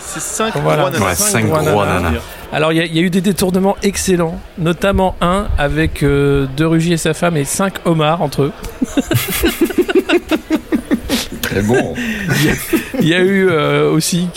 C'est 0.00 0.20
5 0.20 0.54
Voilà. 0.56 0.82
gros 0.82 0.90
nanas. 0.90 1.06
Ouais, 1.06 1.14
cinq 1.14 1.30
cinq 1.30 1.44
gros 1.46 1.58
gros 1.62 1.84
nanas. 1.84 2.00
nanas. 2.00 2.20
Alors 2.52 2.72
il 2.72 2.76
y, 2.78 2.80
a- 2.80 2.84
il 2.84 2.94
y 2.94 2.98
a 2.98 3.02
eu 3.02 3.10
des 3.10 3.20
détournements 3.20 3.76
excellents, 3.82 4.38
notamment 4.58 5.16
un 5.20 5.46
avec 5.58 6.02
euh, 6.02 6.46
deux 6.56 6.66
rugis 6.68 6.92
et 6.92 6.96
sa 6.96 7.12
femme 7.14 7.36
et 7.36 7.44
cinq 7.44 7.74
homards 7.84 8.20
entre 8.22 8.42
eux. 8.42 8.52
Très 11.54 11.62
bon. 11.62 11.94
Il 13.00 13.08
y 13.08 13.14
a 13.14 13.20
eu 13.20 13.48
euh, 13.48 13.90
aussi. 13.90 14.28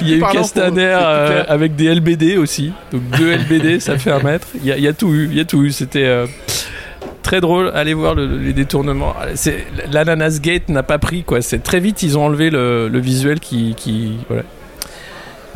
Il 0.00 0.08
y 0.08 0.14
a 0.14 0.16
eu 0.16 0.20
Castaner 0.32 0.96
euh, 1.00 1.44
avec 1.48 1.76
des 1.76 1.92
LBD 1.94 2.36
aussi. 2.36 2.72
Donc 2.92 3.02
deux 3.18 3.32
LBD, 3.36 3.80
ça 3.80 3.98
fait 3.98 4.10
un 4.10 4.20
mètre. 4.20 4.46
Il 4.60 4.66
y 4.66 4.72
a, 4.72 4.76
il 4.76 4.82
y 4.82 4.88
a 4.88 4.92
tout 4.92 5.12
eu. 5.12 5.28
Il 5.30 5.36
y 5.36 5.40
a 5.40 5.44
tout 5.44 5.62
eu. 5.64 5.70
C'était 5.72 6.04
euh, 6.04 6.26
très 7.22 7.40
drôle. 7.40 7.70
Allez 7.74 7.94
voir 7.94 8.14
le- 8.14 8.38
les 8.38 8.52
détournements. 8.52 9.14
L'Ananas 9.92 10.38
Gate 10.42 10.68
n'a 10.68 10.82
pas 10.82 10.98
pris 10.98 11.22
quoi. 11.24 11.42
C'est 11.42 11.62
très 11.62 11.80
vite 11.80 12.02
ils 12.02 12.16
ont 12.18 12.24
enlevé 12.26 12.50
le, 12.50 12.88
le 12.88 12.98
visuel 13.00 13.40
qui 13.40 13.74
qui 13.76 14.12
voilà, 14.28 14.42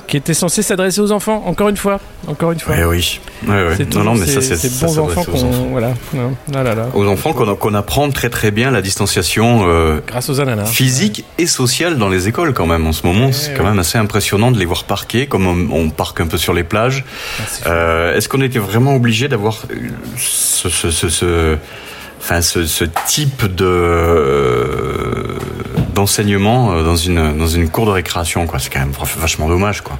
qui 0.09 0.17
était 0.17 0.35
censé 0.35 0.63
s'adresser 0.63 1.01
aux 1.01 1.13
enfants. 1.13 1.45
Encore 1.47 1.69
une 1.69 1.77
fois. 1.77 2.01
Encore 2.27 2.51
une 2.53 2.59
fois. 2.59 2.75
Ouais, 2.75 2.85
oui. 2.85 3.21
Ouais, 3.47 3.55
ouais. 3.55 3.75
C'est 3.77 3.95
Non, 3.95 4.03
non, 4.03 4.15
mais 4.17 4.27
ça, 4.27 4.41
c'est 4.41 4.57
ces 4.57 4.69
ça 4.69 4.87
bons 4.87 4.93
s'adresse 4.95 5.19
enfants 5.19 5.31
aux 5.31 5.33
qu'on 5.37 5.49
enfants. 5.49 5.69
voilà. 5.71 5.95
Non, 6.15 6.63
là 6.65 6.75
là. 6.75 6.89
Aux 6.95 7.07
enfants 7.07 7.33
qu'on 7.33 7.75
apprend 7.75 8.11
très 8.11 8.31
très 8.31 8.51
bien 8.51 8.71
la 8.73 8.83
distanciation 8.83 9.65
euh, 9.69 10.01
Grâce 10.07 10.29
aux 10.31 10.41
ananas. 10.41 10.67
physique 10.67 11.25
et 11.39 11.47
sociale 11.47 11.99
dans 11.99 12.09
les 12.09 12.27
écoles 12.27 12.53
quand 12.55 12.67
même 12.67 12.87
en 12.87 12.93
ce 12.93 13.07
moment. 13.07 13.31
C'est 13.33 13.51
ouais. 13.51 13.57
quand 13.57 13.65
même 13.65 13.79
assez 13.79 13.99
impressionnant 13.99 14.51
de 14.51 14.59
les 14.59 14.65
voir 14.65 14.85
parquer, 14.85 15.27
comme 15.27 15.47
on, 15.47 15.69
on 15.85 15.91
parque 15.91 16.21
un 16.21 16.27
peu 16.27 16.39
sur 16.39 16.55
les 16.55 16.65
plages. 16.65 17.05
Ah. 17.65 17.69
Euh, 17.69 18.17
Est-ce 18.17 18.29
qu'on 18.29 18.41
était 18.41 18.59
vraiment 18.59 18.95
obligé 18.97 19.29
d'avoir 19.29 19.63
euh, 19.71 19.75
ce, 20.17 20.69
ce, 20.71 20.91
ce, 20.91 21.09
ce- 21.09 21.57
enfin, 22.21 22.41
ce, 22.41 22.67
ce 22.67 22.85
type 23.07 23.45
de 23.55 23.65
d'enseignement 25.99 26.73
euh, 26.73 26.85
dans 26.85 26.97
une 26.97 27.37
dans 27.37 27.49
une 27.49 27.69
cour 27.69 27.85
de 27.87 27.91
récréation 27.91 28.47
quoi 28.47 28.59
C'est 28.61 28.71
quand 28.71 28.79
même 28.79 28.95
vachement 29.19 29.49
dommage 29.49 29.81
quoi. 29.81 29.99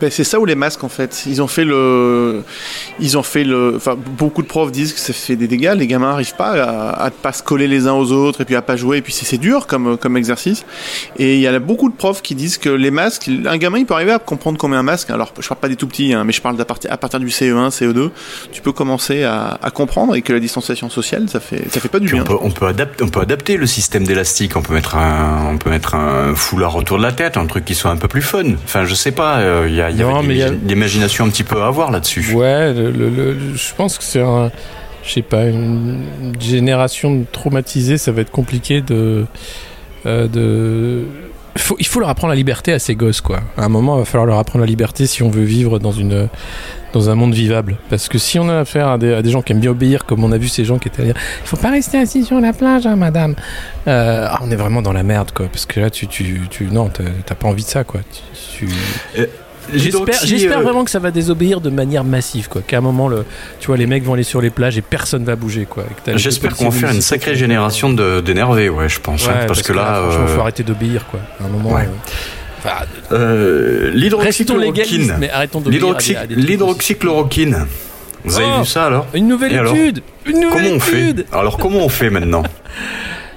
Ben, 0.00 0.10
c'est 0.10 0.24
ça 0.24 0.38
ou 0.40 0.44
les 0.44 0.54
masques 0.54 0.82
en 0.84 0.88
fait. 0.88 1.24
Ils 1.26 1.42
ont 1.42 1.46
fait 1.46 1.64
le, 1.64 2.42
ils 3.00 3.18
ont 3.18 3.22
fait 3.22 3.44
le, 3.44 3.74
enfin 3.76 3.96
beaucoup 3.96 4.42
de 4.42 4.46
profs 4.46 4.72
disent 4.72 4.92
que 4.92 4.98
ça 5.00 5.12
fait 5.12 5.36
des 5.36 5.46
dégâts. 5.46 5.74
Les 5.76 5.86
gamins 5.86 6.10
n'arrivent 6.10 6.36
pas 6.36 6.52
à, 6.52 7.04
à 7.04 7.10
pas 7.10 7.32
se 7.32 7.42
coller 7.42 7.68
les 7.68 7.86
uns 7.86 7.92
aux 7.92 8.12
autres 8.12 8.40
et 8.40 8.44
puis 8.44 8.56
à 8.56 8.62
pas 8.62 8.76
jouer. 8.76 8.98
Et 8.98 9.02
puis 9.02 9.12
c'est 9.12 9.38
dur 9.38 9.66
comme 9.66 9.96
comme 9.98 10.16
exercice. 10.16 10.64
Et 11.18 11.34
il 11.36 11.40
y 11.40 11.46
a 11.46 11.58
beaucoup 11.58 11.88
de 11.90 11.94
profs 11.94 12.22
qui 12.22 12.34
disent 12.34 12.58
que 12.58 12.68
les 12.70 12.90
masques, 12.90 13.28
un 13.46 13.56
gamin 13.58 13.78
il 13.78 13.86
peut 13.86 13.94
arriver 13.94 14.12
à 14.12 14.18
comprendre 14.18 14.58
qu'on 14.58 14.68
met 14.68 14.76
un 14.76 14.82
masque. 14.82 15.10
Alors 15.10 15.32
je 15.38 15.46
parle 15.48 15.60
pas 15.60 15.68
des 15.68 15.76
tout 15.76 15.86
petits, 15.86 16.12
hein, 16.14 16.24
mais 16.24 16.32
je 16.32 16.40
parle 16.40 16.56
d'à 16.56 16.64
partir 16.64 16.92
à 16.92 16.96
partir 16.96 17.20
du 17.20 17.28
CE1, 17.28 17.70
CE2, 17.70 18.10
tu 18.52 18.62
peux 18.62 18.72
commencer 18.72 19.22
à, 19.24 19.58
à 19.62 19.70
comprendre 19.70 20.14
et 20.14 20.22
que 20.22 20.32
la 20.32 20.40
distanciation 20.40 20.88
sociale 20.90 21.28
ça 21.28 21.40
fait 21.40 21.70
ça 21.70 21.80
fait 21.80 21.88
pas 21.88 21.98
du 22.00 22.06
Puis 22.06 22.14
bien. 22.14 22.22
on 22.22 22.26
peut 22.26 22.38
on 22.40 22.50
peut 22.50 22.66
adapter 22.66 23.04
on 23.04 23.08
peut 23.08 23.20
adapter 23.20 23.56
le 23.56 23.66
système 23.66 24.04
d'élastique. 24.04 24.56
On 24.56 24.62
peut 24.62 24.74
mettre 24.74 24.96
un 24.96 25.48
on 25.52 25.58
peut 25.58 25.70
mettre 25.70 25.94
un 25.94 26.34
foulard 26.34 26.76
autour 26.76 26.96
de 26.98 27.02
la 27.02 27.12
tête, 27.12 27.36
un 27.36 27.46
truc 27.46 27.64
qui 27.64 27.74
soit 27.74 27.90
un 27.90 27.96
peu 27.96 28.08
plus 28.08 28.22
fun. 28.22 28.44
Enfin 28.64 28.84
je 28.84 28.94
sais 28.94 29.12
pas. 29.12 29.38
euh, 29.40 29.66
Il 29.68 29.74
y 29.74 29.80
a, 29.82 29.89
il 29.90 29.98
y 29.98 30.02
avait 30.02 30.36
y 30.36 30.42
a- 30.42 30.50
l'imagination 30.50 31.24
un 31.24 31.28
petit 31.28 31.44
peu 31.44 31.60
à 31.62 31.66
avoir 31.66 31.90
là-dessus. 31.90 32.32
Ouais, 32.34 32.72
le- 32.72 32.90
le- 32.90 33.08
le- 33.10 33.36
je 33.54 33.74
pense 33.74 33.98
que 33.98 34.04
c'est 34.04 34.22
un. 34.22 34.50
Je 35.02 35.12
sais 35.12 35.22
pas, 35.22 35.44
une 35.46 36.02
génération 36.38 37.24
traumatisée, 37.32 37.96
ça 37.96 38.12
va 38.12 38.20
être 38.20 38.30
compliqué 38.30 38.80
de. 38.82 39.24
euh, 40.06 40.28
de... 40.28 41.04
Faut, 41.56 41.74
il 41.80 41.86
faut 41.86 42.00
leur 42.00 42.10
apprendre 42.10 42.30
la 42.32 42.36
liberté 42.36 42.72
à 42.72 42.78
ces 42.78 42.94
gosses, 42.94 43.20
quoi. 43.20 43.40
À 43.56 43.64
un 43.64 43.68
moment, 43.68 43.96
il 43.96 44.00
va 44.00 44.04
falloir 44.04 44.26
leur 44.26 44.38
apprendre 44.38 44.60
la 44.64 44.68
liberté 44.68 45.06
si 45.06 45.22
on 45.22 45.30
veut 45.30 45.42
vivre 45.42 45.78
dans, 45.80 45.90
une, 45.90 46.28
dans 46.92 47.10
un 47.10 47.14
monde 47.16 47.34
vivable. 47.34 47.76
Parce 47.88 48.08
que 48.08 48.18
si 48.18 48.38
on 48.38 48.48
a 48.48 48.60
affaire 48.60 48.88
à 48.88 48.98
des, 48.98 49.14
à 49.14 49.20
des 49.22 49.30
gens 49.30 49.42
qui 49.42 49.52
aiment 49.52 49.58
bien 49.60 49.70
obéir, 49.72 50.04
comme 50.04 50.22
on 50.22 50.30
a 50.32 50.38
vu 50.38 50.46
ces 50.48 50.64
gens 50.64 50.78
qui 50.78 50.88
étaient 50.88 51.02
à 51.02 51.04
dire 51.06 51.14
il 51.42 51.46
faut 51.48 51.56
pas 51.56 51.70
rester 51.70 51.98
assis 51.98 52.24
sur 52.24 52.38
la 52.40 52.52
plage, 52.52 52.86
hein, 52.86 52.94
madame. 52.96 53.34
Euh, 53.88 54.26
ah, 54.30 54.38
on 54.42 54.50
est 54.50 54.56
vraiment 54.56 54.80
dans 54.80 54.92
la 54.92 55.02
merde, 55.02 55.32
quoi. 55.32 55.46
Parce 55.46 55.66
que 55.66 55.80
là, 55.80 55.90
tu. 55.90 56.06
tu, 56.06 56.42
tu 56.50 56.64
non, 56.66 56.88
t'as 57.26 57.34
pas 57.34 57.48
envie 57.48 57.64
de 57.64 57.68
ça, 57.68 57.84
quoi. 57.84 58.00
Tu- 58.58 58.66
tu- 58.68 59.26
J'espère, 59.74 60.20
j'espère 60.24 60.58
euh, 60.58 60.62
vraiment 60.62 60.84
que 60.84 60.90
ça 60.90 60.98
va 60.98 61.10
désobéir 61.10 61.60
de 61.60 61.70
manière 61.70 62.04
massive, 62.04 62.48
quoi. 62.48 62.62
Qu'à 62.66 62.78
un 62.78 62.80
moment, 62.80 63.08
le, 63.08 63.24
tu 63.60 63.68
vois, 63.68 63.76
les 63.76 63.86
mecs 63.86 64.04
vont 64.04 64.14
aller 64.14 64.22
sur 64.22 64.40
les 64.40 64.50
plages 64.50 64.76
et 64.78 64.82
personne 64.82 65.24
va 65.24 65.36
bouger, 65.36 65.66
quoi. 65.68 65.84
J'espère 66.16 66.56
qu'on 66.56 66.68
va 66.68 66.78
faire 66.78 66.90
une 66.90 67.00
sacrée 67.02 67.34
génération 67.36 67.92
de- 67.92 68.20
d'énervés, 68.20 68.68
ouais, 68.68 68.88
je 68.88 69.00
pense. 69.00 69.26
Ouais, 69.26 69.32
hein, 69.42 69.44
parce, 69.46 69.62
que 69.62 69.72
là, 69.72 70.02
franchement, 70.02 70.24
euh, 70.24 70.34
faut 70.34 70.40
arrêter 70.40 70.62
d'obéir, 70.62 71.06
quoi. 71.10 71.20
À 71.40 71.44
un 71.44 71.48
moment. 71.48 71.72
Ouais. 71.74 71.82
euh, 71.82 72.58
enfin, 72.58 72.84
euh, 73.12 73.90
l'hydroxychloroquine. 73.94 75.14
L'hydroxychloroquine. 76.30 77.66
Vous 78.24 78.36
avez 78.36 78.46
Oh 78.56 78.60
vu 78.60 78.66
ça 78.66 78.86
alors. 78.86 79.06
Une 79.14 79.28
nouvelle 79.28 79.52
Et 79.52 79.56
alors 79.56 79.74
étude 79.74 80.02
Une 80.26 80.40
nouvelle 80.40 80.50
Comment 80.64 80.76
on 80.76 80.80
fait 80.80 81.00
étude 81.00 81.26
Alors 81.32 81.56
comment 81.56 81.78
on 81.78 81.88
fait 81.88 82.10
maintenant 82.10 82.42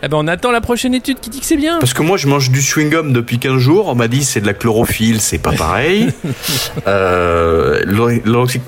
Eh 0.05 0.09
ben, 0.09 0.17
on 0.17 0.27
attend 0.27 0.51
la 0.51 0.59
prochaine 0.59 0.93
étude 0.93 1.21
qui 1.21 1.29
dit 1.29 1.39
que 1.39 1.45
c'est 1.45 1.55
bien. 1.55 1.79
Parce 1.79 1.93
que 1.93 2.01
moi 2.01 2.17
je 2.17 2.27
mange 2.27 2.51
du 2.51 2.59
chewing-gum 2.59 3.13
depuis 3.13 3.39
15 3.39 3.57
jours, 3.57 3.87
on 3.87 3.95
m'a 3.95 4.09
dit 4.09 4.25
c'est 4.25 4.41
de 4.41 4.45
la 4.45 4.53
chlorophylle, 4.53 5.21
c'est 5.21 5.37
pas 5.37 5.53
pareil. 5.53 6.09
euh, 6.87 7.81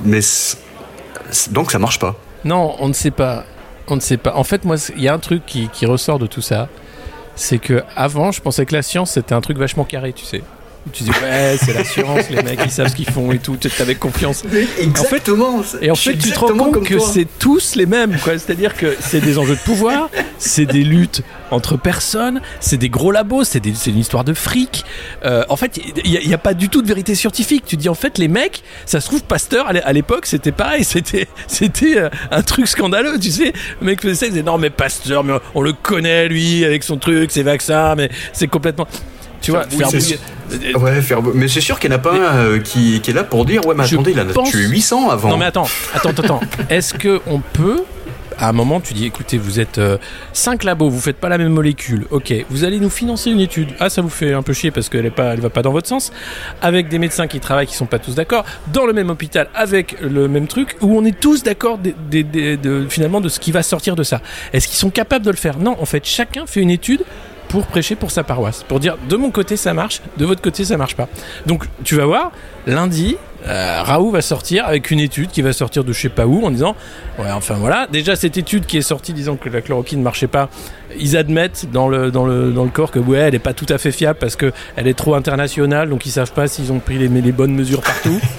mais 0.06 0.22
donc 1.52 1.72
ça 1.72 1.80
marche 1.80 2.00
pas. 2.00 2.16
Non, 2.46 2.76
on 2.80 2.88
ne 2.88 2.94
sait 2.94 3.12
pas. 3.12 3.44
On 3.88 3.98
ne 3.98 4.02
sait 4.02 4.16
pas. 4.16 4.34
En 4.36 4.46
fait, 4.46 4.64
moi, 4.64 4.78
il 4.96 5.04
y 5.04 5.10
a 5.10 5.14
un 5.14 5.20
truc 5.20 5.46
qui, 5.46 5.68
qui 5.68 5.86
ressort 5.86 6.20
de 6.20 6.26
tout 6.26 6.42
ça. 6.42 6.70
C'est 7.36 7.58
que 7.58 7.84
avant, 7.98 8.32
je 8.32 8.42
pensais 8.42 8.66
que 8.66 8.74
la 8.74 8.82
science 8.82 9.12
c'était 9.12 9.36
un 9.36 9.42
truc 9.42 9.58
vachement 9.58 9.84
carré, 9.84 10.14
tu 10.14 10.24
sais. 10.24 10.42
Tu 10.94 11.04
dis 11.04 11.10
ouais, 11.10 11.58
c'est 11.60 11.74
la 11.74 11.84
science, 11.84 12.30
les 12.30 12.44
mecs 12.44 12.60
ils 12.64 12.70
savent 12.72 12.90
ce 12.90 12.96
qu'ils 12.96 13.10
font 13.10 13.32
et 13.32 13.40
tout. 13.40 13.58
Tu 13.58 13.70
avais 13.82 13.96
confiance. 13.96 14.44
Exactement. 14.80 15.62
Et 15.82 15.90
en 15.92 15.96
fait, 15.96 16.16
tu 16.18 16.30
te 16.32 16.40
rends 16.40 16.48
compte 16.56 16.84
que 16.86 17.00
c'est 17.00 17.28
tous 17.40 17.76
les 17.76 17.86
mêmes, 17.86 18.18
quoi. 18.24 18.34
C'est-à-dire 18.34 18.76
que 18.76 18.96
c'est 19.00 19.20
des 19.20 19.38
enjeux 19.38 19.56
de 19.56 19.60
pouvoir, 19.62 20.10
c'est 20.38 20.66
des 20.66 20.84
luttes 20.84 21.22
entre 21.52 21.78
personnes, 21.78 22.42
c'est 22.60 22.78
des 22.78 22.90
gros 22.90 23.12
labos, 23.12 23.44
c'est 23.44 23.66
une 23.66 23.98
histoire 23.98 24.24
de 24.24 24.34
fric. 24.34 24.86
Euh, 25.26 25.44
en 25.50 25.56
fait, 25.56 25.80
il 26.04 26.12
n'y 26.28 26.34
a, 26.34 26.38
pas 26.38 26.54
du 26.54 26.70
tout 26.70 26.82
de 26.82 26.88
vérité 26.88 27.16
scientifique. 27.16 27.64
Tu 27.66 27.78
dis, 27.78 27.90
en 27.90 27.94
fait, 27.96 28.18
les 28.18 28.28
mecs, 28.28 28.64
ça 28.86 29.02
se 29.02 29.08
trouve, 29.08 29.24
Pasteur, 29.24 29.68
à 29.68 29.74
l'é- 29.74 29.82
à 29.82 29.94
l'époque, 29.94 30.26
c'était 30.28 30.52
pareil. 30.52 30.84
C'était 30.96 31.28
c'était 31.48 31.98
euh, 31.98 32.10
un 32.32 32.42
truc 32.42 32.68
scandaleux, 32.68 33.18
tu 33.20 33.32
sais. 33.32 33.54
Le 33.82 33.86
mec 33.88 34.02
faisait 34.02 34.14
ça, 34.16 34.26
il 34.28 34.30
disait, 34.34 34.44
non, 34.44 34.58
mais 34.58 34.70
Pasteur, 34.70 35.24
mais 35.24 35.34
on, 35.34 35.42
on 35.56 35.62
le 35.62 35.74
connaît, 35.74 36.28
lui, 36.28 36.64
avec 36.64 36.84
son 36.84 36.98
truc, 36.98 37.32
ses 37.32 37.44
vaccins, 37.44 37.96
mais 37.96 38.10
c'est 38.34 38.48
complètement. 38.48 38.88
Tu 39.46 39.52
vois, 39.52 39.64
Oui, 39.72 39.78
faire 39.78 39.90
bouillir- 39.90 40.78
Ouais, 40.82 41.02
faire... 41.02 41.22
mais 41.34 41.48
c'est 41.48 41.62
sûr 41.62 41.80
qu'il 41.80 41.90
n'y 41.90 41.96
en 41.96 42.00
a 42.00 42.02
pas 42.02 42.14
un 42.14 42.36
euh, 42.38 42.60
qui, 42.60 43.00
qui 43.02 43.12
est 43.12 43.14
là 43.14 43.24
pour 43.24 43.46
dire 43.46 43.66
ouais, 43.66 43.76
mais 43.76 43.86
Je 43.86 43.96
attendez, 43.96 44.12
il 44.12 44.20
en 44.20 44.28
a 44.30 44.34
pense- 44.34 44.50
tué 44.52 44.64
800 44.68 45.10
avant. 45.10 45.30
Non 45.30 45.38
mais 45.38 45.46
attends, 45.46 45.68
attends, 45.94 46.10
attends, 46.10 46.24
attends. 46.24 46.40
Est-ce 46.70 46.94
que 46.94 47.22
on 47.28 47.40
peut 47.40 47.84
à 48.38 48.50
un 48.50 48.52
moment, 48.52 48.82
tu 48.82 48.94
dis, 48.94 49.06
écoutez, 49.06 49.38
vous 49.38 49.62
êtes 49.62 49.80
5 50.34 50.66
labos, 50.66 50.90
vous 50.90 51.00
faites 51.00 51.16
pas 51.16 51.30
la 51.30 51.38
même 51.38 51.54
molécule. 51.54 52.06
Ok, 52.12 52.34
vous 52.50 52.66
allez 52.66 52.80
nous 52.82 52.90
financer 52.90 53.32
une 53.32 53.40
étude. 53.40 53.70
Ah, 53.80 53.90
ça 53.90 54.02
vous 54.02 54.10
fait 54.10 54.34
un 54.34 54.42
peu 54.42 54.52
chier 54.52 54.72
parce 54.72 54.90
qu'elle 54.90 55.06
est 55.06 55.10
pas, 55.10 55.34
elle 55.34 55.40
va 55.40 55.50
pas 55.50 55.62
dans 55.62 55.72
votre 55.72 55.88
sens. 55.88 56.12
Avec 56.62 56.90
des 56.90 57.00
médecins 57.00 57.28
qui 57.28 57.40
travaillent, 57.40 57.66
qui 57.68 57.76
sont 57.78 57.86
pas 57.86 57.98
tous 58.00 58.14
d'accord, 58.14 58.44
dans 58.74 58.86
le 58.86 58.92
même 58.92 59.10
hôpital, 59.10 59.48
avec 59.56 59.96
le 60.02 60.28
même 60.28 60.48
truc, 60.48 60.76
où 60.82 60.98
on 60.98 61.06
est 61.06 61.18
tous 61.18 61.44
d'accord 61.44 61.78
de, 61.78 62.86
finalement 62.90 63.22
de 63.22 63.30
ce 63.30 63.40
qui 63.40 63.54
va 63.54 63.64
sortir 63.64 63.96
de 63.96 64.04
ça. 64.04 64.20
Est-ce 64.52 64.68
qu'ils 64.68 64.78
sont 64.78 64.90
capables 64.90 65.24
de 65.24 65.32
le 65.32 65.38
faire? 65.38 65.58
Non, 65.58 65.78
en 65.80 65.86
fait, 65.86 66.06
chacun 66.06 66.46
fait 66.46 66.60
une 66.60 66.72
étude 66.72 67.04
pour 67.56 67.68
prêcher 67.68 67.96
pour 67.96 68.12
sa 68.12 68.24
paroisse, 68.26 68.64
pour 68.68 68.82
dire 68.82 68.98
de 69.08 69.16
mon 69.16 69.32
côté 69.32 69.56
ça 69.56 69.74
marche, 69.74 70.02
de 70.18 70.26
votre 70.26 70.42
côté 70.42 70.66
ça 70.66 70.76
marche 70.76 70.96
pas. 70.98 71.08
Donc 71.46 71.64
tu 71.86 71.96
vas 71.96 72.06
voir, 72.06 72.32
lundi, 72.68 73.16
euh, 73.48 73.82
Raoult 73.82 74.12
va 74.12 74.22
sortir 74.22 74.66
avec 74.68 74.92
une 74.92 75.00
étude 75.00 75.30
qui 75.30 75.42
va 75.42 75.54
sortir 75.54 75.86
de 75.86 75.94
je 75.94 76.02
sais 76.02 76.10
pas 76.10 76.26
où 76.28 76.46
en 76.46 76.52
disant 76.52 76.76
ouais 77.20 77.32
enfin 77.32 77.54
voilà 77.56 77.88
déjà 77.90 78.16
cette 78.18 78.36
étude 78.38 78.66
qui 78.66 78.78
est 78.78 78.82
sortie 78.82 79.14
disant 79.14 79.36
que 79.38 79.48
la 79.48 79.62
chloroquine 79.62 80.00
ne 80.00 80.04
marchait 80.04 80.28
pas 80.28 80.50
ils 81.00 81.16
admettent 81.16 81.68
dans 81.72 81.88
le, 81.88 82.10
dans 82.12 82.26
le, 82.26 82.52
dans 82.52 82.64
le 82.64 82.72
corps 82.72 82.90
que 82.92 82.98
ouais 83.00 83.20
elle 83.20 83.36
est 83.36 83.40
pas 83.40 83.54
tout 83.54 83.68
à 83.70 83.78
fait 83.78 83.92
fiable 83.92 84.18
parce 84.20 84.36
que 84.36 84.52
elle 84.76 84.88
est 84.88 84.96
trop 84.96 85.14
internationale 85.16 85.90
donc 85.90 86.06
ils 86.08 86.12
savent 86.12 86.32
pas 86.34 86.48
s'ils 86.48 86.72
ont 86.74 86.80
pris 86.80 86.98
les, 86.98 87.08
les 87.08 87.32
bonnes 87.32 87.54
mesures 87.56 87.82
partout 87.82 88.20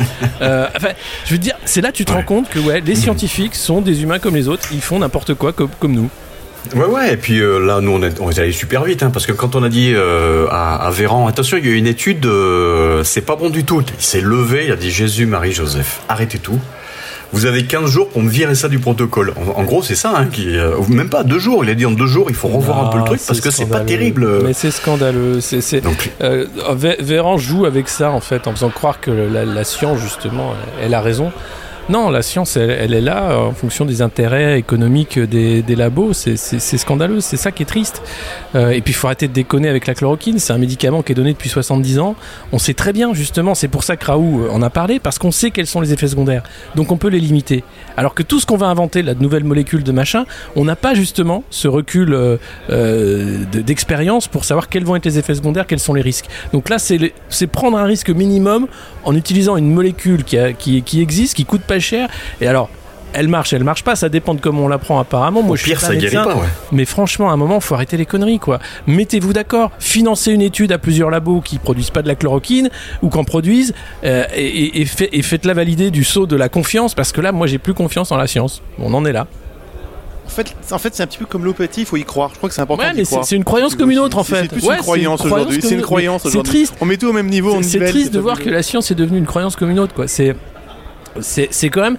Euh, 0.42 0.66
enfin 0.76 0.88
je 1.24 1.33
veux 1.33 1.38
dire 1.38 1.55
c'est 1.64 1.81
là 1.81 1.90
que 1.92 1.96
tu 1.96 2.05
te 2.05 2.11
Ouais. 2.11 2.18
rends 2.18 2.24
compte 2.24 2.48
que 2.50 2.59
ouais 2.59 2.81
les 2.83 2.94
scientifiques 2.94 3.55
sont 3.55 3.81
des 3.81 4.02
humains 4.02 4.18
comme 4.18 4.35
les 4.35 4.48
autres 4.48 4.68
ils 4.72 4.83
font 4.83 4.98
n'importe 4.98 5.33
quoi 5.35 5.52
comme, 5.55 5.70
comme 5.81 5.92
nous 5.92 6.11
Ouais, 6.74 6.85
ouais, 6.87 7.12
et 7.14 7.16
puis 7.16 7.38
euh, 7.40 7.59
là, 7.64 7.81
nous, 7.81 7.92
on 7.92 8.02
est, 8.02 8.20
on 8.20 8.31
est 8.31 8.38
allé 8.38 8.52
super 8.52 8.85
vite, 8.85 9.02
hein, 9.02 9.11
parce 9.12 9.26
que 9.26 9.33
quand 9.33 9.55
on 9.55 9.62
a 9.62 9.68
dit 9.68 9.92
euh, 9.94 10.46
à, 10.50 10.76
à 10.87 10.90
Véran, 10.90 11.26
attention, 11.26 11.57
il 11.59 11.66
y 11.66 11.70
a 11.72 11.74
une 11.76 11.87
étude, 11.87 12.26
euh, 12.26 13.05
c'est 13.05 13.20
pas 13.22 13.37
bon 13.37 13.50
du 13.50 13.64
tout. 13.64 13.83
Il 13.98 14.05
s'est 14.05 14.20
levé, 14.20 14.64
il 14.66 14.72
a 14.72 14.76
dit 14.76 14.90
Jésus, 14.90 15.26
Marie, 15.26 15.52
Joseph, 15.52 16.00
arrêtez 16.09 16.38
tout. 16.38 16.59
Vous 17.33 17.44
avez 17.44 17.64
15 17.64 17.90
jours 17.90 18.09
pour 18.09 18.22
me 18.22 18.31
virer 18.31 18.55
ça 18.55 18.68
du 18.68 18.79
protocole. 18.79 19.33
En, 19.37 19.61
en 19.61 19.64
gros, 19.64 19.83
c'est 19.83 19.96
ça, 19.96 20.12
hein, 20.16 20.26
qui, 20.31 20.57
euh, 20.57 20.76
même 20.88 21.09
pas 21.11 21.24
deux 21.24 21.40
jours. 21.40 21.64
Il 21.64 21.70
a 21.70 21.74
dit 21.74 21.85
en 21.85 21.90
deux 21.90 22.07
jours, 22.07 22.26
il 22.29 22.37
faut 22.37 22.46
revoir 22.48 22.87
un 22.87 22.88
peu 22.90 22.98
le 22.98 23.05
truc, 23.05 23.20
parce 23.26 23.40
que 23.40 23.50
c'est 23.50 23.66
pas 23.66 23.81
terrible. 23.85 24.42
Mais 24.44 24.52
c'est 24.52 24.70
scandaleux. 24.70 25.40
C'est, 25.40 25.61
c'est- 25.61 25.81
Donc, 25.81 26.11
Vé- 26.20 27.02
Véran 27.02 27.37
joue 27.37 27.64
avec 27.66 27.88
ça 27.88 28.11
en 28.12 28.20
fait, 28.20 28.46
en 28.46 28.52
faisant 28.52 28.70
croire 28.70 29.00
que 29.00 29.11
la, 29.11 29.44
la 29.44 29.64
science 29.64 29.98
justement, 30.00 30.55
elle 30.81 30.94
a 30.94 31.00
raison. 31.00 31.33
Non, 31.88 32.11
la 32.11 32.22
science, 32.22 32.57
elle, 32.57 32.92
est 32.94 33.01
là 33.01 33.38
en 33.38 33.53
fonction 33.53 33.85
des 33.85 34.03
intérêts 34.03 34.59
économiques 34.59 35.20
des, 35.20 35.62
labos. 35.77 36.14
C'est- 36.14 36.37
scandaleux, 36.79 37.20
c'est 37.20 37.37
ça 37.37 37.53
qui 37.53 37.62
est 37.62 37.66
triste. 37.66 38.03
Euh, 38.57 38.70
et 38.70 38.81
puis, 38.81 38.92
il 38.92 38.96
faut 38.96 39.07
arrêter 39.07 39.29
de 39.29 39.33
déconner 39.33 39.68
avec 39.68 39.87
la 39.87 39.94
chloroquine. 39.94 40.40
C'est 40.40 40.53
un 40.53 40.59
médicament 40.59 41.03
qui 41.03 41.12
est 41.12 41.14
donné 41.14 41.33
depuis 41.33 41.49
70 41.49 42.01
ans. 42.01 42.16
On 42.51 42.59
sait 42.59 42.75
très 42.75 42.92
bien, 42.92 43.14
justement, 43.14 43.55
c'est 43.55 43.68
pour 43.68 43.85
ça 43.85 43.96
que 43.96 44.05
Raoult 44.05 44.46
euh, 44.46 44.51
en 44.51 44.62
a 44.62 44.70
parlé, 44.70 44.99
parce 44.99 45.20
qu'on 45.20 45.31
sait 45.31 45.53
quels 45.53 45.68
sont 45.68 45.81
les 45.81 45.92
effets 45.92 46.09
secondaires. 46.09 46.42
Donc, 46.75 46.90
on 46.90 46.96
peut 46.96 47.07
les 47.09 47.20
limiter. 47.20 47.62
Alors 47.96 48.14
que 48.14 48.25
tout 48.25 48.40
ce 48.40 48.46
qu'on 48.46 48.57
va 48.57 48.66
inventer, 48.66 49.03
là, 49.03 49.14
de 49.14 49.22
nouvelles 49.22 49.44
molécules, 49.44 49.85
de 49.85 49.92
machin, 49.92 50.25
on 50.57 50.64
n'a 50.64 50.75
pas 50.75 50.94
justement 50.94 51.44
ce 51.51 51.68
recul 51.68 52.12
euh, 52.14 52.37
de- 52.68 53.61
d'expérience 53.61 54.27
pour 54.27 54.44
savoir 54.44 54.68
quels 54.68 54.85
vont 54.85 54.96
être 54.96 55.05
les 55.05 55.20
effets 55.20 55.37
secondaires, 55.37 55.68
quels 55.68 55.79
sont 55.79 55.94
les 55.94 56.03
risques. 56.03 56.27
Donc 56.53 56.68
là, 56.68 56.79
c'est 56.81 57.46
prendre 57.46 57.79
un 57.79 57.85
risque 57.85 58.11
minimum 58.11 58.66
en 59.05 59.14
utilisant 59.14 59.57
une 59.57 59.72
molécule 59.72 60.25
qui, 60.25 60.83
qui 60.83 61.01
existe, 61.01 61.35
qui 61.35 61.44
coûte 61.44 61.62
pas 61.62 61.76
cher. 61.81 62.09
Et 62.41 62.47
alors, 62.47 62.69
elle 63.12 63.29
marche, 63.29 63.53
elle 63.55 63.65
marche 63.65 63.83
pas, 63.83 63.97
ça 63.97 64.09
dépend 64.11 64.35
de 64.35 64.41
comment 64.41 64.65
on 64.65 64.69
la 64.69 64.77
prend 64.79 64.99
apparemment. 65.01 65.43
Moi, 65.43 65.53
Au 65.53 65.57
je 65.57 65.62
suis 65.62 65.71
pire, 65.71 65.81
pas 65.81 65.87
ça 65.87 65.93
guérit 65.97 66.17
médecin, 66.17 66.25
pas, 66.25 66.35
ouais. 66.37 66.47
mais 66.73 66.85
franchement, 66.85 67.31
à 67.31 67.33
un 67.33 67.37
moment, 67.37 67.61
faut 67.61 67.75
arrêter 67.75 67.97
les 67.97 68.05
conneries, 68.05 68.39
quoi. 68.39 68.59
Mettez-vous 68.87 69.33
d'accord, 69.33 69.71
financez 69.79 70.33
une 70.33 70.43
étude 70.43 70.71
à 70.73 70.79
plusieurs 70.79 71.09
labos 71.11 71.41
qui 71.41 71.59
produisent 71.59 71.91
pas 71.91 72.03
de 72.03 72.09
la 72.09 72.15
chloroquine 72.15 72.69
ou 73.03 73.09
qu'en 73.09 73.25
produisent, 73.25 73.73
euh, 74.05 74.25
et, 74.35 74.45
et- 74.47 74.81
et 74.83 74.85
fait- 74.85 75.09
et 75.12 75.23
faites-la 75.23 75.55
valider 75.55 75.91
du 75.91 76.05
saut 76.05 76.27
de 76.27 76.37
la 76.37 76.49
confiance, 76.51 76.95
parce 76.95 77.12
que 77.12 77.21
là, 77.23 77.33
moi, 77.33 77.47
j'ai 77.47 77.59
plus 77.59 77.73
confiance 77.75 78.12
en 78.12 78.17
la 78.19 78.27
science. 78.27 78.61
On 78.79 78.93
en 78.93 79.05
est 79.07 79.12
là. 79.12 79.27
En 80.27 80.29
fait, 80.29 80.57
en 80.73 80.79
fait 80.79 80.93
c'est 80.93 81.05
un 81.05 81.07
petit 81.07 81.19
peu 81.19 81.25
comme 81.25 81.45
l'homéopathie, 81.45 81.83
il 81.83 81.87
faut 81.87 81.97
y 81.97 82.05
croire. 82.05 82.31
Je 82.33 82.37
crois 82.39 82.49
que 82.49 82.55
c'est 82.57 82.61
important 82.61 82.83
Ouais, 82.89 82.93
mais 82.97 83.05
c'est 83.05 83.37
une 83.37 83.45
croyance 83.45 83.77
comme 83.77 83.93
une 83.93 84.01
autre, 84.01 84.19
en 84.19 84.25
c'est- 84.25 84.35
fait. 84.35 84.41
C'est 84.43 84.49
plus 84.49 84.67
Ouais, 84.67 84.75
une 84.75 84.81
croyance 84.83 85.25
aujourd'hui. 85.25 85.61
C'est 85.62 85.75
une 85.77 85.83
croyance 85.83 86.27
aujourd'hui. 86.27 86.51
C'est 86.53 86.59
triste. 86.67 86.75
On 86.81 86.85
met 86.85 86.97
tout 86.97 87.07
au 87.09 87.12
même 87.12 87.29
niveau, 87.29 87.55
on 87.55 87.62
C'est- 87.62 87.79
triste 87.87 88.12
de 88.12 88.19
voir 88.19 88.41
que 88.41 88.51
la 88.51 88.65
science 88.65 88.91
est 88.91 88.97
devenue 88.97 89.19
une 89.19 89.25
croyance 89.27 89.55
comme 89.55 89.71
une 89.71 89.79
autre, 89.79 89.95
quoi. 89.95 90.09
C'est. 90.09 90.35
C'est 91.20 91.68
quand 91.68 91.83
même. 91.83 91.96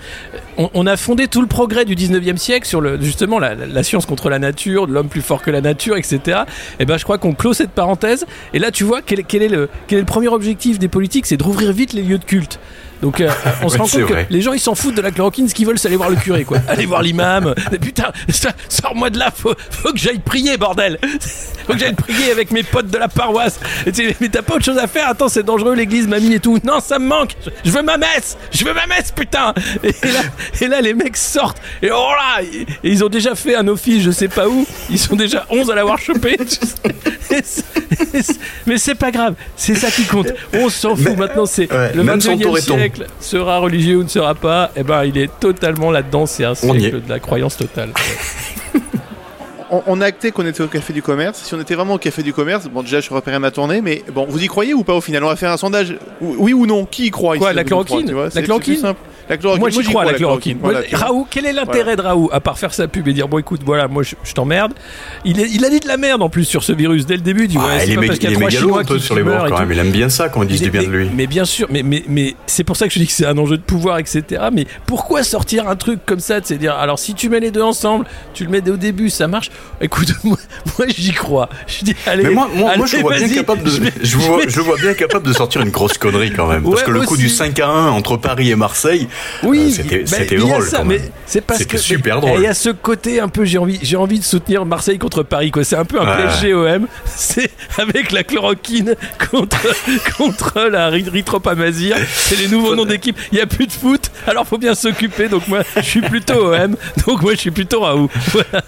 On, 0.58 0.88
a 0.88 0.98
fondé 0.98 1.28
tout 1.28 1.42
le 1.42 1.48
progrès 1.48 1.86
du 1.86 1.96
19e 1.96 2.38
siècle 2.38 2.68
sur 2.68 2.82
le, 2.82 3.00
justement 3.00 3.38
la, 3.40 3.84
science 3.84 4.06
contre 4.06 4.30
la 4.30 4.40
nature, 4.40 4.88
l'homme 4.88 5.08
plus 5.08 5.22
fort 5.22 5.42
que 5.42 5.52
la 5.52 5.62
nature, 5.62 5.98
etc. 5.98 6.40
Et 6.80 6.86
ben 6.86 6.98
je 6.98 7.04
crois 7.04 7.18
qu'on 7.18 7.34
clôt 7.34 7.54
cette 7.54 7.72
parenthèse. 7.72 8.26
Et 8.54 8.60
là, 8.60 8.72
tu 8.72 8.84
vois, 8.84 9.02
est, 9.44 9.48
le, 9.50 9.70
quel 9.88 9.98
est 9.98 10.02
le 10.02 10.06
premier 10.06 10.30
objectif 10.30 10.80
des 10.80 10.88
politiques 10.88 11.28
C'est 11.28 11.38
de 11.38 11.44
rouvrir 11.44 11.72
vite 11.72 11.94
les 11.94 12.02
lieux 12.02 12.18
de 12.18 12.26
culte. 12.26 12.60
Donc 13.02 13.22
euh, 13.22 13.30
on 13.64 13.70
se 13.70 13.78
rend 13.78 13.86
compte 13.88 14.06
que 14.06 14.14
les 14.30 14.42
gens 14.42 14.54
ils 14.54 14.60
s'en 14.60 14.76
foutent 14.76 14.96
de 14.96 15.02
la 15.02 15.12
chloroquine, 15.12 15.48
ce 15.48 15.54
qu'ils 15.56 15.68
veulent 15.68 15.78
c'est 15.80 15.88
aller 15.88 15.98
voir 15.98 16.10
le 16.10 16.16
curé 16.16 16.44
quoi. 16.44 16.58
Aller 16.68 16.86
voir 16.86 17.02
l'imam. 17.02 17.54
Putain, 17.82 18.12
sors-moi 18.70 19.10
de 19.10 19.20
là, 19.20 19.32
faut, 19.36 19.54
faut 19.70 19.92
que 19.94 20.00
j'aille 20.00 20.20
prier 20.20 20.58
bordel. 20.58 21.00
Faut 21.68 21.74
que 21.74 21.80
j'aille 21.80 21.96
prier 21.96 22.32
avec 22.32 22.52
mes 22.52 22.64
potes 22.64 22.88
de 22.88 22.98
la 22.98 23.10
paroisse. 23.10 23.60
Mais 24.22 24.30
t'as 24.30 24.42
pas 24.42 24.56
autre 24.56 24.64
chose 24.64 24.78
à 24.78 24.88
faire 24.88 25.10
Attends, 25.10 25.28
c'est 25.28 25.44
dangereux 25.44 25.76
l'église, 25.76 26.08
mamie 26.08 26.34
et 26.36 26.40
tout. 26.40 26.58
Non, 26.64 26.80
ça 26.80 26.98
me 26.98 27.06
manque. 27.06 27.32
Je- 27.66 27.72
veux 27.72 27.82
ma 27.82 27.98
messe. 27.98 28.38
Je 28.54 28.64
veux 28.64 28.74
ma 28.74 28.88
messe, 28.88 29.12
putain. 29.12 29.54
Et 29.84 29.90
là, 30.08 30.22
et 30.62 30.68
là 30.70 30.80
les 30.80 30.94
mecs 30.94 31.18
sortent. 31.18 31.58
Et 31.82 31.90
oh 31.92 32.08
là, 32.18 32.42
et- 32.42 32.66
ils 32.84 33.04
ont 33.04 33.10
déjà 33.10 33.36
fait 33.36 33.54
un 33.56 33.68
office, 33.68 34.02
je 34.02 34.12
sais 34.12 34.30
pas 34.30 34.48
où. 34.48 34.66
Ils 34.90 34.98
sont 34.98 35.18
déjà 35.18 35.46
11 35.50 35.70
à 35.70 35.76
l'avoir 35.76 36.00
chopé. 36.00 36.38
Mais 38.66 38.78
c'est 38.78 38.96
pas 38.96 39.12
grave, 39.12 39.36
c'est 39.56 39.76
ça 39.76 39.92
qui 39.92 40.04
compte. 40.06 40.28
On 40.54 40.70
s'en 40.70 40.96
fout 40.96 41.06
Mais- 41.10 41.16
maintenant. 41.18 41.46
C'est 41.46 41.72
ouais, 41.72 41.92
le 41.94 42.04
même 42.04 42.22
sans 42.22 42.36
21e 42.36 42.44
Toretton. 42.44 42.78
Siècle 42.88 43.12
sera 43.20 43.60
religieux 43.60 43.98
ou 43.98 44.04
ne 44.04 44.08
sera 44.08 44.36
pas. 44.36 44.72
Et 44.76 44.84
ben, 44.84 45.04
il 45.04 45.18
est 45.18 45.32
totalement 45.40 45.92
là-dedans. 45.92 46.26
C'est 46.26 46.46
un 46.46 46.56
siècle 46.56 47.02
de 47.02 47.10
la 47.10 47.20
croyance 47.20 47.58
totale. 47.58 47.90
On, 49.70 49.84
on 49.86 50.00
a 50.00 50.06
acté 50.06 50.32
qu'on 50.32 50.46
était 50.46 50.64
au 50.64 50.68
café 50.68 50.94
du 50.94 51.02
commerce. 51.02 51.40
Si 51.44 51.54
on 51.54 51.60
était 51.60 51.76
vraiment 51.76 51.96
au 51.96 51.98
café 51.98 52.24
du 52.24 52.32
commerce, 52.32 52.70
bon, 52.70 52.84
déjà, 52.84 53.02
je 53.02 53.14
repérais 53.14 53.38
ma 53.38 53.52
tournée, 53.52 53.82
mais 53.82 54.02
bon, 54.14 54.26
vous 54.26 54.42
y 54.42 54.48
croyez 54.48 54.74
ou 54.74 54.86
pas 54.86 54.94
au 54.94 55.02
final? 55.02 55.26
On 55.26 55.28
va 55.28 55.36
faire 55.36 55.52
un 55.52 55.58
sondage. 55.58 55.98
Oui 56.22 56.54
ou 56.54 56.66
non? 56.66 56.86
Qui 56.86 57.08
y 57.08 57.12
croit? 57.12 57.38
Quoi, 57.38 57.50
ici 57.50 57.56
la 57.58 57.64
vois 58.14 58.30
La 58.34 58.42
simple. 58.78 59.00
La 59.30 59.38
chloroquine. 59.38 59.60
Moi, 59.62 59.70
j'y 59.72 59.84
crois 59.84 60.02
à 60.04 60.06
la 60.06 60.14
chloroquine. 60.14 60.58
Voilà. 60.62 60.80
Raoult, 60.94 61.28
quel 61.30 61.46
est 61.46 61.54
l'intérêt 61.54 61.96
de 61.96 62.02
Raoult 62.02 62.30
à 62.32 62.40
part 62.40 62.58
faire 62.58 62.74
sa 62.74 62.88
pub 62.88 63.08
et 63.08 63.14
dire 63.14 63.28
bon, 63.28 63.38
écoute, 63.40 63.62
voilà, 63.66 63.88
moi, 63.88 64.04
je, 64.04 64.16
je 64.24 64.34
t'emmerde. 64.34 64.74
Il, 65.26 65.40
est- 65.40 65.50
il 65.52 65.64
a 65.66 65.70
dit 65.70 65.80
de 65.80 65.88
la 65.88 65.98
merde 65.98 66.22
en 66.22 66.30
plus 66.30 66.46
sur 66.46 66.64
ce 66.64 66.72
virus 66.72 67.06
dès 67.06 67.16
le 67.16 67.22
début. 67.22 67.48
Ouais, 67.48 67.62
Ah, 67.62 67.84
il 67.86 67.92
est, 67.92 67.96
pas 67.96 68.08
parce 68.08 68.20
il 68.22 68.34
est 68.34 68.38
mégalo 68.38 68.78
un 68.78 68.84
peu 68.84 69.00
sur 69.00 69.16
les 69.16 69.24
bords 69.24 69.46
quand 69.50 69.60
même. 69.60 69.72
Il 69.72 69.80
aime 69.80 69.92
bien 69.92 70.10
ça 70.10 70.30
qu'on 70.30 70.44
dise 70.46 70.62
Mais- 70.62 70.66
du 70.68 70.72
bien 70.72 70.84
de 70.84 70.88
lui. 70.88 71.10
Mais 71.14 71.28
bien 71.28 71.46
sûr, 71.46 71.68
mais, 71.70 71.84
mais, 71.84 72.04
mais 72.08 72.36
c'est 72.46 72.64
pour 72.64 72.78
ça 72.78 72.88
que 72.88 72.94
je 72.94 73.00
dis 73.00 73.08
que 73.08 73.12
c'est 73.14 73.26
un 73.26 73.38
enjeu 73.38 73.58
de 73.58 73.62
pouvoir, 73.64 73.98
etc. 74.00 74.24
Mais 74.54 74.66
pourquoi 74.86 75.24
sortir 75.24 75.68
un 75.68 75.76
truc 75.76 76.00
comme 76.06 76.20
ça, 76.20 76.40
de 76.40 76.46
se 76.46 76.54
dire, 76.54 76.74
alors 76.76 77.00
si 77.00 77.14
tu 77.14 77.30
mets 77.30 77.40
les 77.40 77.52
deux 77.52 77.62
ensemble, 77.62 78.06
tu 78.34 78.44
le 78.46 78.50
mets 78.50 78.68
au 78.70 78.78
début, 78.78 79.10
ça 79.10 79.28
marche? 79.28 79.52
Écoute, 79.82 80.10
moi, 80.24 80.38
moi, 80.78 80.88
j'y 80.88 81.12
crois. 81.14 81.50
Je 81.68 81.84
dis, 81.86 81.96
allez, 82.06 82.24
Mais 82.24 82.30
moi, 82.32 82.50
moi, 82.54 82.78
moi, 82.78 82.86
je 82.86 82.94
allez, 82.96 83.02
vois 83.04 83.16
bien 83.18 83.30
capable 83.30 83.64
de, 83.64 83.70
je 83.70 83.82
vais- 83.82 83.94
je, 84.02 84.18
vois, 84.18 84.42
je 84.48 84.56
le 84.58 84.64
vois 84.64 84.78
bien 84.78 84.94
capable 84.94 85.28
de 85.28 85.34
sortir 85.34 85.62
une 85.62 85.70
grosse 85.70 85.98
connerie 85.98 86.32
quand 86.32 86.48
même. 86.48 86.64
Parce 86.68 86.78
Ouais, 86.82 86.84
que 86.86 86.92
le 86.92 87.02
coup 87.02 87.14
aussi. 87.16 87.24
du 87.24 87.30
5 87.30 87.60
à 87.60 87.68
1 87.68 87.90
entre 87.90 88.18
Paris 88.18 88.52
et 88.52 88.56
Marseille, 88.56 89.08
Oui, 89.44 89.68
euh, 89.68 89.70
c'était, 89.76 90.00
bah, 90.00 90.06
c'était 90.08 90.36
il 90.36 90.42
y 90.42 90.44
a 90.44 90.48
drôle 90.48 90.64
ça, 90.66 90.78
quand 90.78 90.86
mais 90.86 91.02
c'est 91.26 91.42
parce 91.42 91.66
que 91.66 91.78
super 91.78 92.16
mais- 92.16 92.22
drôle. 92.22 92.40
et 92.40 92.42
Il 92.42 92.44
y 92.44 92.48
a 92.48 92.54
ce 92.54 92.70
côté 92.70 93.20
un 93.20 93.28
peu, 93.30 93.46
j'ai 93.46 93.58
envie, 93.58 93.80
j'ai 93.82 93.96
envie 93.98 94.20
de 94.20 94.24
soutenir 94.24 94.66
Marseille 94.66 94.98
contre 95.00 95.24
Paris, 95.24 95.52
quoi. 95.52 95.64
C'est 95.64 95.76
un 95.76 95.86
peu 95.86 96.00
un 96.00 96.06
Ouais. 96.06 96.24
PSG 96.24 96.54
OM. 96.54 96.88
C'est 97.06 97.52
avec 97.78 98.12
la 98.12 98.24
chloroquine 98.24 98.96
contre 99.32 99.58
contre 100.18 100.62
la 100.70 100.88
ritropamazir. 100.90 101.96
C'est 102.14 102.38
les 102.38 102.48
nouveaux 102.48 102.76
noms 102.76 102.86
d'équipe. 102.86 103.18
Il 103.32 103.38
y 103.38 103.42
a 103.42 103.46
plus 103.48 103.68
de 103.68 103.72
foot, 103.72 104.12
alors 104.28 104.46
faut 104.48 104.58
bien 104.58 104.76
s'occuper. 104.76 105.28
Donc 105.30 105.48
moi, 105.48 105.64
je 105.76 105.82
suis 105.82 106.02
plutôt 106.02 106.54
OM. 106.54 106.76
Donc 107.06 107.22
moi, 107.22 107.34
je 107.34 107.40
suis 107.40 107.52
plutôt 107.52 107.82
Raoult. 107.82 108.10
Voilà. 108.32 108.64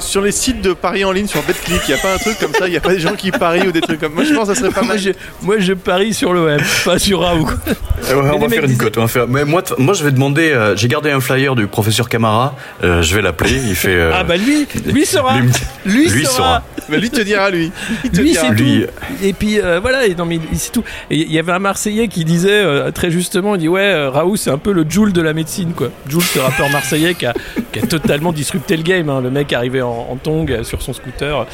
Sur 0.00 0.22
les 0.22 0.32
sites 0.32 0.60
de 0.62 0.72
paris 0.72 1.04
en 1.04 1.12
ligne 1.12 1.26
sur 1.26 1.42
BetClick, 1.42 1.82
il 1.86 1.94
n'y 1.94 1.98
a 2.00 2.02
pas 2.02 2.14
un 2.14 2.18
truc 2.18 2.38
comme 2.40 2.52
ça, 2.54 2.66
il 2.66 2.70
n'y 2.70 2.76
a 2.76 2.80
pas 2.80 2.92
des 2.94 3.00
gens 3.00 3.14
qui 3.14 3.30
parient 3.30 3.66
ou 3.68 3.72
des 3.72 3.80
trucs 3.82 4.00
comme 4.00 4.14
Moi, 4.14 4.24
je 4.24 4.34
pense 4.34 4.48
que 4.48 4.54
ça 4.54 4.60
serait 4.60 4.70
pas 4.72 4.80
Moi, 4.82 4.94
mal. 4.94 4.98
je, 4.98 5.10
moi, 5.42 5.56
je 5.58 5.72
parie 5.74 6.14
sur 6.14 6.32
l'OM, 6.32 6.58
pas 6.84 6.98
sur 6.98 7.20
Raoult. 7.20 7.46
ouais, 7.46 7.74
Mais 8.08 8.14
on 8.34 8.38
va 8.38 8.48
faire 8.48 8.64
une 8.64 8.76
cote. 8.76 8.96
On 8.98 9.02
va 9.02 9.08
faire... 9.08 9.28
Mais 9.28 9.44
moi, 9.44 9.62
t- 9.62 9.74
moi, 9.78 9.94
je 9.94 10.02
vais 10.02 10.10
demander. 10.10 10.50
euh, 10.50 10.74
j'ai 10.74 10.88
gardé 10.88 11.10
un 11.10 11.20
flyer 11.20 11.54
du 11.54 11.66
professeur 11.66 12.08
Camara. 12.08 12.56
euh, 12.82 13.02
je 13.02 13.14
vais 13.14 13.22
l'appeler. 13.22 13.52
Il 13.68 13.76
fait. 13.76 13.94
euh, 13.94 14.10
Ah 14.14 14.24
bah 14.24 14.36
lui, 14.36 14.66
lui 14.86 15.04
sera, 15.06 15.38
lui 15.38 15.50
lui, 15.84 16.08
lui 16.08 16.24
sera. 16.24 16.34
sera. 16.34 16.62
Mais 16.88 16.98
lui 16.98 17.10
te 17.10 17.20
dira, 17.20 17.50
lui. 17.50 17.70
Il 18.04 18.10
te 18.10 18.20
Lui, 18.20 18.32
dira. 18.32 18.46
c'est 18.48 18.54
Lui- 18.54 18.86
tout. 18.86 19.24
Et 19.24 19.32
puis 19.32 19.60
euh, 19.60 19.78
voilà, 19.80 20.06
et 20.06 20.14
non, 20.14 20.24
mais 20.24 20.40
il- 20.52 20.58
c'est 20.58 20.72
tout. 20.72 20.82
Et 21.10 21.16
il 21.18 21.32
y 21.32 21.38
avait 21.38 21.52
un 21.52 21.58
Marseillais 21.60 22.08
qui 22.08 22.24
disait 22.24 22.50
euh, 22.50 22.90
très 22.90 23.10
justement, 23.10 23.54
il 23.54 23.60
dit 23.60 23.68
ouais, 23.68 23.80
euh, 23.82 24.10
Raoult 24.10 24.36
c'est 24.36 24.50
un 24.50 24.58
peu 24.58 24.72
le 24.72 24.84
Joule 24.88 25.12
de 25.12 25.20
la 25.22 25.32
médecine 25.34 25.72
quoi. 25.72 25.88
Joule, 26.08 26.22
ce 26.22 26.38
rappeur 26.40 26.68
marseillais 26.70 27.14
qui 27.14 27.26
a, 27.26 27.34
qui 27.72 27.78
a 27.78 27.82
totalement 27.82 28.32
disrupté 28.32 28.76
le 28.76 28.82
game. 28.82 29.08
hein. 29.08 29.20
Le 29.22 29.30
mec 29.30 29.52
arrivé 29.52 29.82
en, 29.82 29.89
en 29.90 30.16
tong 30.16 30.50
euh, 30.50 30.64
sur 30.64 30.82
son 30.82 30.92
scooter. 30.92 31.46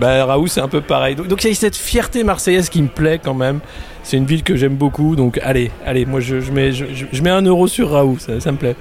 Bah 0.00 0.24
Raoult 0.24 0.46
c'est 0.48 0.60
un 0.60 0.68
peu 0.68 0.80
pareil. 0.80 1.14
Donc 1.14 1.42
il 1.44 1.48
y 1.48 1.52
a 1.52 1.54
cette 1.54 1.76
fierté 1.76 2.24
marseillaise 2.24 2.68
qui 2.68 2.82
me 2.82 2.88
plaît 2.88 3.20
quand 3.22 3.34
même. 3.34 3.60
C'est 4.02 4.16
une 4.16 4.26
ville 4.26 4.42
que 4.42 4.56
j'aime 4.56 4.74
beaucoup. 4.74 5.14
Donc 5.16 5.38
allez, 5.42 5.70
allez, 5.86 6.06
moi 6.06 6.20
je, 6.20 6.40
je 6.40 6.50
mets 6.52 6.72
je, 6.72 6.86
je- 6.92 7.06
je 7.12 7.22
mets 7.22 7.30
un 7.30 7.42
euro 7.42 7.68
sur 7.68 7.90
Raoult, 7.90 8.18
ça, 8.18 8.40
ça 8.40 8.50
me 8.52 8.56
plaît. 8.56 8.76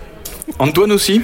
Antoine 0.60 0.92
aussi. 0.92 1.22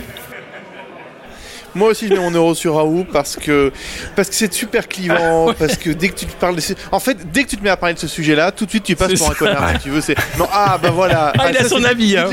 Moi 1.75 1.89
aussi, 1.89 2.07
je 2.07 2.13
mets 2.13 2.19
mon 2.19 2.31
euro 2.31 2.55
sur 2.55 2.73
Raoult 2.75 3.05
parce 3.13 3.35
que 3.35 3.71
parce 4.15 4.29
que 4.29 4.35
c'est 4.35 4.51
super 4.51 4.87
clivant, 4.87 5.53
parce 5.59 5.75
que 5.77 5.91
dès 5.91 6.09
que 6.09 6.15
tu 6.15 6.25
te 6.25 6.33
parles 6.39 6.55
de. 6.55 6.61
En 6.91 6.99
fait, 6.99 7.17
dès 7.31 7.43
que 7.43 7.49
tu 7.49 7.57
te 7.57 7.63
mets 7.63 7.69
à 7.69 7.77
parler 7.77 7.93
de 7.93 7.99
ce 7.99 8.07
sujet-là, 8.07 8.51
tout 8.51 8.65
de 8.65 8.71
suite, 8.71 8.83
tu 8.83 8.95
passes 8.95 9.13
pour 9.13 9.29
un 9.29 9.33
connard, 9.35 9.69
si 9.73 9.79
tu 9.83 9.89
veux. 9.89 10.01
C'est... 10.01 10.15
Non, 10.39 10.47
ah, 10.51 10.79
bah 10.81 10.89
voilà. 10.91 11.33
Ah, 11.37 11.51
il 11.51 11.57
a 11.57 11.63
ça, 11.63 11.69
son 11.69 11.83
avis, 11.83 12.17
hein. 12.17 12.25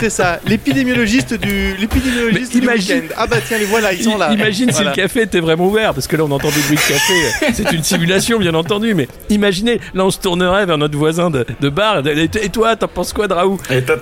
C'est 0.00 0.10
ça, 0.10 0.38
l'épidémiologiste 0.46 1.34
du, 1.34 1.74
l'épidémiologiste 1.76 2.52
du 2.52 2.58
imagine- 2.58 2.94
week-end. 3.02 3.14
Ah 3.16 3.26
bah 3.26 3.36
tiens, 3.46 3.58
les 3.58 3.64
voilà, 3.64 3.92
ils 3.92 4.02
sont 4.04 4.16
là. 4.16 4.32
Imagine 4.32 4.70
si 4.72 4.84
le 4.84 4.92
café 4.92 5.22
était 5.22 5.40
vraiment 5.40 5.66
ouvert, 5.66 5.94
parce 5.94 6.06
que 6.06 6.16
là 6.16 6.24
on 6.24 6.30
entend 6.30 6.48
des 6.48 6.60
bruits 6.60 6.76
de 6.76 6.80
café. 6.92 7.52
C'est 7.54 7.72
une 7.72 7.82
simulation, 7.82 8.38
bien 8.38 8.54
entendu, 8.54 8.94
mais 8.94 9.08
imaginez, 9.28 9.80
là 9.94 10.04
on 10.04 10.10
se 10.10 10.18
tournerait 10.18 10.66
vers 10.66 10.78
notre 10.78 10.96
voisin 10.96 11.30
de, 11.30 11.44
de 11.60 11.68
bar. 11.68 12.06
Et 12.06 12.28
et 12.42 12.48
toi, 12.50 12.76
t'en 12.76 12.88
penses 12.88 13.12
quoi 13.12 13.26
de 13.28 13.34
Raoult 13.34 13.58
Et 13.70 13.82
toi, 13.82 13.96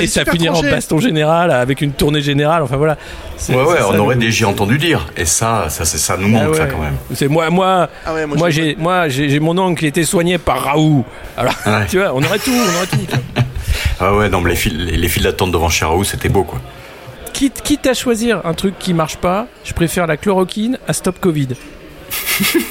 Et, 0.00 0.04
et 0.04 0.06
ça 0.06 0.24
finirait 0.24 0.56
en 0.56 0.62
baston 0.62 0.98
général 0.98 1.50
avec 1.50 1.80
une 1.80 1.92
tournée 1.92 2.20
générale. 2.20 2.62
Enfin 2.62 2.76
voilà. 2.76 2.96
C'est- 3.36 3.54
Ouais, 3.54 3.62
ouais, 3.62 3.76
on 3.88 3.92
ça, 3.92 3.98
aurait 4.00 4.16
j'ai 4.30 4.44
entendu 4.44 4.78
dire. 4.78 5.06
Et 5.16 5.24
ça, 5.24 5.66
ça, 5.68 5.84
c'est- 5.84 5.98
ça 5.98 6.16
nous 6.16 6.34
Ah 6.38 6.44
manque, 6.44 6.56
ça, 6.56 6.66
quand 6.66 6.78
même. 6.78 6.94
C'est 7.14 7.28
moi, 7.28 7.50
moi, 7.50 7.88
Ah 8.06 8.14
ouais, 8.14 8.26
moi, 8.26 8.50
j'ai, 8.50 8.76
moi, 8.78 9.08
j'ai, 9.08 9.28
j'ai 9.28 9.40
mon 9.40 9.56
oncle 9.58 9.80
qui 9.80 9.86
était 9.86 10.04
soigné 10.04 10.38
par 10.38 10.62
Raoult. 10.62 11.04
Alors, 11.36 11.54
Ouais. 11.66 11.86
tu 11.88 11.98
vois, 11.98 12.12
on 12.14 12.22
aurait 12.22 12.38
tout, 12.38 12.50
on 12.52 12.76
aurait 12.76 12.86
tout. 12.86 13.42
Ah 14.00 14.14
ouais, 14.14 14.28
non, 14.28 14.40
mais 14.40 14.50
les 14.50 14.56
files, 14.56 14.84
les, 14.84 14.96
les 14.96 15.08
files 15.08 15.22
d'attente 15.24 15.50
devant 15.52 15.68
chez 15.68 15.84
Raoult, 15.84 16.04
c'était 16.04 16.28
beau, 16.28 16.44
quoi. 16.44 16.60
Quitte, 17.32 17.62
quitte 17.62 17.86
à 17.86 17.94
choisir 17.94 18.40
un 18.44 18.54
truc 18.54 18.78
qui 18.78 18.94
marche 18.94 19.16
pas, 19.16 19.46
je 19.64 19.72
préfère 19.72 20.06
la 20.06 20.16
chloroquine 20.16 20.78
à 20.88 20.92
Stop 20.92 21.20
Covid. 21.20 21.48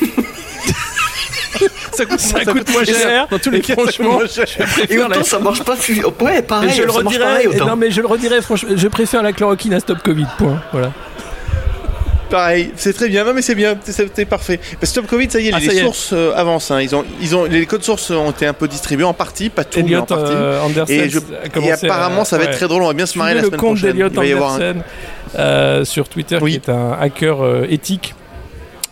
Ça 1.92 2.06
coûte, 2.06 2.20
Ça 2.20 2.46
coûte 2.46 2.70
moins 2.72 2.84
et 2.84 2.94
ça- 2.94 3.02
cher. 3.02 3.28
Dans 3.32 3.40
tous 3.40 3.50
les 3.50 3.58
et 3.58 3.62
cas, 3.62 3.74
ça 3.76 3.82
franchement, 3.82 4.12
moins 4.14 4.28
cher. 4.28 4.46
je 4.48 4.64
préfère 4.64 5.10
la- 5.10 5.24
ça 5.24 5.40
marche 5.40 5.64
pas. 5.64 5.74
Ouais, 6.22 6.44
pareil. 6.44 6.70
Et 6.70 6.74
je 6.74 6.84
le 6.84 6.92
ça 6.92 7.00
redirai. 7.00 7.24
pareil, 7.24 7.48
et 7.52 7.58
non, 7.58 7.76
mais 7.76 7.90
je 7.90 8.02
le 8.02 8.08
redirai. 8.08 8.40
Franchement, 8.44 8.70
je 8.76 8.88
préfère 8.88 9.24
la 9.24 9.34
chloroquine 9.34 9.74
à 9.74 9.80
Stop 9.80 10.04
Covid. 10.04 10.28
Point. 10.38 10.62
Voilà. 10.72 10.92
Pareil, 12.30 12.72
c'est 12.76 12.92
très 12.94 13.08
bien. 13.08 13.24
Non, 13.24 13.34
mais 13.34 13.42
c'est 13.42 13.56
bien, 13.56 13.78
c'est- 13.84 14.10
c'est 14.14 14.26
parfait. 14.26 14.58
Parce 14.58 14.80
que 14.82 14.86
Stop 14.88 15.08
Covid, 15.08 15.30
ça 15.32 15.40
y 15.40 15.48
est, 15.48 15.52
Ah, 15.54 15.60
les 15.60 15.68
y 15.68 15.80
sources 15.80 16.10
euh, 16.12 16.34
avancent. 16.36 16.72
hein. 16.72 16.82
Ils 16.82 16.94
ont, 16.96 17.06
ils 17.22 17.36
ont, 17.36 17.46
les 17.46 17.66
codes 17.66 17.84
sources 17.84 18.12
ont 18.12 18.32
été 18.32 18.46
un 18.46 18.54
peu 18.54 18.68
distribués 18.68 19.06
en 19.06 19.14
partie, 19.14 19.50
pas 19.50 19.64
tout, 19.64 19.80
mais 19.80 19.86
Elliot 19.86 20.02
en 20.02 20.06
partie. 20.06 20.34
euh, 20.36 20.62
et, 20.90 21.10
je- 21.10 21.20
apparemment, 21.86 22.22
à- 22.24 22.26
ça 22.26 22.38
va 22.38 22.46
être 22.46 22.58
très 22.58 22.68
drôle. 22.68 22.84
On 22.84 22.88
va 22.88 22.94
bien 22.94 23.06
se 23.06 23.18
marrer 23.18 23.34
la 23.34 23.42
le 23.42 23.48
semaine 23.48 23.60
prochaine. 23.60 23.96
Il 23.98 24.04
va 24.04 24.26
y 24.26 24.34
avoir 24.34 24.56
un- 24.56 24.74
euh, 25.38 25.86
sur 25.86 26.10
Twitter, 26.10 26.38
Oui. 26.42 26.52
qui 26.52 26.58
est 26.58 26.70
un 26.70 26.92
hacker 27.00 27.42
euh, 27.44 27.66
éthique. 27.70 28.14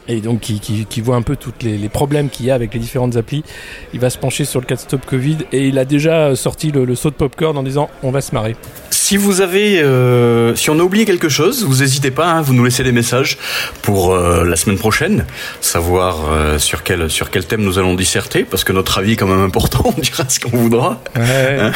et 0.08 0.22
donc 0.22 0.40
qui, 0.42 0.60
qui, 0.60 0.86
qui 0.86 1.02
voit 1.02 1.16
un 1.16 1.24
peu 1.24 1.36
tous 1.36 1.52
les, 1.64 1.80
les 1.80 1.90
problèmes 1.90 2.30
qu'il 2.30 2.46
y 2.46 2.52
a 2.52 2.54
avec 2.54 2.72
les 2.76 2.80
différentes 2.80 3.16
applis. 3.18 3.44
Il 3.92 4.00
va 4.00 4.12
se 4.12 4.20
pencher 4.20 4.46
sur 4.46 4.60
le 4.60 4.66
cas 4.68 4.76
de 4.76 4.80
Stop 4.82 5.04
Covid 5.04 5.38
et 5.52 5.68
il 5.68 5.80
a 5.80 5.84
déjà 5.86 6.36
sorti 6.36 6.70
le, 6.72 6.86
le 6.86 6.94
saut 6.94 7.10
de 7.10 7.16
popcorn 7.16 7.58
en 7.58 7.64
disant 7.64 7.90
on 8.04 8.12
va 8.12 8.22
se 8.22 8.32
marrer. 8.36 8.56
Si 9.08 9.18
vous 9.18 9.42
avez, 9.42 9.84
euh, 9.84 10.56
si 10.56 10.72
on 10.72 10.80
a 10.80 10.82
oublié 10.82 11.06
quelque 11.06 11.30
chose, 11.30 11.64
vous 11.64 11.84
n'hésitez 11.84 12.10
pas, 12.10 12.26
hein, 12.26 12.42
vous 12.42 12.56
nous 12.56 12.66
laissez 12.66 12.84
des 12.84 12.92
messages 12.92 13.38
pour 13.84 14.16
euh, 14.16 14.44
la 14.44 14.56
semaine 14.56 14.80
prochaine, 14.80 15.28
savoir 15.62 16.22
euh, 16.32 16.58
sur 16.58 16.82
quel 16.82 17.08
sur 17.12 17.30
quel 17.30 17.46
thème 17.46 17.62
nous 17.62 17.78
allons 17.78 17.94
disserter, 17.94 18.44
parce 18.44 18.64
que 18.64 18.74
notre 18.74 18.98
avis 18.98 19.12
est 19.12 19.16
quand 19.16 19.28
même 19.28 19.44
important, 19.44 19.84
on 19.96 20.02
dira 20.02 20.28
ce 20.28 20.40
qu'on 20.40 20.58
voudra. 20.58 21.04
Ouais. 21.16 21.60
Hein 21.60 21.72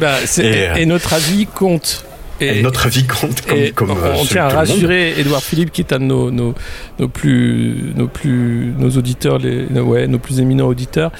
Bah, 0.00 0.14
Et, 0.38 0.40
et, 0.40 0.68
euh, 0.70 0.74
et 0.76 0.86
notre 0.86 1.12
avis 1.12 1.44
compte. 1.44 2.06
Et 2.40 2.62
notre 2.62 2.86
avis 2.86 3.06
compte 3.06 3.42
comme, 3.42 3.58
et 3.58 3.70
comme 3.72 3.90
on, 3.90 3.96
euh, 3.96 4.12
on 4.18 4.24
tient 4.24 4.44
à 4.44 4.48
rassurer 4.56 5.14
Edouard 5.20 5.42
Philippe, 5.42 5.72
qui 5.72 5.80
est 5.82 5.92
un 5.92 5.98
de 5.98 6.04
nos, 6.04 6.30
nos, 6.30 6.54
nos 6.98 7.08
plus, 7.08 7.92
nos 7.96 8.08
plus, 8.08 8.72
nos 8.78 8.90
auditeurs, 8.90 9.38
les, 9.38 9.66
nos- 9.70 9.82
ouais, 9.84 10.06
nos 10.06 10.18
plus 10.18 10.40
éminents 10.40 10.66
auditeurs. 10.68 11.12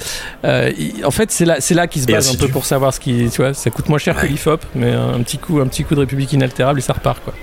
Euh, 0.45 0.71
il- 0.77 1.05
en 1.05 1.11
fait, 1.11 1.31
c'est 1.31 1.45
là, 1.45 1.57
c'est 1.59 1.73
là 1.75 1.87
qu'il 1.87 2.01
se 2.01 2.07
base 2.13 2.27
un 2.29 2.31
peu 2.39 2.47
pour 2.51 2.65
savoir 2.65 2.93
ce 2.93 2.99
qui, 2.99 3.29
tu 3.29 3.41
vois, 3.41 3.53
ça 3.53 3.69
coûte 3.69 3.87
moins 3.89 3.97
cher 3.99 4.15
que 4.15 4.25
l'IFOP, 4.25 4.61
mais 4.75 4.91
un 4.91 5.19
petit 5.21 5.37
coup, 5.37 5.59
un 5.59 5.67
petit 5.67 5.83
coup 5.83 5.95
de 5.95 5.99
République 6.01 6.33
inaltérable 6.33 6.79
et 6.79 6.81
ça 6.81 6.93
repart, 6.93 7.23
quoi. 7.23 7.33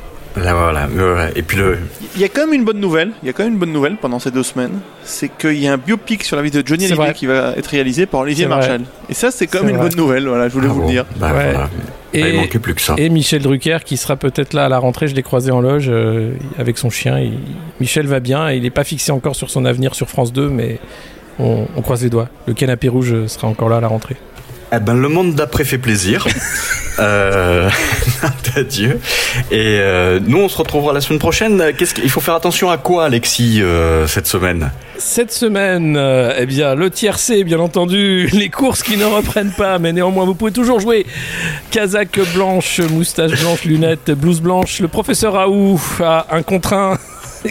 Là, 0.43 0.55
voilà, 0.55 0.87
voilà. 0.87 1.29
Et 1.37 1.43
puis 1.43 1.57
le, 1.59 1.79
Il 2.15 2.21
y 2.21 2.25
a 2.25 2.29
quand 2.29 2.43
même 2.47 2.55
une 2.55 2.65
bonne 2.65 2.81
nouvelle. 2.81 3.13
Il 3.23 3.27
y 3.27 3.29
a 3.29 3.33
quand 3.33 3.43
même 3.45 3.55
une 3.55 3.59
bonne 3.59 3.73
nouvelle 3.73 3.97
pendant 3.97 4.19
ces 4.19 4.31
deux 4.31 4.43
semaines. 4.43 4.81
C'est 5.05 5.29
qu'il 5.29 5.59
y 5.59 5.67
a 5.69 5.73
un 5.73 5.77
biopic 5.79 6.23
sur 6.25 6.37
la 6.37 6.43
vie 6.43 6.51
de 6.51 6.63
Johnny 6.65 6.87
Hallyday 6.87 7.13
qui 7.15 7.27
va 7.27 7.55
être 7.57 7.67
réalisé 7.67 8.07
par 8.07 8.21
Olivier. 8.21 8.47
Marshall. 8.47 8.83
Et 9.09 9.15
ça, 9.15 9.31
c'est 9.31 9.47
quand 9.47 9.61
même 9.61 9.71
une 9.71 9.77
vrai. 9.77 9.89
bonne 9.89 9.99
nouvelle. 9.99 10.27
Voilà, 10.29 10.49
je 10.49 10.55
voulais 10.55 10.69
Ah 10.71 10.73
vous 10.73 10.81
bon, 10.81 10.87
le 10.87 10.93
dire. 10.93 11.05
bah, 11.17 11.33
Ouais. 11.35 11.53
voilà. 11.53 11.71
il 12.15 12.27
Et, 12.27 12.33
manquait 12.35 12.59
plus 12.59 12.75
que 12.75 12.81
ça. 12.81 12.95
et 12.99 13.09
Michel 13.09 13.43
Drucker 13.43 13.79
qui 13.85 13.97
sera 13.97 14.17
peut-être 14.17 14.53
là 14.55 14.65
à 14.67 14.69
la 14.69 14.79
rentrée. 14.79 15.09
Je 15.09 15.15
l'ai 15.15 15.23
croisé 15.23 15.51
en 15.51 15.61
loge 15.61 15.89
euh, 15.89 16.33
avec 16.59 16.79
son 16.79 16.91
chien. 16.91 17.19
Il- 17.19 17.39
Michel 17.81 18.07
va 18.07 18.21
bien. 18.21 18.51
Il 18.51 18.63
n'est 18.63 18.71
pas 18.71 18.85
fixé 18.85 19.13
encore 19.13 19.37
sur 19.37 19.51
son 19.51 19.65
avenir 19.65 19.95
sur 19.95 20.09
France 20.09 20.33
2, 20.33 20.49
mais 20.49 20.79
on, 21.39 21.67
on 21.77 21.83
croise 21.83 22.03
les 22.03 22.11
doigts. 22.11 22.29
Le 22.47 22.55
canapé 22.55 22.89
rouge 22.89 23.27
sera 23.27 23.49
encore 23.49 23.69
là 23.69 23.77
à 23.77 23.81
la 23.81 23.89
rentrée. 23.89 24.17
Eh 24.73 24.81
ben, 24.81 24.95
le 24.95 25.09
monde 25.09 25.35
d'après 25.35 25.65
fait 25.65 25.79
plaisir. 25.79 26.27
euh, 26.99 27.71
adieu. 28.57 29.01
Et 29.51 29.79
euh, 29.79 30.21
nous, 30.25 30.39
on 30.39 30.49
se 30.49 30.59
retrouvera 30.59 30.93
la 30.93 31.01
semaine 31.01 31.19
prochaine. 31.19 31.73
Qu'est-ce 31.77 31.95
qu'il 31.95 32.11
faut 32.11 32.21
faire 32.21 32.35
attention 32.35 32.71
à 32.71 32.77
quoi, 32.77 33.07
Alexis, 33.07 33.61
euh, 33.63 34.07
cette 34.07 34.27
semaine? 34.27 34.71
Cette 34.99 35.33
semaine, 35.33 35.97
euh, 35.97 36.35
eh 36.39 36.47
bien, 36.47 36.75
le 36.75 36.91
tiercé, 36.91 37.45
bien 37.45 37.61
entendu, 37.61 38.27
les 38.33 38.49
courses 38.49 38.83
qui 38.83 38.97
ne 38.97 39.05
reprennent 39.05 39.53
pas, 39.53 39.79
mais 39.79 39.93
néanmoins, 39.93 40.25
vous 40.25 40.35
pouvez 40.35 40.53
toujours 40.53 40.81
jouer. 40.81 41.07
Casaque 41.71 42.21
blanche, 42.35 42.81
moustache 42.81 43.41
blanche, 43.41 43.65
lunettes, 43.65 44.11
blouse 44.11 44.41
blanche. 44.41 44.81
Le 44.81 44.89
professeur 44.89 45.35
Raoult 45.35 45.81
a 46.01 46.27
un 46.31 46.43
contre 46.43 46.73
un 46.75 46.99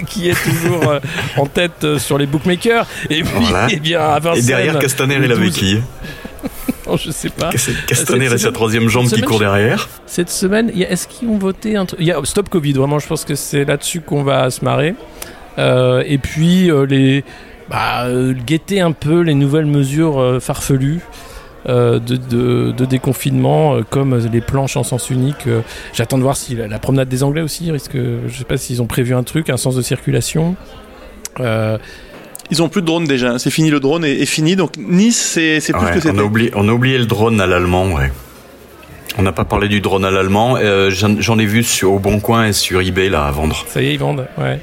qui 0.05 0.29
est 0.29 0.35
toujours 0.43 0.99
en 1.37 1.45
tête 1.45 1.97
sur 1.97 2.17
les 2.17 2.25
bookmakers. 2.25 2.85
Et 3.09 3.23
puis, 3.23 3.31
Voilà. 3.39 3.67
eh 3.71 3.77
bien, 3.79 4.01
à 4.01 4.17
Et 4.17 4.19
Vincennes, 4.19 4.45
derrière 4.45 4.79
Castaner, 4.79 5.15
le 5.15 5.25
il 5.25 5.31
avait 5.31 5.45
12 5.45 5.57
qui 5.57 5.77
Non, 6.87 6.97
je 7.05 7.11
sais 7.11 7.29
pas. 7.29 7.49
Castaner 7.87 8.25
et 8.33 8.37
sa 8.37 8.51
troisième 8.51 8.87
jambe 8.89 9.07
qui 9.07 9.21
court 9.21 9.39
derrière. 9.39 9.87
Cette 10.05 10.29
semaine, 10.29 10.69
est-ce 10.75 11.07
qu'ils 11.07 11.27
ont 11.29 11.37
voté 11.37 11.75
un 11.75 11.85
truc 11.85 11.99
Il 11.99 12.07
y 12.07 12.11
a 12.11 12.19
Stop 12.23 12.49
Covid, 12.49 12.73
vraiment, 12.73 12.99
je 12.99 13.07
pense 13.07 13.25
que 13.25 13.35
c'est 13.35 13.65
là-dessus 13.65 14.01
qu'on 14.01 14.23
va 14.23 14.49
se 14.49 14.63
marrer. 14.63 14.95
Euh, 15.57 16.03
et 16.05 16.17
puis, 16.17 16.69
euh, 16.69 16.85
les, 16.85 17.23
bah, 17.69 18.05
euh, 18.05 18.33
guetter 18.33 18.79
un 18.81 18.91
peu 18.91 19.21
les 19.21 19.33
nouvelles 19.33 19.65
mesures 19.65 20.37
farfelues. 20.41 21.01
de, 21.67 21.99
de- 21.99 22.71
de 22.71 22.85
déconfinement 22.85 23.79
comme 23.89 24.15
les 24.31 24.39
planches 24.39 24.77
en 24.77 24.83
sens 24.83 25.09
unique 25.09 25.49
j'attends 25.93 26.17
de 26.17 26.23
voir 26.23 26.37
si 26.37 26.55
la, 26.55 26.67
la 26.69 26.79
promenade 26.79 27.09
des 27.09 27.23
anglais 27.23 27.41
aussi 27.41 27.69
risque 27.71 27.97
je 27.97 28.37
sais 28.37 28.45
pas 28.45 28.55
s'ils 28.55 28.81
ont 28.81 28.85
prévu 28.87 29.13
un 29.13 29.23
truc 29.23 29.49
un 29.49 29.57
sens 29.57 29.75
de 29.75 29.81
circulation 29.81 30.55
Euh, 31.41 31.77
Ils 32.51 32.61
ont 32.61 32.69
plus 32.69 32.81
de 32.81 32.87
drone 32.87 33.05
déjà. 33.05 33.39
C'est 33.39 33.51
fini, 33.51 33.69
le 33.69 33.79
drone 33.79 34.05
est, 34.05 34.21
est 34.21 34.25
fini. 34.25 34.55
Donc 34.55 34.77
Nice, 34.77 35.19
c'est 35.33 35.59
c'est 35.59 35.73
plus 35.73 35.85
Ouais, 35.85 35.91
que 35.91 35.99
c'était. 35.99 36.15
on, 36.15 36.19
a 36.19 36.23
oublié, 36.23 36.51
on 36.55 36.67
a 36.69 36.71
oublié 36.71 36.97
le 36.97 37.05
drone 37.05 37.41
à 37.41 37.47
l'allemand, 37.47 37.91
ouais. 37.91 38.11
On 39.17 39.23
n'a 39.23 39.31
pas 39.31 39.45
parlé 39.45 39.67
du 39.67 39.81
drone 39.81 40.05
à 40.05 40.11
l'allemand. 40.11 40.57
Euh, 40.61 40.89
J'en 40.91 41.39
ai 41.39 41.45
vu 41.45 41.63
sur, 41.63 41.93
au 41.93 41.99
Bon 41.99 42.19
Coin 42.19 42.45
et 42.47 42.53
sur 42.53 42.81
eBay 42.81 43.09
là 43.09 43.25
à 43.25 43.31
vendre. 43.31 43.65
Ça 43.67 43.81
y 43.81 43.87
est, 43.87 43.93
ils 43.93 43.99
vendent. 43.99 44.27
Ouais. 44.37 44.59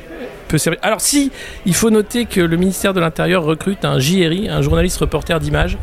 Alors 0.82 1.01
si, 1.01 1.32
il 1.66 1.74
faut 1.74 1.91
noter 1.91 2.26
que 2.26 2.41
le 2.41 2.57
ministère 2.57 2.95
de 2.95 3.01
l'Intérieur 3.01 3.43
recrute 3.43 3.85
un 3.85 3.99
JRI, 3.99 4.49
un 4.49 4.62
journaliste 4.62 4.99
reporter 4.99 5.41
d'image, 5.41 5.78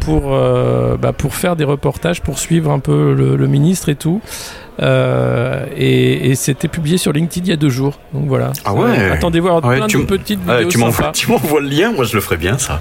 pour, 0.00 0.32
euh, 0.34 0.96
bah, 0.96 1.12
pour 1.12 1.34
faire 1.34 1.56
des 1.56 1.64
reportages, 1.64 2.20
pour 2.22 2.38
suivre 2.38 2.70
un 2.70 2.78
peu 2.80 3.14
le, 3.14 3.36
le 3.36 3.46
ministre 3.46 3.88
et 3.88 3.94
tout. 3.94 4.20
Euh, 4.82 5.66
et 5.76 6.30
et 6.30 6.34
c'était 6.34 6.68
publié 6.68 6.96
sur 6.96 7.12
LinkedIn 7.12 7.46
il 7.46 7.50
y 7.50 7.52
a 7.52 7.56
deux 7.56 7.68
jours. 7.68 7.98
Donc 8.14 8.26
voilà. 8.26 8.52
Ah 8.64 8.72
ouais. 8.72 9.10
Attendez 9.10 9.38
voir 9.40 9.62
Ouais, 9.64 9.76
plein 9.76 9.86
tu 9.86 9.98
de 9.98 10.04
petites 10.04 10.40
vidéos 10.40 10.68
tu 10.68 10.78
m'envoies 10.78 10.96
sympas. 10.96 11.12
tu 11.14 11.30
m'envoies 11.30 11.60
le 11.60 11.68
lien, 11.68 11.92
moi 11.92 12.04
je 12.04 12.14
le 12.14 12.20
ferais 12.20 12.38
bien 12.38 12.56
ça. 12.56 12.80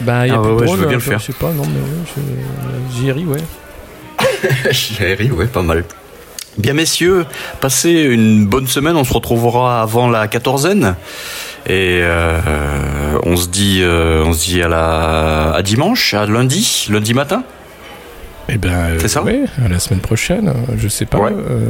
Bah, 0.00 0.26
il 0.26 0.30
y 0.30 0.32
a 0.34 0.36
Ah 0.36 0.42
ouais, 0.42 0.66
je 0.66 0.72
veux 0.72 0.78
bien 0.78 0.88
euh, 0.88 0.92
le 0.92 0.98
faire. 1.00 1.18
Je 1.18 1.26
sais 1.26 1.32
pas, 1.32 1.52
non, 1.52 1.64
mais 1.66 3.12
ouais, 3.12 3.24
ouais. 3.24 4.72
Chérie, 4.72 5.30
ouais, 5.30 5.46
pas 5.46 5.62
mal. 5.62 5.84
Bien 6.56 6.72
messieurs, 6.72 7.26
passez 7.60 7.90
une 7.90 8.46
bonne 8.46 8.68
semaine, 8.68 8.96
on 8.96 9.04
se 9.04 9.12
retrouvera 9.12 9.82
avant 9.82 10.08
la 10.08 10.28
quatorzaine. 10.28 10.94
Et 11.66 12.00
euh, 12.02 12.38
on 13.24 13.36
se 13.36 13.48
dit, 13.48 13.80
euh, 13.82 14.22
on 14.26 14.32
se 14.32 14.44
dit 14.44 14.62
à 14.62 14.68
la 14.68 15.52
à 15.54 15.62
dimanche, 15.62 16.12
à 16.14 16.26
lundi, 16.26 16.86
lundi 16.90 17.14
matin. 17.14 17.42
Eh 18.50 18.58
ben, 18.58 18.98
C'est 18.98 19.08
ça? 19.08 19.22
ouais, 19.22 19.40
à 19.64 19.68
la 19.68 19.78
semaine 19.78 20.00
prochaine, 20.00 20.48
euh, 20.48 20.74
je 20.76 20.88
sais 20.88 21.06
pas. 21.06 21.18
Ouais. 21.18 21.32
euh, 21.32 21.68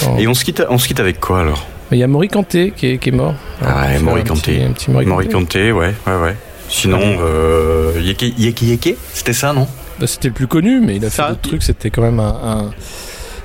quand- 0.00 0.18
Et 0.18 0.26
on 0.26 0.34
se 0.34 0.44
quitte, 0.44 0.64
on 0.68 0.78
se 0.78 0.88
quitte 0.88 0.98
avec 0.98 1.20
quoi 1.20 1.40
alors? 1.42 1.64
Il 1.92 1.98
y 1.98 2.02
a 2.02 2.08
Maury 2.08 2.26
Kanté 2.26 2.72
qui 2.74 2.88
est, 2.88 2.98
qui 2.98 3.10
est 3.10 3.12
mort. 3.12 3.34
Ah 3.64 3.82
ouais, 3.86 4.00
Maury 4.00 4.24
Kanté. 4.24 4.54
petit- 4.54 4.64
Un 4.64 4.72
petit 4.72 4.90
Maury 4.90 5.06
Maurice 5.06 5.28
Kanté. 5.28 5.38
Kanté, 5.60 5.72
ouais, 5.72 5.94
ouais, 6.08 6.20
ouais. 6.22 6.36
Sinon, 6.68 6.98
euh, 7.20 7.92
Yeke 8.02 8.24
Yeke 8.36 8.62
Yeke, 8.62 8.96
c'était 9.12 9.32
ça, 9.32 9.52
non? 9.52 9.68
Bah, 10.00 10.08
c'était 10.08 10.26
le 10.28 10.34
plus 10.34 10.48
connu, 10.48 10.80
mais 10.80 10.96
il 10.96 11.04
a 11.04 11.10
Ça, 11.10 11.22
fait 11.22 11.28
d'autres 11.30 11.42
trucs. 11.42 11.62
C'était 11.62 11.90
quand 11.90 12.02
même 12.02 12.18
un, 12.18 12.24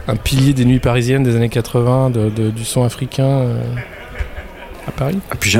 un, 0.07 0.11
un 0.11 0.15
pilier 0.15 0.53
des 0.53 0.65
nuits 0.65 0.79
parisiennes 0.79 1.21
des 1.23 1.35
années 1.35 1.49
80, 1.49 2.09
de, 2.09 2.29
de- 2.31 2.49
du 2.49 2.65
son 2.65 2.83
africain 2.83 3.27
euh, 3.27 3.61
à 4.87 4.91
Paris. 4.91 5.19
Et 5.33 5.37
puis, 5.37 5.57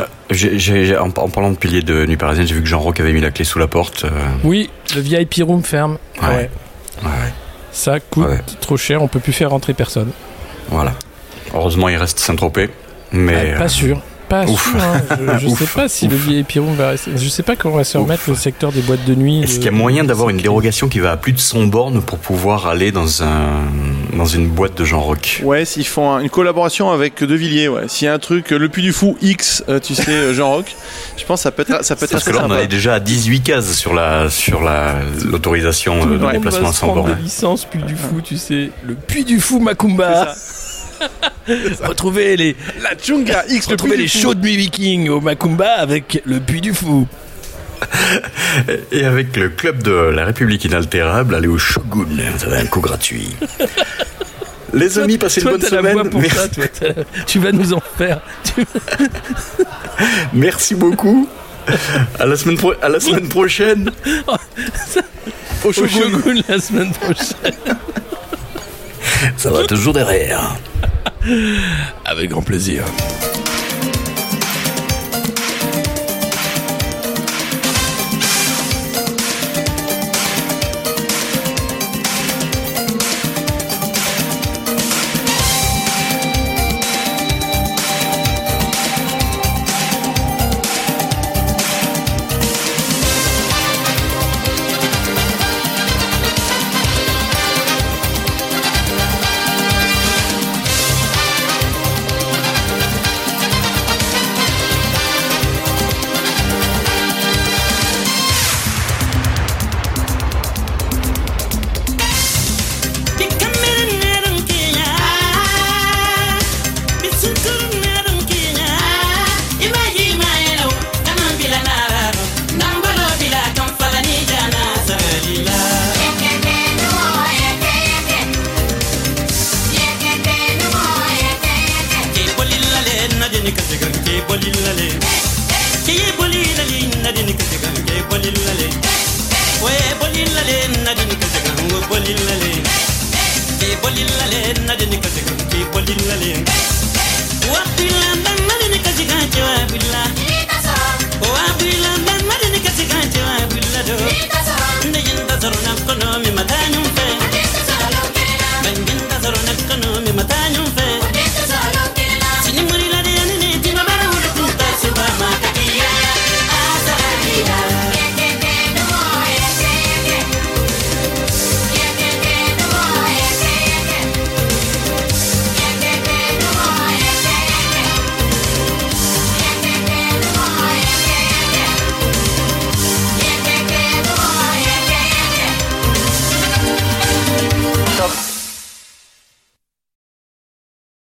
en, 0.97 1.07
en 1.07 1.30
parlant 1.30 1.51
de 1.51 1.57
pilier 1.57 1.82
de 1.82 2.05
Nuit 2.05 2.17
Parisienne, 2.17 2.47
j'ai 2.47 2.55
vu 2.55 2.61
que 2.61 2.67
Jean 2.67 2.80
Rock 2.80 2.99
avait 2.99 3.13
mis 3.13 3.22
la 3.22 3.32
clé 3.32 3.45
sous 3.45 3.59
la 3.59 3.67
porte. 3.67 4.05
euh, 4.05 4.09
Oui, 4.43 4.69
le 4.95 5.01
VIP 5.01 5.36
room 5.43 5.63
ferme. 5.63 5.97
Ouais. 6.22 6.28
Ouais. 6.28 6.49
ouais, 7.03 7.09
Ça 7.72 7.99
coûte 7.99 8.28
Ouais. 8.28 8.39
trop 8.61 8.78
cher, 8.78 9.01
on 9.01 9.07
peut 9.07 9.19
plus 9.19 9.34
faire 9.34 9.49
rentrer 9.51 9.74
personne. 9.74 10.11
voilà. 10.69 10.93
Heureusement, 11.53 11.89
il 11.89 11.97
reste 11.97 12.19
Saint-Tropez. 12.19 12.69
Mais 13.11 13.53
Ah, 13.55 13.57
pas 13.59 13.65
euh, 13.65 13.67
sûr. 13.67 14.01
Pas 14.32 14.45
ouf. 14.45 14.71
sûr. 14.71 14.82
hein. 14.82 15.01
Je, 15.39 15.39
je 15.39 15.47
Ouf. 15.47 15.59
sais 15.59 15.65
pas 15.65 15.88
si 15.89 16.07
le 16.07 16.15
Ouf. 16.15 16.21
VIP 16.25 16.53
room 16.55 16.73
va 16.75 16.89
rester. 16.89 17.11
Je 17.15 17.27
sais 17.29 17.43
pas 17.43 17.55
comment 17.57 17.75
va 17.75 17.84
se 17.84 17.97
Ouf. 17.97 18.05
remettre 18.05 18.23
le 18.29 18.36
secteur 18.36 18.71
des 18.71 18.82
boîtes 18.82 19.03
de 19.05 19.13
nuit. 19.13 19.41
est-ce 19.43 19.53
de- 19.53 19.57
qu'il 19.57 19.65
y 19.65 19.67
a 19.67 19.71
moyen 19.71 20.03
d'avoir 20.05 20.29
une 20.29 20.38
dérogation 20.38 20.88
qui 20.88 20.99
va 20.99 21.11
à 21.11 21.17
plus 21.17 21.34
de 21.34 21.39
100 21.39 21.63
bornes 21.67 22.01
pour 22.01 22.17
pouvoir 22.17 22.67
aller 22.67 22.91
dans, 22.91 23.23
un, 23.23 23.59
dans 24.15 24.25
une 24.25 24.47
boîte 24.47 24.77
de 24.77 24.86
Jean 24.86 25.01
Rock? 25.01 25.41
Ouais, 25.43 25.65
s'ils 25.65 25.86
font 25.86 26.13
un- 26.13 26.19
une 26.21 26.29
collaboration 26.29 26.91
avec 26.91 27.23
De 27.23 27.36
Villiers, 27.36 27.67
ouais. 27.67 27.84
S'il 27.88 28.05
y 28.05 28.09
a 28.09 28.13
un 28.13 28.19
truc, 28.19 28.51
euh, 28.53 28.57
le 28.57 28.69
Puy 28.69 28.82
du 28.84 28.93
Fou 28.93 29.17
X, 29.21 29.63
euh, 29.67 29.79
tu 29.79 29.95
sais, 29.95 30.09
euh, 30.09 30.34
Jean 30.34 30.49
Rock, 30.49 30.75
je 31.17 31.25
pense 31.25 31.39
que 31.39 31.43
ça 31.43 31.51
peut 31.51 31.63
être, 31.67 31.84
ça 31.84 31.95
peut 31.97 32.05
être 32.05 32.11
Parce 32.11 32.23
que 32.23 32.32
là, 32.32 32.43
on 32.45 32.51
en 32.51 32.57
est 32.57 32.67
déjà 32.67 32.93
à 32.95 32.99
18 33.01 33.41
cases 33.41 33.73
sur 33.73 33.93
la 33.93 34.29
sur 34.29 34.61
la 34.63 34.95
l'autorisation 35.25 36.05
de 36.05 36.17
déplacement 36.32 36.69
à 36.69 36.73
se 36.73 36.79
100 36.79 36.88
prendre 36.88 37.03
bornes. 37.07 37.15
des 37.17 37.21
licences 37.23 37.65
Puy 37.65 37.84
du 37.84 37.95
Fou, 37.95 38.21
tu 38.23 38.38
sais. 38.38 38.69
Le 38.88 38.95
Puy 38.95 39.25
du 39.25 39.39
Fou 39.41 39.59
Macumba. 39.59 40.34
Retrouvez 41.84 42.38
les, 42.38 42.56
La 42.82 42.91
Chunga 42.95 43.43
X, 43.49 43.68
le 43.68 43.72
retrouvez 43.74 43.93
Puy 43.95 44.02
les 44.04 44.08
shows 44.08 44.34
de 44.36 44.41
nuit 44.41 44.58
viking 44.58 45.10
au 45.10 45.22
Macumba 45.22 45.74
avec 45.78 46.22
le 46.26 46.39
Puy 46.39 46.62
du 46.62 46.74
Fou. 46.74 47.08
Et 48.91 49.06
avec 49.06 49.36
le 49.38 49.49
club 49.49 49.82
de 49.82 49.91
la 49.91 50.26
République 50.26 50.64
inaltérable, 50.66 51.34
allez 51.36 51.47
au 51.47 51.58
Shogun, 51.58 52.06
vous 52.38 52.45
avez 52.45 52.58
un 52.58 52.66
coup 52.66 52.80
gratuit. 52.82 53.36
Les 54.74 54.97
amis, 54.99 55.18
passez 55.18 55.41
une 55.41 55.49
Toi, 55.49 55.58
bonne 55.58 55.70
la 55.70 55.82
voix 55.82 55.91
semaine. 55.91 56.10
pour 56.10 56.22
Mer- 56.22 56.34
ça, 56.34 56.47
toi, 56.47 56.64
tu 57.28 57.39
vas 57.39 57.52
nous 57.52 57.74
en 57.74 57.82
faire. 57.97 58.22
Merci 60.34 60.76
beaucoup. 60.76 61.28
À 62.20 62.26
la 62.26 62.36
semaine, 62.38 62.58
pro- 62.58 62.74
à 62.82 62.88
la 62.88 62.99
semaine 63.02 63.28
prochaine. 63.28 63.91
Au 64.28 65.68
Au 65.68 65.74
Shogun. 65.74 65.89
Shogun 65.89 66.41
la 66.47 66.60
semaine 66.60 66.91
prochaine. 66.93 67.54
Ça 69.38 69.52
va 69.52 69.64
toujours 69.66 69.93
derrière. 69.93 70.56
Avec 72.05 72.30
grand 72.32 72.41
plaisir. 72.41 72.84